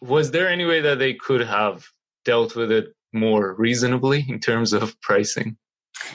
was 0.00 0.30
there 0.30 0.48
any 0.48 0.64
way 0.64 0.80
that 0.80 0.98
they 0.98 1.14
could 1.14 1.40
have 1.40 1.84
dealt 2.24 2.54
with 2.54 2.70
it 2.70 2.94
more 3.12 3.54
reasonably 3.54 4.24
in 4.28 4.38
terms 4.38 4.72
of 4.72 5.00
pricing? 5.00 5.56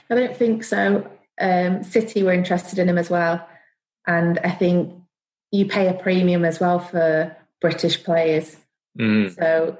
I 0.10 0.16
don't 0.16 0.36
think 0.36 0.64
so. 0.64 1.10
Um, 1.40 1.84
City 1.84 2.24
were 2.24 2.34
interested 2.34 2.80
in 2.80 2.90
him 2.90 2.98
as 2.98 3.10
well. 3.10 3.48
And 4.08 4.40
I 4.40 4.52
think 4.52 4.94
you 5.52 5.66
pay 5.66 5.88
a 5.88 5.94
premium 5.94 6.46
as 6.46 6.60
well 6.60 6.80
for 6.80 7.36
British 7.62 8.04
players. 8.04 8.56
Mm. 9.00 9.36
So 9.36 9.78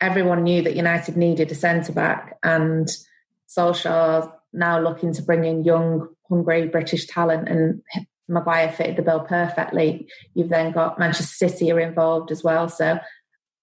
everyone 0.00 0.42
knew 0.42 0.62
that 0.62 0.76
United 0.76 1.16
needed 1.16 1.50
a 1.50 1.54
centre 1.54 1.92
back, 1.92 2.38
and 2.42 2.88
Solskjaer 3.48 4.32
now 4.52 4.80
looking 4.80 5.12
to 5.14 5.22
bring 5.22 5.44
in 5.44 5.64
young, 5.64 6.08
hungry 6.28 6.68
British 6.68 7.06
talent, 7.06 7.48
and 7.48 7.82
Maguire 8.28 8.72
fitted 8.72 8.96
the 8.96 9.02
bill 9.02 9.20
perfectly. 9.20 10.08
You've 10.34 10.48
then 10.48 10.72
got 10.72 10.98
Manchester 10.98 11.48
City 11.48 11.72
are 11.72 11.80
involved 11.80 12.30
as 12.30 12.42
well, 12.44 12.68
so 12.68 12.98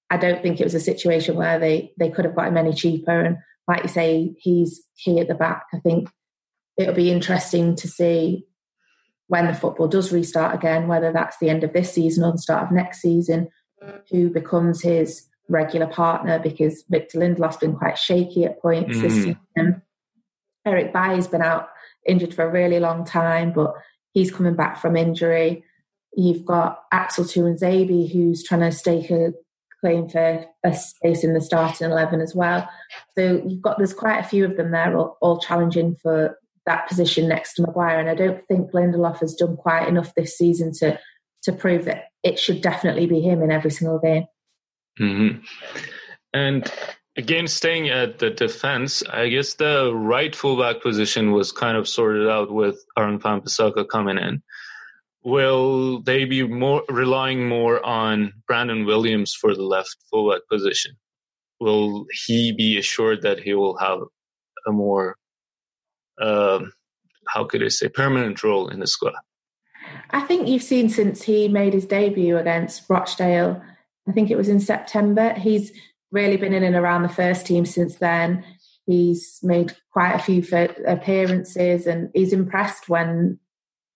I 0.10 0.18
don't 0.18 0.42
think 0.42 0.60
it 0.60 0.64
was 0.64 0.76
a 0.76 0.80
situation 0.80 1.36
where 1.36 1.60
they 1.60 1.94
they 1.98 2.10
could 2.10 2.26
have 2.26 2.36
got 2.36 2.48
him 2.48 2.58
any 2.58 2.74
cheaper. 2.74 3.20
And 3.20 3.38
like 3.68 3.84
you 3.84 3.90
say, 3.90 4.36
he's 4.38 4.82
key 4.98 5.20
at 5.20 5.28
the 5.28 5.36
back. 5.36 5.66
I 5.74 5.80
think 5.80 6.10
it'll 6.78 6.94
be 6.94 7.12
interesting 7.12 7.76
to 7.78 7.88
see 7.88 8.46
when 9.28 9.48
the 9.48 9.54
football 9.54 9.88
does 9.88 10.12
restart 10.12 10.54
again, 10.56 10.88
whether 10.88 11.12
that's 11.12 11.38
the 11.38 11.50
end 11.50 11.64
of 11.64 11.74
this 11.74 11.94
season 11.94 12.24
or 12.24 12.32
the 12.32 12.38
start 12.38 12.64
of 12.64 12.72
next 12.72 13.02
season, 13.02 13.50
who 14.12 14.30
becomes 14.30 14.82
his 14.82 15.28
regular 15.50 15.88
partner 15.88 16.40
because 16.40 16.84
Victor 16.90 17.20
Lindelof's 17.20 17.58
been 17.58 17.76
quite 17.76 17.98
shaky 17.98 18.46
at 18.46 18.62
points 18.62 18.98
mm. 18.98 19.02
this 19.02 19.14
season. 19.14 19.82
Eric 20.66 20.94
Bailly's 20.94 21.28
been 21.28 21.42
out 21.42 21.70
injured 22.06 22.34
for 22.34 22.46
a 22.46 22.52
really 22.52 22.80
long 22.80 23.06
time, 23.06 23.52
but 23.52 23.74
he's 24.14 24.32
coming 24.32 24.56
back 24.56 24.80
from 24.80 24.96
injury. 24.96 25.64
You've 26.16 26.46
got 26.46 26.84
Axel 26.92 27.26
Tuanzebe, 27.26 28.12
who's 28.12 28.44
trying 28.44 28.62
to 28.62 28.72
stake 28.72 29.10
a 29.10 29.34
claim 29.82 30.08
for 30.08 30.46
a 30.64 30.74
space 30.74 31.24
in 31.24 31.34
the 31.34 31.42
starting 31.42 31.90
11 31.90 32.22
as 32.22 32.34
well. 32.34 32.70
So 33.16 33.44
you've 33.46 33.62
got, 33.62 33.78
there's 33.78 33.94
quite 33.94 34.20
a 34.20 34.28
few 34.28 34.46
of 34.46 34.56
them 34.56 34.72
there 34.72 34.96
all, 34.96 35.18
all 35.22 35.40
challenging 35.40 35.98
for 36.02 36.38
that 36.66 36.88
position 36.88 37.28
next 37.28 37.54
to 37.56 37.62
Maguire. 37.62 38.00
And 38.00 38.10
I 38.10 38.16
don't 38.16 38.46
think 38.48 38.72
Lindelof 38.72 39.20
has 39.20 39.36
done 39.36 39.58
quite 39.58 39.88
enough 39.88 40.14
this 40.16 40.38
season 40.38 40.72
to, 40.80 41.00
to 41.44 41.52
prove 41.52 41.86
that 41.86 42.06
it 42.24 42.40
should 42.40 42.62
definitely 42.62 43.06
be 43.06 43.22
him 43.22 43.42
in 43.42 43.52
every 43.52 43.72
single 43.72 44.00
game. 44.00 44.26
Mm-hmm. 45.00 45.40
And 46.34 46.72
again, 47.18 47.48
staying 47.48 47.90
at 47.90 48.20
the 48.20 48.30
defense, 48.30 49.04
I 49.10 49.30
guess 49.30 49.56
the 49.56 49.94
right 49.94 50.36
fullback 50.36 50.82
position 50.82 51.32
was 51.32 51.52
kind 51.52 51.78
of 51.78 51.88
sorted 51.88 52.28
out 52.28 52.52
with 52.52 52.84
Aaron 52.98 53.20
Wan-Bissaka 53.24 53.88
coming 53.90 54.18
in. 54.18 54.42
Will 55.26 56.02
they 56.02 56.26
be 56.26 56.44
more 56.44 56.84
relying 56.90 57.48
more 57.48 57.86
on 57.86 58.34
Brandon 58.48 58.86
Williams 58.86 59.34
for 59.34 59.56
the 59.56 59.64
left 59.64 59.96
fullback 60.10 60.42
position? 60.52 60.94
Will 61.60 62.06
he 62.26 62.52
be 62.52 62.78
assured 62.78 63.22
that 63.22 63.40
he 63.40 63.54
will 63.54 63.78
have 63.78 64.00
a 64.68 64.72
more, 64.72 65.16
um, 66.22 66.74
how 67.28 67.46
could 67.46 67.64
I 67.64 67.70
say, 67.70 67.90
permanent 67.90 68.44
role 68.44 68.70
in 68.70 68.80
the 68.80 68.88
squad? 68.88 69.14
I 70.10 70.22
think 70.22 70.48
you've 70.48 70.64
seen 70.64 70.90
since 70.90 71.24
he 71.24 71.48
made 71.48 71.74
his 71.74 71.86
debut 71.86 72.38
against 72.38 72.90
Rochdale 72.90 73.62
I 74.08 74.12
think 74.12 74.30
it 74.30 74.38
was 74.38 74.50
in 74.50 74.60
September. 74.60 75.34
He's 75.34 75.72
really 76.12 76.38
been 76.38 76.54
in 76.54 76.64
and 76.64 76.76
around 76.76 77.04
the 77.04 77.10
first 77.10 77.46
team 77.46 77.66
since 77.66 77.96
then. 77.96 78.44
He's 78.86 79.40
made 79.42 79.76
quite 79.92 80.14
a 80.14 80.20
few 80.20 80.44
appearances, 80.86 81.88
and 81.88 82.10
he's 82.14 82.34
impressed 82.34 82.90
when 82.90 83.40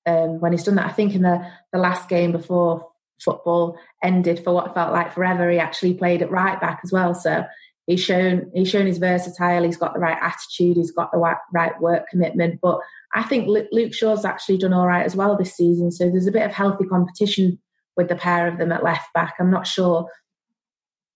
um, 0.06 0.40
when 0.40 0.54
he's 0.54 0.64
done 0.64 0.76
that. 0.76 0.88
I 0.88 0.94
think 0.94 1.14
in 1.14 1.24
the 1.24 1.46
the 1.74 1.80
last 1.80 2.08
game 2.08 2.32
before 2.32 2.88
football 3.20 3.78
ended 4.02 4.44
for 4.44 4.54
what 4.54 4.74
felt 4.74 4.94
like 4.94 5.14
forever, 5.14 5.50
he 5.50 5.60
actually 5.60 5.94
played 5.94 6.22
at 6.22 6.32
right 6.32 6.62
back 6.62 6.80
as 6.84 6.92
well. 6.92 7.14
So 7.14 7.44
he's 7.88 8.04
shown 8.04 8.52
he's 8.54 8.70
shown 8.70 8.86
he's 8.86 9.00
versatile. 9.00 9.64
He's 9.64 9.78
got 9.78 9.94
the 9.94 10.00
right 10.00 10.18
attitude. 10.22 10.78
He's 10.78 10.92
got 10.92 11.12
the 11.12 11.18
right, 11.18 11.82
work 11.82 12.08
commitment. 12.10 12.60
But 12.62 12.80
I 13.14 13.24
think 13.24 13.48
Luke 13.48 13.94
Shaw's 13.94 14.26
actually 14.26 14.60
done 14.60 14.74
all 14.74 14.86
right 14.86 15.06
as 15.06 15.16
well 15.16 15.36
this 15.36 15.56
season. 15.56 15.92
So 15.92 16.10
there's 16.10 16.28
a 16.28 16.32
bit 16.32 16.46
of 16.46 16.52
healthy 16.52 16.86
competition 16.86 17.58
with 17.96 18.10
the 18.10 18.16
pair 18.16 18.48
of 18.48 18.60
them 18.60 18.72
at 18.72 18.84
left 18.84 19.12
back. 19.14 19.36
I'm 19.40 19.50
not 19.50 19.66
sure. 19.66 20.08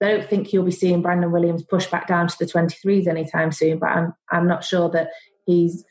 I 0.01 0.07
don't 0.07 0.27
think 0.27 0.51
you'll 0.51 0.65
be 0.65 0.71
seeing 0.71 1.03
Brandon 1.03 1.31
Williams 1.31 1.63
push 1.63 1.85
back 1.85 2.07
down 2.07 2.27
to 2.27 2.35
the 2.39 2.45
23s 2.45 3.05
anytime 3.05 3.51
soon, 3.51 3.77
but 3.77 3.89
I'm 3.89 4.13
I'm 4.31 4.47
not 4.47 4.63
sure 4.63 4.89
that 4.89 5.09
he's 5.45 5.85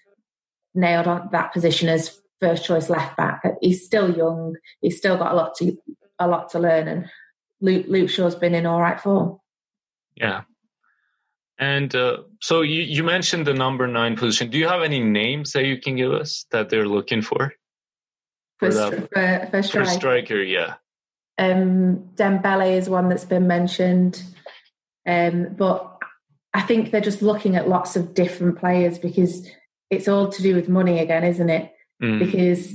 nailed 0.75 1.07
on 1.07 1.29
that 1.31 1.53
position 1.53 1.89
as 1.89 2.19
first 2.41 2.65
choice 2.65 2.89
left 2.89 3.17
back. 3.17 3.43
He's 3.61 3.85
still 3.85 4.11
young. 4.11 4.57
He's 4.81 4.97
still 4.97 5.17
got 5.17 5.33
a 5.33 5.37
lot 5.37 5.55
to 5.57 5.77
a 6.19 6.27
lot 6.27 6.51
to 6.51 6.59
learn, 6.59 6.89
and 6.89 7.11
Luke, 7.61 7.87
Luke 7.89 8.11
Shaw's 8.11 8.35
been 8.35 8.55
in 8.55 8.67
all 8.67 8.81
right 8.81 9.01
form. 9.01 9.39
Yeah. 10.17 10.43
And 11.61 11.95
uh, 11.95 12.23
so 12.41 12.63
you, 12.63 12.81
you 12.81 13.05
mentioned 13.05 13.47
the 13.47 13.53
number 13.53 13.87
nine 13.87 14.17
position. 14.17 14.49
Do 14.49 14.57
you 14.57 14.67
have 14.67 14.83
any 14.83 14.99
names 14.99 15.53
that 15.53 15.67
you 15.67 15.79
can 15.79 15.95
give 15.95 16.11
us 16.11 16.47
that 16.53 16.71
they're 16.71 16.89
looking 16.89 17.21
for? 17.21 17.53
For, 18.59 18.73
for, 18.73 18.91
for, 18.91 19.49
for, 19.51 19.63
striker. 19.63 19.85
for 19.85 19.93
striker, 19.93 20.43
yeah. 20.43 20.75
Um, 21.39 22.11
Dembele 22.15 22.77
is 22.79 22.89
one 22.89 23.11
that's 23.11 23.27
been 23.27 23.47
mentioned. 23.47 24.23
Um, 25.07 25.55
but 25.55 25.99
I 26.55 26.63
think 26.63 26.91
they're 26.91 27.01
just 27.03 27.21
looking 27.21 27.57
at 27.57 27.69
lots 27.69 27.95
of 27.95 28.15
different 28.15 28.59
players 28.59 28.99
because 28.99 29.47
it's 29.91 30.09
all 30.09 30.29
to 30.31 30.43
do 30.43 30.55
with 30.55 30.69
money 30.69 30.99
again, 30.99 31.25
isn't 31.25 31.51
it? 31.51 31.73
Mm. 32.03 32.21
Because 32.21 32.75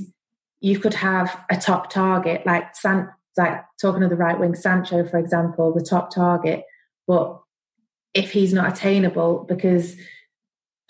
you 0.60 0.78
could 0.78 0.94
have 0.94 1.38
a 1.50 1.56
top 1.56 1.90
target 1.90 2.46
like 2.46 2.76
San, 2.76 3.08
like 3.36 3.64
talking 3.80 4.04
of 4.04 4.10
the 4.10 4.16
right 4.16 4.38
wing 4.38 4.54
Sancho, 4.54 5.04
for 5.04 5.18
example, 5.18 5.74
the 5.74 5.84
top 5.84 6.14
target, 6.14 6.64
but 7.08 7.40
if 8.16 8.32
he's 8.32 8.52
not 8.52 8.72
attainable 8.72 9.44
because 9.46 9.94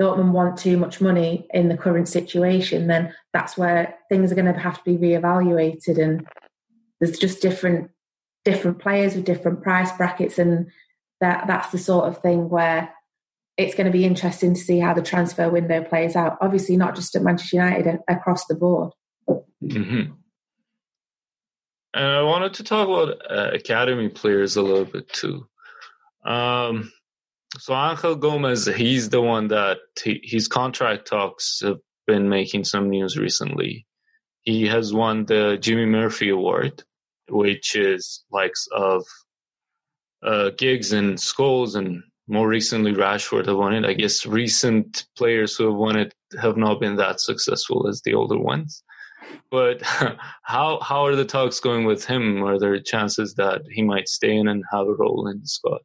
Dortmund 0.00 0.30
want 0.32 0.58
too 0.58 0.76
much 0.76 1.00
money 1.00 1.48
in 1.52 1.68
the 1.68 1.76
current 1.76 2.08
situation, 2.08 2.86
then 2.86 3.12
that's 3.32 3.58
where 3.58 3.96
things 4.08 4.30
are 4.30 4.36
going 4.36 4.52
to 4.52 4.58
have 4.58 4.82
to 4.84 4.84
be 4.84 4.96
reevaluated. 4.96 6.00
And 6.02 6.26
there's 7.00 7.18
just 7.18 7.42
different 7.42 7.90
different 8.44 8.78
players 8.78 9.16
with 9.16 9.24
different 9.24 9.62
price 9.62 9.90
brackets, 9.96 10.38
and 10.38 10.70
that 11.20 11.46
that's 11.48 11.72
the 11.72 11.78
sort 11.78 12.06
of 12.06 12.22
thing 12.22 12.48
where 12.48 12.92
it's 13.56 13.74
going 13.74 13.86
to 13.86 13.92
be 13.92 14.04
interesting 14.04 14.54
to 14.54 14.60
see 14.60 14.78
how 14.78 14.94
the 14.94 15.02
transfer 15.02 15.50
window 15.50 15.82
plays 15.82 16.14
out. 16.14 16.38
Obviously, 16.40 16.76
not 16.76 16.94
just 16.94 17.16
at 17.16 17.22
Manchester 17.22 17.56
United, 17.56 17.98
across 18.06 18.46
the 18.46 18.54
board. 18.54 18.92
Mm-hmm. 19.28 20.12
And 21.94 22.04
I 22.04 22.22
wanted 22.22 22.52
to 22.54 22.62
talk 22.62 22.86
about 22.86 23.18
uh, 23.30 23.50
academy 23.54 24.10
players 24.10 24.56
a 24.56 24.62
little 24.62 24.84
bit 24.84 25.08
too. 25.08 25.48
Um, 26.26 26.92
so 27.58 27.74
Angel 27.74 28.14
Gomes, 28.16 28.66
he's 28.66 29.08
the 29.08 29.20
one 29.20 29.48
that 29.48 29.78
he, 30.02 30.20
his 30.22 30.48
contract 30.48 31.06
talks 31.06 31.60
have 31.62 31.78
been 32.06 32.28
making 32.28 32.64
some 32.64 32.88
news 32.88 33.16
recently. 33.16 33.86
He 34.42 34.66
has 34.66 34.92
won 34.92 35.26
the 35.26 35.58
Jimmy 35.60 35.86
Murphy 35.86 36.28
Award, 36.30 36.82
which 37.28 37.74
is 37.74 38.24
likes 38.30 38.66
of 38.72 39.04
uh, 40.22 40.50
Giggs 40.56 40.92
and 40.92 41.18
Scholes, 41.18 41.76
and 41.76 42.02
more 42.28 42.48
recently 42.48 42.92
Rashford 42.92 43.46
have 43.46 43.56
won 43.56 43.74
it. 43.74 43.84
I 43.84 43.94
guess 43.94 44.26
recent 44.26 45.06
players 45.16 45.56
who 45.56 45.66
have 45.66 45.76
won 45.76 45.96
it 45.96 46.14
have 46.40 46.56
not 46.56 46.80
been 46.80 46.96
that 46.96 47.20
successful 47.20 47.88
as 47.88 48.02
the 48.02 48.14
older 48.14 48.38
ones. 48.38 48.82
But 49.50 49.82
how 50.42 50.78
how 50.80 51.04
are 51.04 51.16
the 51.16 51.24
talks 51.24 51.60
going 51.60 51.84
with 51.84 52.04
him? 52.04 52.42
Are 52.44 52.58
there 52.58 52.78
chances 52.80 53.34
that 53.34 53.62
he 53.70 53.82
might 53.82 54.08
stay 54.08 54.36
in 54.36 54.48
and 54.48 54.64
have 54.72 54.86
a 54.86 54.94
role 54.94 55.28
in 55.28 55.40
the 55.40 55.48
squad? 55.48 55.80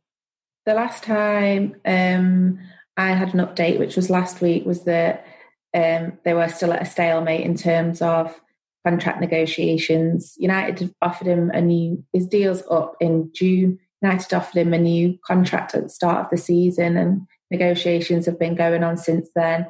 The 0.65 0.74
last 0.74 1.04
time 1.04 1.76
um, 1.86 2.60
I 2.97 3.12
had 3.12 3.34
an 3.34 3.39
update, 3.39 3.80
which 3.80 3.95
was 3.95 4.10
last 4.10 4.41
week, 4.41 4.65
was 4.65 4.84
that 4.84 5.26
um, 5.74 6.17
they 6.24 6.34
were 6.34 6.50
still 6.50 6.74
at 6.74 6.82
a 6.82 6.86
stalemate 6.86 7.45
in 7.45 7.56
terms 7.56 8.02
of 8.02 8.39
contract 8.86 9.21
negotiations. 9.21 10.36
United 10.38 10.93
offered 11.02 11.28
him 11.28 11.50
a 11.52 11.62
new, 11.62 12.04
his 12.13 12.28
deal's 12.28 12.63
up 12.69 12.95
in 13.00 13.32
June. 13.34 13.80
United 14.02 14.34
offered 14.34 14.58
him 14.58 14.74
a 14.74 14.80
new 14.80 15.17
contract 15.26 15.76
at 15.76 15.84
the 15.84 15.89
start 15.89 16.26
of 16.26 16.32
the 16.32 16.38
season, 16.38 16.97
and 16.97 17.28
negotiations 17.50 18.26
have 18.26 18.39
been 18.39 18.56
going 18.56 18.84
on 18.84 18.97
since 18.97 19.30
then. 19.36 19.67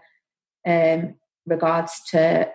Um, 0.66 1.16
regards 1.46 2.02
to 2.12 2.50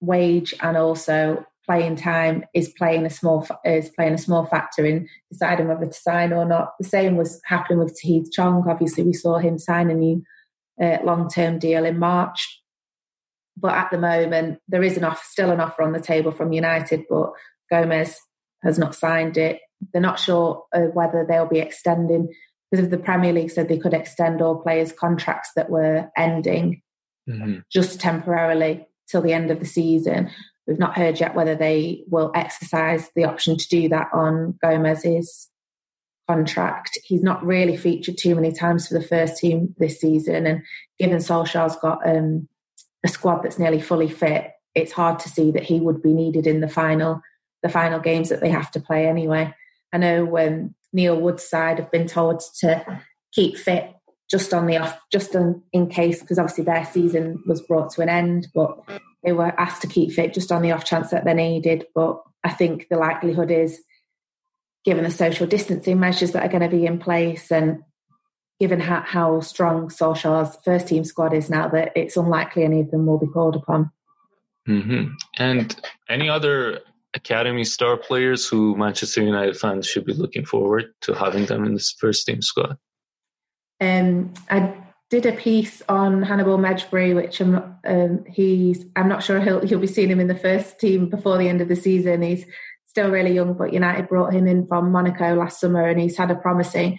wage 0.00 0.54
and 0.60 0.76
also 0.76 1.44
playing 1.68 1.96
time 1.96 2.44
is 2.54 2.68
playing 2.70 3.04
a 3.04 3.10
small 3.10 3.46
is 3.64 3.90
playing 3.90 4.14
a 4.14 4.18
small 4.18 4.46
factor 4.46 4.86
in 4.86 5.06
deciding 5.30 5.68
whether 5.68 5.86
to 5.86 5.92
sign 5.92 6.32
or 6.32 6.44
not. 6.44 6.72
The 6.80 6.88
same 6.88 7.16
was 7.16 7.40
happening 7.44 7.78
with 7.78 7.98
Tahith 8.00 8.32
Chong. 8.32 8.64
Obviously, 8.68 9.04
we 9.04 9.12
saw 9.12 9.38
him 9.38 9.58
sign 9.58 9.90
a 9.90 9.94
new 9.94 10.22
uh, 10.82 10.98
long 11.04 11.28
term 11.28 11.58
deal 11.58 11.84
in 11.84 11.98
March, 11.98 12.62
but 13.56 13.74
at 13.74 13.90
the 13.90 13.98
moment 13.98 14.60
there 14.66 14.82
is 14.82 14.96
an 14.96 15.04
offer, 15.04 15.24
still 15.24 15.50
an 15.50 15.60
offer 15.60 15.82
on 15.82 15.92
the 15.92 16.00
table 16.00 16.32
from 16.32 16.52
United, 16.52 17.04
but 17.10 17.30
Gomes 17.70 18.16
has 18.62 18.78
not 18.78 18.94
signed 18.94 19.36
it. 19.36 19.60
They're 19.92 20.02
not 20.02 20.18
sure 20.18 20.64
uh, 20.74 20.88
whether 20.94 21.24
they'll 21.28 21.46
be 21.46 21.60
extending 21.60 22.32
because 22.70 22.86
of 22.86 22.90
the 22.90 22.98
Premier 22.98 23.32
League 23.32 23.50
said 23.50 23.68
they 23.68 23.78
could 23.78 23.94
extend 23.94 24.42
all 24.42 24.56
players' 24.56 24.92
contracts 24.92 25.50
that 25.56 25.70
were 25.70 26.10
ending 26.16 26.82
mm-hmm. 27.28 27.60
just 27.70 28.00
temporarily 28.00 28.86
till 29.08 29.22
the 29.22 29.32
end 29.32 29.50
of 29.50 29.60
the 29.60 29.66
season. 29.66 30.30
We've 30.68 30.78
not 30.78 30.96
heard 30.96 31.18
yet 31.18 31.34
whether 31.34 31.54
they 31.54 32.04
will 32.08 32.30
exercise 32.34 33.10
the 33.16 33.24
option 33.24 33.56
to 33.56 33.68
do 33.68 33.88
that 33.88 34.08
on 34.12 34.58
Gomes's 34.62 35.48
contract. 36.28 36.98
He's 37.04 37.22
not 37.22 37.44
really 37.44 37.76
featured 37.76 38.18
too 38.18 38.34
many 38.34 38.52
times 38.52 38.86
for 38.86 38.94
the 38.94 39.02
first 39.02 39.38
team 39.38 39.74
this 39.78 39.98
season, 39.98 40.46
and 40.46 40.62
given 40.98 41.18
Solskjaer's 41.18 41.76
got 41.76 42.06
um, 42.06 42.48
a 43.02 43.08
squad 43.08 43.42
that's 43.42 43.58
nearly 43.58 43.80
fully 43.80 44.10
fit, 44.10 44.50
it's 44.74 44.92
hard 44.92 45.18
to 45.20 45.30
see 45.30 45.50
that 45.52 45.64
he 45.64 45.80
would 45.80 46.02
be 46.02 46.12
needed 46.12 46.46
in 46.46 46.60
the 46.60 46.68
final 46.68 47.22
the 47.62 47.68
final 47.68 47.98
games 47.98 48.28
that 48.28 48.40
they 48.40 48.50
have 48.50 48.70
to 48.70 48.80
play 48.80 49.08
anyway. 49.08 49.52
I 49.92 49.98
know 49.98 50.24
when 50.24 50.74
Neil 50.92 51.20
Wood's 51.20 51.42
side 51.42 51.78
have 51.78 51.90
been 51.90 52.06
told 52.06 52.40
to 52.60 53.00
keep 53.32 53.56
fit 53.56 53.92
just 54.30 54.52
on 54.52 54.66
the 54.66 54.76
off, 54.76 54.98
just 55.10 55.34
in, 55.34 55.62
in 55.72 55.88
case, 55.88 56.20
because 56.20 56.38
obviously 56.38 56.64
their 56.64 56.84
season 56.84 57.42
was 57.46 57.62
brought 57.62 57.90
to 57.92 58.02
an 58.02 58.08
end, 58.08 58.46
but 58.54 58.78
they 59.24 59.32
were 59.32 59.58
asked 59.60 59.82
to 59.82 59.88
keep 59.88 60.12
fit 60.12 60.34
just 60.34 60.52
on 60.52 60.62
the 60.62 60.72
off 60.72 60.84
chance 60.84 61.10
that 61.10 61.24
they're 61.24 61.34
needed. 61.34 61.86
But 61.94 62.22
I 62.44 62.50
think 62.50 62.86
the 62.88 62.96
likelihood 62.96 63.50
is, 63.50 63.80
given 64.84 65.04
the 65.04 65.10
social 65.10 65.46
distancing 65.46 65.98
measures 65.98 66.32
that 66.32 66.44
are 66.44 66.48
going 66.48 66.68
to 66.68 66.76
be 66.76 66.86
in 66.86 66.98
place 66.98 67.50
and 67.50 67.82
given 68.60 68.80
how, 68.80 69.02
how 69.02 69.40
strong 69.40 69.88
Solskjaer's 69.88 70.58
first 70.64 70.88
team 70.88 71.04
squad 71.04 71.32
is 71.32 71.50
now, 71.50 71.68
that 71.68 71.92
it's 71.94 72.16
unlikely 72.16 72.64
any 72.64 72.80
of 72.80 72.90
them 72.90 73.06
will 73.06 73.18
be 73.18 73.26
called 73.26 73.56
upon. 73.56 73.90
Mm-hmm. 74.68 75.14
And 75.38 75.80
any 76.08 76.28
other 76.28 76.80
academy 77.14 77.64
star 77.64 77.96
players 77.96 78.46
who 78.46 78.76
Manchester 78.76 79.22
United 79.22 79.56
fans 79.56 79.86
should 79.86 80.04
be 80.04 80.12
looking 80.12 80.44
forward 80.44 80.92
to 81.02 81.14
having 81.14 81.46
them 81.46 81.64
in 81.64 81.74
this 81.74 81.94
first 81.98 82.26
team 82.26 82.42
squad? 82.42 82.76
Um, 83.80 84.34
I 84.50 84.74
did 85.10 85.24
a 85.24 85.32
piece 85.32 85.82
on 85.88 86.22
Hannibal 86.22 86.58
Mejbri, 86.58 87.14
which 87.14 87.40
I'm 87.40 87.76
um, 87.86 88.24
he's 88.26 88.84
I'm 88.94 89.08
not 89.08 89.22
sure 89.22 89.40
he'll 89.40 89.66
he'll 89.66 89.78
be 89.78 89.86
seeing 89.86 90.10
him 90.10 90.20
in 90.20 90.28
the 90.28 90.34
first 90.34 90.78
team 90.78 91.08
before 91.08 91.38
the 91.38 91.48
end 91.48 91.60
of 91.60 91.68
the 91.68 91.76
season. 91.76 92.22
He's 92.22 92.44
still 92.86 93.10
really 93.10 93.32
young, 93.32 93.54
but 93.54 93.72
United 93.72 94.08
brought 94.08 94.34
him 94.34 94.46
in 94.46 94.66
from 94.66 94.92
Monaco 94.92 95.34
last 95.34 95.60
summer, 95.60 95.86
and 95.88 96.00
he's 96.00 96.16
had 96.16 96.30
a 96.30 96.34
promising 96.34 96.98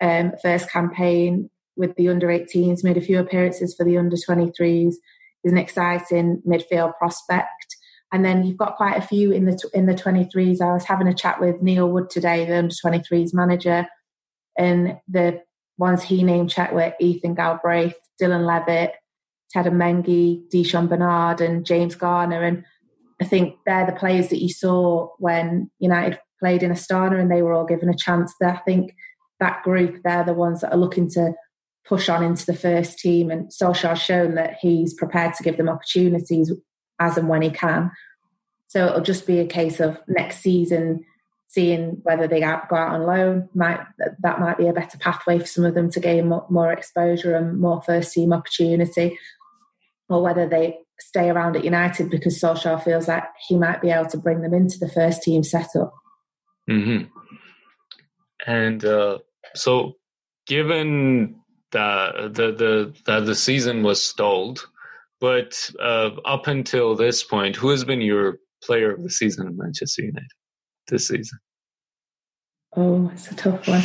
um, 0.00 0.32
first 0.42 0.70
campaign 0.70 1.50
with 1.76 1.94
the 1.96 2.08
under 2.08 2.28
18s. 2.28 2.84
Made 2.84 2.96
a 2.96 3.02
few 3.02 3.18
appearances 3.18 3.74
for 3.74 3.84
the 3.84 3.98
under 3.98 4.16
23s. 4.16 4.94
He's 5.42 5.52
an 5.52 5.58
exciting 5.58 6.42
midfield 6.46 6.96
prospect. 6.98 7.76
And 8.10 8.24
then 8.24 8.44
you've 8.44 8.56
got 8.56 8.76
quite 8.76 8.96
a 8.96 9.06
few 9.06 9.32
in 9.32 9.44
the 9.44 9.70
in 9.74 9.86
the 9.86 9.94
23s. 9.94 10.60
I 10.60 10.72
was 10.72 10.84
having 10.84 11.08
a 11.08 11.14
chat 11.14 11.40
with 11.40 11.60
Neil 11.60 11.90
Wood 11.90 12.08
today, 12.08 12.44
the 12.44 12.58
under 12.58 12.74
23s 12.74 13.34
manager, 13.34 13.86
and 14.56 14.96
the 15.08 15.42
ones 15.78 16.02
he 16.02 16.22
named 16.22 16.50
checked 16.50 16.74
were 16.74 16.92
Ethan 17.00 17.34
Galbraith, 17.34 17.94
Dylan 18.20 18.44
Levitt, 18.44 18.92
Teden 19.54 19.74
Mengi, 19.74 20.42
Di'Shon 20.52 20.88
Bernard, 20.88 21.40
and 21.40 21.64
James 21.64 21.94
Garner. 21.94 22.42
And 22.42 22.64
I 23.20 23.24
think 23.24 23.56
they're 23.64 23.86
the 23.86 23.92
players 23.92 24.28
that 24.28 24.42
you 24.42 24.50
saw 24.50 25.08
when 25.18 25.70
United 25.78 26.18
played 26.40 26.62
in 26.62 26.70
Astana 26.70 27.18
and 27.18 27.30
they 27.30 27.42
were 27.42 27.52
all 27.52 27.64
given 27.64 27.88
a 27.88 27.96
chance. 27.96 28.34
That 28.40 28.56
I 28.56 28.58
think 28.58 28.94
that 29.40 29.62
group, 29.62 30.02
they're 30.02 30.24
the 30.24 30.34
ones 30.34 30.60
that 30.60 30.72
are 30.72 30.78
looking 30.78 31.08
to 31.10 31.32
push 31.86 32.08
on 32.08 32.22
into 32.22 32.44
the 32.44 32.54
first 32.54 32.98
team. 32.98 33.30
And 33.30 33.50
Solskjaer's 33.50 34.02
shown 34.02 34.34
that 34.34 34.56
he's 34.60 34.92
prepared 34.92 35.34
to 35.34 35.42
give 35.42 35.56
them 35.56 35.68
opportunities 35.68 36.52
as 37.00 37.16
and 37.16 37.28
when 37.28 37.42
he 37.42 37.50
can. 37.50 37.90
So 38.66 38.86
it'll 38.86 39.00
just 39.00 39.26
be 39.26 39.38
a 39.38 39.46
case 39.46 39.80
of 39.80 39.98
next 40.06 40.40
season 40.40 41.04
seeing 41.48 41.98
whether 42.02 42.28
they 42.28 42.40
go 42.40 42.46
out 42.46 42.70
on 42.72 43.02
loan. 43.04 43.48
Might 43.54 43.80
that 44.20 44.40
might 44.40 44.58
be 44.58 44.68
a 44.68 44.72
better 44.72 44.98
pathway 44.98 45.38
for 45.38 45.46
some 45.46 45.64
of 45.64 45.74
them 45.74 45.90
to 45.90 46.00
gain 46.00 46.28
more 46.28 46.72
exposure 46.72 47.34
and 47.34 47.58
more 47.58 47.82
first 47.82 48.12
team 48.12 48.32
opportunity, 48.32 49.18
or 50.08 50.22
whether 50.22 50.48
they 50.48 50.78
stay 51.00 51.30
around 51.30 51.56
at 51.56 51.64
United 51.64 52.10
because 52.10 52.40
Solskjaer 52.40 52.82
feels 52.82 53.08
like 53.08 53.24
he 53.46 53.56
might 53.56 53.80
be 53.80 53.90
able 53.90 54.10
to 54.10 54.18
bring 54.18 54.42
them 54.42 54.54
into 54.54 54.78
the 54.78 54.88
first 54.88 55.22
team 55.22 55.42
setup. 55.42 55.92
Mm-hmm. 56.68 57.04
And 58.46 58.84
uh, 58.84 59.18
so, 59.54 59.94
given 60.46 61.36
that 61.72 62.34
the 62.34 62.52
the 62.52 62.94
that 63.06 63.26
the 63.26 63.34
season 63.34 63.82
was 63.82 64.02
stalled 64.02 64.66
but 65.20 65.70
uh, 65.80 66.10
up 66.24 66.46
until 66.46 66.94
this 66.94 67.24
point, 67.24 67.56
who 67.56 67.70
has 67.70 67.84
been 67.84 68.00
your 68.00 68.38
player 68.62 68.92
of 68.92 69.02
the 69.02 69.10
season 69.10 69.48
in 69.48 69.56
Manchester 69.56 70.02
United 70.02 70.28
this 70.88 71.08
season? 71.08 71.38
Oh, 72.76 73.10
it's 73.12 73.30
a 73.30 73.34
tough 73.34 73.66
one. 73.66 73.82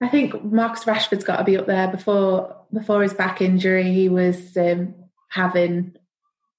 I 0.00 0.08
think 0.08 0.44
Marcus 0.44 0.84
Rashford's 0.84 1.24
got 1.24 1.36
to 1.36 1.44
be 1.44 1.56
up 1.56 1.66
there. 1.66 1.88
Before 1.88 2.56
before 2.72 3.02
his 3.02 3.14
back 3.14 3.40
injury, 3.40 3.92
he 3.92 4.08
was 4.08 4.56
um, 4.56 4.94
having 5.30 5.94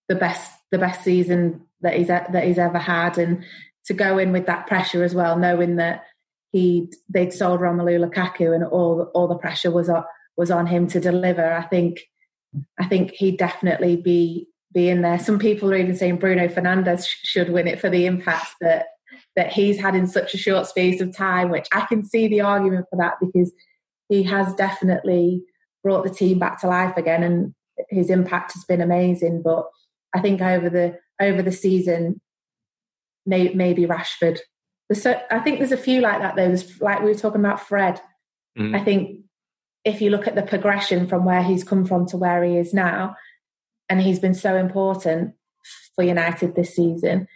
the 0.07 0.15
best 0.15 0.51
the 0.71 0.77
best 0.77 1.03
season 1.03 1.65
that 1.81 1.95
he's 1.95 2.07
that 2.07 2.43
he's 2.45 2.57
ever 2.57 2.77
had, 2.77 3.17
and 3.17 3.43
to 3.85 3.93
go 3.93 4.17
in 4.17 4.31
with 4.31 4.45
that 4.45 4.67
pressure 4.67 5.03
as 5.03 5.13
well, 5.13 5.37
knowing 5.37 5.75
that 5.75 6.05
he 6.51 6.91
they'd 7.09 7.33
sold 7.33 7.59
Romelu 7.59 8.09
Lukaku 8.09 8.55
and 8.55 8.63
all 8.63 9.11
all 9.13 9.27
the 9.27 9.37
pressure 9.37 9.71
was 9.71 9.89
on 9.89 10.05
was 10.37 10.49
on 10.49 10.67
him 10.67 10.87
to 10.87 10.99
deliver. 10.99 11.53
I 11.53 11.63
think 11.63 11.99
I 12.79 12.85
think 12.85 13.11
he'd 13.11 13.37
definitely 13.37 13.97
be 13.97 14.47
be 14.73 14.89
in 14.89 15.01
there. 15.01 15.19
Some 15.19 15.39
people 15.39 15.71
are 15.71 15.77
even 15.77 15.95
saying 15.95 16.17
Bruno 16.17 16.47
Fernandes 16.47 17.05
sh- 17.05 17.17
should 17.23 17.49
win 17.49 17.67
it 17.67 17.79
for 17.79 17.89
the 17.89 18.05
impact 18.05 18.55
that 18.61 18.87
that 19.35 19.51
he's 19.51 19.79
had 19.79 19.95
in 19.95 20.07
such 20.07 20.33
a 20.33 20.37
short 20.37 20.67
space 20.67 21.01
of 21.01 21.15
time. 21.15 21.49
Which 21.49 21.67
I 21.71 21.81
can 21.85 22.05
see 22.05 22.27
the 22.27 22.41
argument 22.41 22.87
for 22.89 22.97
that 22.97 23.15
because 23.21 23.51
he 24.09 24.23
has 24.23 24.53
definitely 24.55 25.43
brought 25.83 26.03
the 26.03 26.09
team 26.09 26.39
back 26.39 26.59
to 26.61 26.67
life 26.67 26.97
again, 26.97 27.23
and 27.23 27.53
his 27.89 28.09
impact 28.09 28.53
has 28.53 28.63
been 28.65 28.81
amazing. 28.81 29.41
But 29.43 29.65
I 30.15 30.21
think 30.21 30.41
over 30.41 30.69
the 30.69 30.99
over 31.21 31.41
the 31.41 31.51
season, 31.51 32.19
may, 33.25 33.53
maybe 33.53 33.85
Rashford. 33.85 34.39
So 34.91 35.19
I 35.31 35.39
think 35.39 35.59
there's 35.59 35.71
a 35.71 35.77
few 35.77 36.01
like 36.01 36.19
that. 36.19 36.35
Though, 36.35 36.47
there's, 36.47 36.81
like 36.81 36.99
we 36.99 37.07
were 37.07 37.15
talking 37.15 37.41
about 37.41 37.65
Fred. 37.65 38.01
Mm. 38.57 38.75
I 38.79 38.83
think 38.83 39.21
if 39.85 40.01
you 40.01 40.09
look 40.09 40.27
at 40.27 40.35
the 40.35 40.43
progression 40.43 41.07
from 41.07 41.25
where 41.25 41.43
he's 41.43 41.63
come 41.63 41.85
from 41.85 42.05
to 42.07 42.17
where 42.17 42.43
he 42.43 42.57
is 42.57 42.73
now, 42.73 43.15
and 43.93 44.01
he's 44.01 44.17
been 44.17 44.33
so 44.33 44.57
important 44.57 45.35
for 45.95 46.03
United 46.03 46.55
this 46.55 46.75
season. 46.75 47.27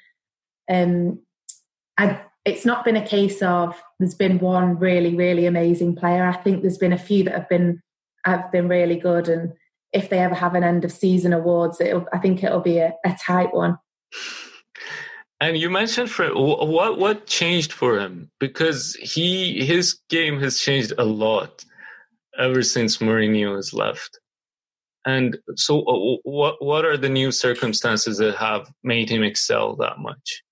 Um, 0.70 1.22
I, 2.00 2.20
it's 2.46 2.66
not 2.66 2.84
been 2.84 2.96
a 2.96 3.06
case 3.06 3.44
of 3.44 3.80
there's 4.00 4.16
been 4.16 4.40
one 4.40 4.80
really, 4.80 5.14
really 5.16 5.46
amazing 5.46 5.96
player. 5.96 6.26
I 6.26 6.36
think 6.36 6.64
there's 6.64 6.80
been 6.80 6.94
a 6.94 6.98
few 6.98 7.24
that 7.26 7.36
have 7.36 7.48
been 7.48 7.84
have 8.26 8.52
been 8.52 8.68
really 8.68 8.98
good, 8.98 9.30
and 9.30 9.54
if 9.94 10.10
they 10.10 10.18
ever 10.18 10.34
have 10.34 10.56
an 10.56 10.64
end 10.64 10.84
of 10.84 10.92
season 10.92 11.32
awards, 11.32 11.80
I 11.80 12.18
think 12.18 12.44
it'll 12.44 12.60
be 12.60 12.80
a, 12.80 12.96
a 13.06 13.16
tight 13.24 13.54
one. 13.54 13.78
And 15.40 15.58
you 15.58 15.70
mentioned 15.70 16.10
Fred. 16.10 16.32
What 16.34 16.98
what 16.98 17.28
changed 17.28 17.72
for 17.72 18.00
him? 18.00 18.32
Because 18.40 18.96
he 18.96 19.64
his 19.64 20.00
game 20.10 20.40
has 20.40 20.58
changed 20.58 20.94
a 20.98 21.06
lot 21.06 21.64
ever 22.40 22.64
since 22.64 22.98
Mourinho 22.98 23.56
has 23.56 23.76
left. 23.76 24.20
And 25.08 25.38
so, 25.56 25.84
uh, 25.84 26.18
what 26.24 26.64
what 26.64 26.84
are 26.84 26.98
the 26.98 27.10
new 27.10 27.32
circumstances 27.32 28.18
that 28.18 28.36
have 28.36 28.70
made 28.84 29.10
him 29.10 29.24
excel 29.24 29.76
that 29.78 30.00
much? 30.00 30.44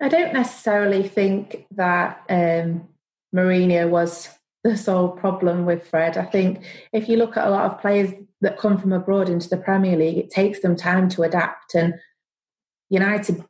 I 0.00 0.08
don't 0.08 0.32
necessarily 0.32 1.06
think 1.06 1.66
that 1.72 2.22
um, 2.30 2.88
Mourinho 3.34 3.90
was 3.90 4.30
the 4.64 4.76
sole 4.76 5.08
problem 5.08 5.66
with 5.66 5.86
Fred. 5.86 6.16
I 6.16 6.24
think 6.24 6.64
if 6.94 7.10
you 7.10 7.18
look 7.18 7.36
at 7.36 7.46
a 7.46 7.50
lot 7.50 7.70
of 7.70 7.80
players 7.80 8.10
that 8.40 8.58
come 8.58 8.78
from 8.78 8.92
abroad 8.92 9.28
into 9.28 9.50
the 9.50 9.58
Premier 9.58 9.96
League, 9.96 10.16
it 10.16 10.30
takes 10.30 10.60
them 10.60 10.74
time 10.74 11.10
to 11.10 11.22
adapt. 11.22 11.74
And 11.74 11.94
United 12.88 13.44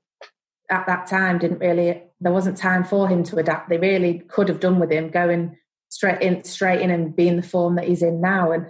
at 0.68 0.86
that 0.86 1.06
time 1.06 1.38
didn't 1.38 1.60
really, 1.60 2.02
there 2.20 2.32
wasn't 2.32 2.56
time 2.56 2.82
for 2.82 3.08
him 3.08 3.22
to 3.24 3.36
adapt. 3.36 3.68
They 3.68 3.78
really 3.78 4.20
could 4.28 4.48
have 4.48 4.60
done 4.60 4.80
with 4.80 4.90
him 4.90 5.10
going 5.10 5.56
straight 5.88 6.20
in, 6.22 6.44
straight 6.44 6.80
in 6.80 6.90
and 6.90 7.14
being 7.14 7.36
the 7.36 7.42
form 7.42 7.76
that 7.76 7.88
he's 7.88 8.02
in 8.02 8.20
now. 8.20 8.52
And 8.52 8.66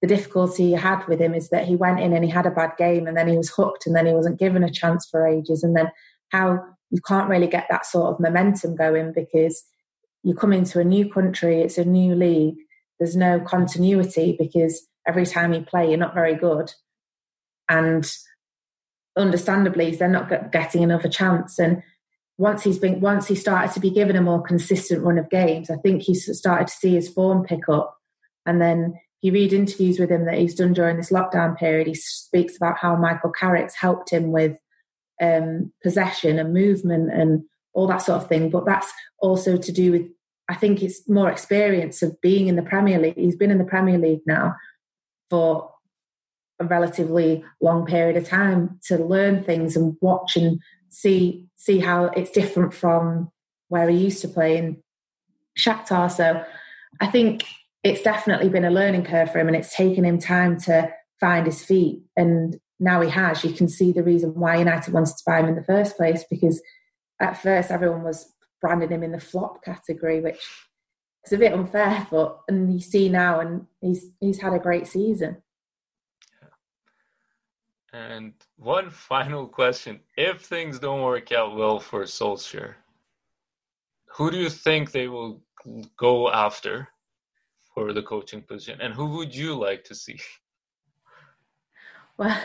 the 0.00 0.08
difficulty 0.08 0.68
he 0.68 0.72
had 0.72 1.06
with 1.06 1.20
him 1.20 1.34
is 1.34 1.50
that 1.50 1.66
he 1.66 1.76
went 1.76 2.00
in 2.00 2.12
and 2.12 2.24
he 2.24 2.30
had 2.30 2.46
a 2.46 2.50
bad 2.50 2.72
game 2.78 3.06
and 3.06 3.16
then 3.16 3.28
he 3.28 3.36
was 3.36 3.50
hooked 3.50 3.86
and 3.86 3.94
then 3.94 4.06
he 4.06 4.12
wasn't 4.12 4.38
given 4.38 4.62
a 4.62 4.70
chance 4.70 5.06
for 5.10 5.26
ages. 5.26 5.62
And 5.62 5.76
then 5.76 5.90
how 6.30 6.58
you 6.90 7.00
can't 7.06 7.28
really 7.28 7.46
get 7.46 7.66
that 7.70 7.86
sort 7.86 8.12
of 8.12 8.20
momentum 8.20 8.76
going 8.76 9.12
because 9.12 9.62
you 10.22 10.34
come 10.34 10.52
into 10.52 10.80
a 10.80 10.84
new 10.84 11.10
country, 11.10 11.60
it's 11.60 11.78
a 11.78 11.84
new 11.84 12.14
league, 12.14 12.56
there's 12.98 13.16
no 13.16 13.40
continuity 13.40 14.36
because 14.38 14.86
every 15.06 15.26
time 15.26 15.52
you 15.52 15.62
play, 15.62 15.88
you're 15.88 15.98
not 15.98 16.14
very 16.14 16.34
good. 16.34 16.72
And 17.68 18.10
understandably, 19.16 19.94
they're 19.94 20.08
not 20.08 20.52
getting 20.52 20.84
another 20.84 21.08
chance. 21.08 21.58
And 21.58 21.82
once 22.40 22.62
he's 22.62 22.78
been 22.78 23.00
once 23.00 23.26
he 23.26 23.34
started 23.34 23.70
to 23.70 23.80
be 23.80 23.90
given 23.90 24.16
a 24.16 24.22
more 24.22 24.40
consistent 24.40 25.04
run 25.04 25.18
of 25.18 25.28
games, 25.28 25.68
I 25.68 25.76
think 25.76 26.00
he 26.00 26.14
started 26.14 26.68
to 26.68 26.72
see 26.72 26.94
his 26.94 27.06
form 27.06 27.44
pick 27.44 27.68
up. 27.68 27.94
And 28.46 28.62
then 28.62 28.94
you 29.20 29.30
read 29.30 29.52
interviews 29.52 29.98
with 29.98 30.10
him 30.10 30.24
that 30.24 30.38
he's 30.38 30.54
done 30.54 30.72
during 30.72 30.96
this 30.96 31.10
lockdown 31.10 31.58
period. 31.58 31.86
He 31.86 31.94
speaks 31.94 32.56
about 32.56 32.78
how 32.78 32.96
Michael 32.96 33.30
Carrick's 33.30 33.76
helped 33.76 34.10
him 34.10 34.32
with 34.32 34.56
um, 35.20 35.70
possession 35.82 36.38
and 36.38 36.54
movement 36.54 37.12
and 37.12 37.42
all 37.74 37.86
that 37.88 38.00
sort 38.00 38.22
of 38.22 38.28
thing. 38.28 38.48
But 38.48 38.64
that's 38.64 38.90
also 39.18 39.58
to 39.58 39.72
do 39.72 39.92
with 39.92 40.06
I 40.48 40.54
think 40.54 40.82
it's 40.82 41.06
more 41.06 41.30
experience 41.30 42.00
of 42.00 42.18
being 42.22 42.48
in 42.48 42.56
the 42.56 42.62
Premier 42.62 42.98
League. 42.98 43.18
He's 43.18 43.36
been 43.36 43.50
in 43.50 43.58
the 43.58 43.64
Premier 43.64 43.98
League 43.98 44.22
now 44.26 44.56
for 45.28 45.70
a 46.58 46.64
relatively 46.64 47.44
long 47.60 47.84
period 47.84 48.16
of 48.16 48.26
time 48.26 48.80
to 48.86 48.96
learn 48.96 49.44
things 49.44 49.76
and 49.76 49.96
watch 50.00 50.36
and 50.36 50.58
see 50.90 51.46
see 51.56 51.78
how 51.78 52.06
it's 52.06 52.30
different 52.30 52.74
from 52.74 53.30
where 53.68 53.88
he 53.88 53.96
used 53.96 54.20
to 54.22 54.28
play 54.28 54.56
in 54.56 54.82
Shakhtar. 55.58 56.10
So 56.10 56.44
I 57.00 57.06
think 57.06 57.44
it's 57.82 58.02
definitely 58.02 58.48
been 58.48 58.64
a 58.64 58.70
learning 58.70 59.04
curve 59.04 59.32
for 59.32 59.38
him, 59.38 59.48
and 59.48 59.56
it's 59.56 59.74
taken 59.74 60.04
him 60.04 60.18
time 60.18 60.58
to 60.62 60.92
find 61.20 61.46
his 61.46 61.64
feet. 61.64 62.02
And 62.16 62.58
now 62.78 63.00
he 63.00 63.10
has, 63.10 63.44
you 63.44 63.52
can 63.52 63.68
see 63.68 63.92
the 63.92 64.02
reason 64.02 64.34
why 64.34 64.56
United 64.56 64.92
wanted 64.92 65.16
to 65.16 65.22
buy 65.26 65.40
him 65.40 65.48
in 65.48 65.54
the 65.54 65.64
first 65.64 65.96
place 65.96 66.24
because 66.28 66.62
at 67.20 67.40
first 67.40 67.70
everyone 67.70 68.02
was 68.02 68.32
branding 68.60 68.90
him 68.90 69.02
in 69.02 69.12
the 69.12 69.20
flop 69.20 69.62
category, 69.62 70.20
which 70.20 70.40
is 71.24 71.32
a 71.32 71.38
bit 71.38 71.52
unfair, 71.52 72.06
but 72.10 72.40
and 72.48 72.72
you 72.72 72.80
see 72.80 73.08
now 73.08 73.40
and 73.40 73.66
he's 73.80 74.06
he's 74.20 74.40
had 74.40 74.54
a 74.54 74.58
great 74.58 74.86
season. 74.86 75.42
And 77.92 78.34
one 78.56 78.90
final 79.10 79.46
question. 79.46 80.00
If 80.16 80.42
things 80.42 80.78
don't 80.78 81.02
work 81.02 81.32
out 81.32 81.56
well 81.56 81.80
for 81.80 82.02
Solskjaer, 82.04 82.74
who 84.06 84.30
do 84.30 84.36
you 84.36 84.50
think 84.50 84.90
they 84.90 85.08
will 85.08 85.42
go 85.96 86.30
after 86.30 86.88
for 87.74 87.92
the 87.92 88.02
coaching 88.02 88.42
position? 88.42 88.80
And 88.80 88.94
who 88.94 89.16
would 89.16 89.34
you 89.34 89.54
like 89.54 89.84
to 89.84 89.94
see? 89.94 90.18
Well, 92.18 92.38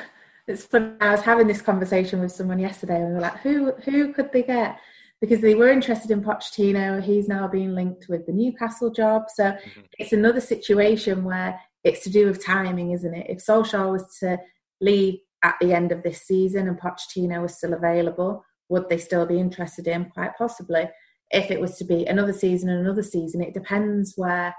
it's 0.47 0.63
funny. 0.63 0.95
I 1.01 1.11
was 1.11 1.19
having 1.19 1.47
this 1.47 1.61
conversation 1.61 2.21
with 2.21 2.31
someone 2.31 2.59
yesterday, 2.59 2.95
and 2.95 3.07
we 3.07 3.13
were 3.15 3.19
like, 3.19 3.39
"Who 3.39 3.73
who 3.83 4.13
could 4.13 4.31
they 4.31 4.43
get?" 4.43 4.79
Because 5.19 5.41
they 5.41 5.53
were 5.53 5.67
interested 5.67 6.11
in 6.11 6.23
Pochettino. 6.23 7.03
He's 7.03 7.27
now 7.27 7.49
being 7.49 7.75
linked 7.75 8.07
with 8.07 8.25
the 8.25 8.31
Newcastle 8.31 8.89
job, 8.89 9.23
so 9.33 9.51
mm-hmm. 9.51 9.81
it's 9.99 10.13
another 10.13 10.39
situation 10.39 11.25
where 11.25 11.59
it's 11.83 12.05
to 12.05 12.09
do 12.09 12.27
with 12.27 12.45
timing, 12.45 12.91
isn't 12.91 13.13
it? 13.13 13.25
If 13.27 13.39
Solskjaer 13.39 13.91
was 13.91 14.17
to 14.19 14.39
leave 14.79 15.19
at 15.45 15.55
the 15.61 15.73
end 15.73 15.91
of 15.91 16.01
this 16.01 16.23
season 16.23 16.67
and 16.67 16.79
Pochettino 16.79 17.39
was 17.43 17.55
still 17.55 17.73
available, 17.73 18.43
would 18.67 18.89
they 18.89 18.97
still 18.97 19.27
be 19.27 19.39
interested 19.39 19.87
in? 19.87 20.05
Quite 20.05 20.35
possibly. 20.35 20.89
If 21.29 21.51
it 21.51 21.61
was 21.61 21.77
to 21.77 21.83
be 21.83 22.05
another 22.05 22.33
season 22.33 22.69
and 22.69 22.79
another 22.79 23.03
season, 23.03 23.43
it 23.43 23.53
depends 23.53 24.13
where 24.15 24.55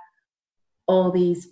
all 0.87 1.11
these 1.11 1.49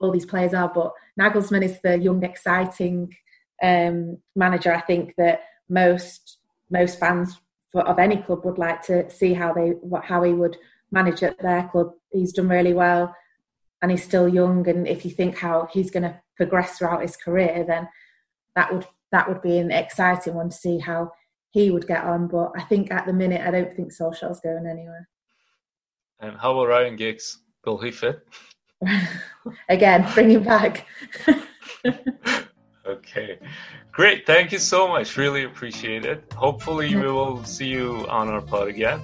all 0.00 0.10
these 0.10 0.26
players 0.26 0.52
are. 0.52 0.70
But 0.74 0.92
Nagelsmann 1.20 1.64
is 1.64 1.80
the 1.80 1.96
young, 1.98 2.24
exciting 2.24 3.14
um, 3.62 4.18
manager. 4.34 4.72
I 4.74 4.80
think 4.80 5.14
that 5.16 5.42
most 5.68 6.38
most 6.70 6.98
fans 6.98 7.38
for, 7.70 7.82
of 7.82 8.00
any 8.00 8.16
club 8.16 8.44
would 8.44 8.58
like 8.58 8.82
to 8.86 9.08
see 9.10 9.32
how 9.32 9.52
they 9.52 9.74
how 10.02 10.24
he 10.24 10.32
would 10.32 10.56
manage 10.90 11.22
at 11.22 11.38
their 11.38 11.68
club. 11.70 11.92
He's 12.10 12.32
done 12.32 12.48
really 12.48 12.74
well, 12.74 13.14
and 13.80 13.92
he's 13.92 14.04
still 14.04 14.28
young. 14.28 14.68
And 14.68 14.88
if 14.88 15.04
you 15.04 15.12
think 15.12 15.38
how 15.38 15.68
he's 15.72 15.92
going 15.92 16.04
to 16.04 16.20
progress 16.36 16.78
throughout 16.78 17.02
his 17.02 17.16
career, 17.16 17.64
then 17.66 17.88
that 18.58 18.74
would 18.74 18.86
that 19.12 19.28
would 19.28 19.40
be 19.40 19.58
an 19.58 19.70
exciting 19.70 20.34
one 20.34 20.50
to 20.50 20.56
see 20.56 20.78
how 20.78 21.12
he 21.50 21.70
would 21.70 21.86
get 21.86 22.04
on. 22.04 22.26
But 22.26 22.52
I 22.56 22.62
think 22.62 22.90
at 22.90 23.06
the 23.06 23.12
minute, 23.12 23.40
I 23.40 23.52
don't 23.52 23.74
think 23.74 23.92
Solskjaer's 23.92 24.40
going 24.40 24.66
anywhere. 24.66 25.08
And 26.20 26.36
how 26.36 26.52
about 26.52 26.68
Ryan 26.68 26.96
Giggs? 26.96 27.38
Will 27.64 27.78
he 27.78 27.92
fit? 27.92 28.26
Again, 29.68 30.06
bring 30.12 30.30
him 30.30 30.42
back. 30.42 30.86
okay. 32.86 33.38
Great. 33.92 34.26
Thank 34.26 34.50
you 34.50 34.58
so 34.58 34.88
much. 34.88 35.16
Really 35.16 35.44
appreciate 35.44 36.04
it. 36.04 36.24
Hopefully, 36.34 36.94
we 36.96 37.02
will 37.02 37.44
see 37.44 37.68
you 37.68 38.06
on 38.08 38.28
our 38.28 38.40
pod 38.40 38.68
again. 38.68 39.00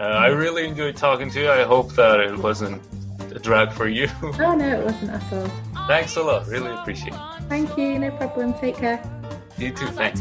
Uh, 0.00 0.04
I 0.04 0.26
really 0.26 0.66
enjoyed 0.66 0.96
talking 0.96 1.30
to 1.30 1.40
you. 1.40 1.50
I 1.50 1.62
hope 1.62 1.92
that 1.94 2.20
it 2.20 2.36
wasn't 2.36 2.82
a 3.34 3.38
drag 3.38 3.72
for 3.72 3.88
you. 3.88 4.08
oh, 4.22 4.54
no, 4.54 4.80
it 4.80 4.84
wasn't 4.84 5.10
at 5.10 5.32
all. 5.32 5.50
Thanks 5.86 6.16
a 6.16 6.22
lot. 6.22 6.46
Really 6.46 6.70
appreciate 6.70 7.12
it. 7.14 7.20
Thank 7.48 7.76
you. 7.76 7.98
No 7.98 8.10
problem. 8.12 8.54
Take 8.54 8.76
care. 8.76 9.02
You 9.58 9.72
too. 9.72 9.86
Thanks. 9.88 10.20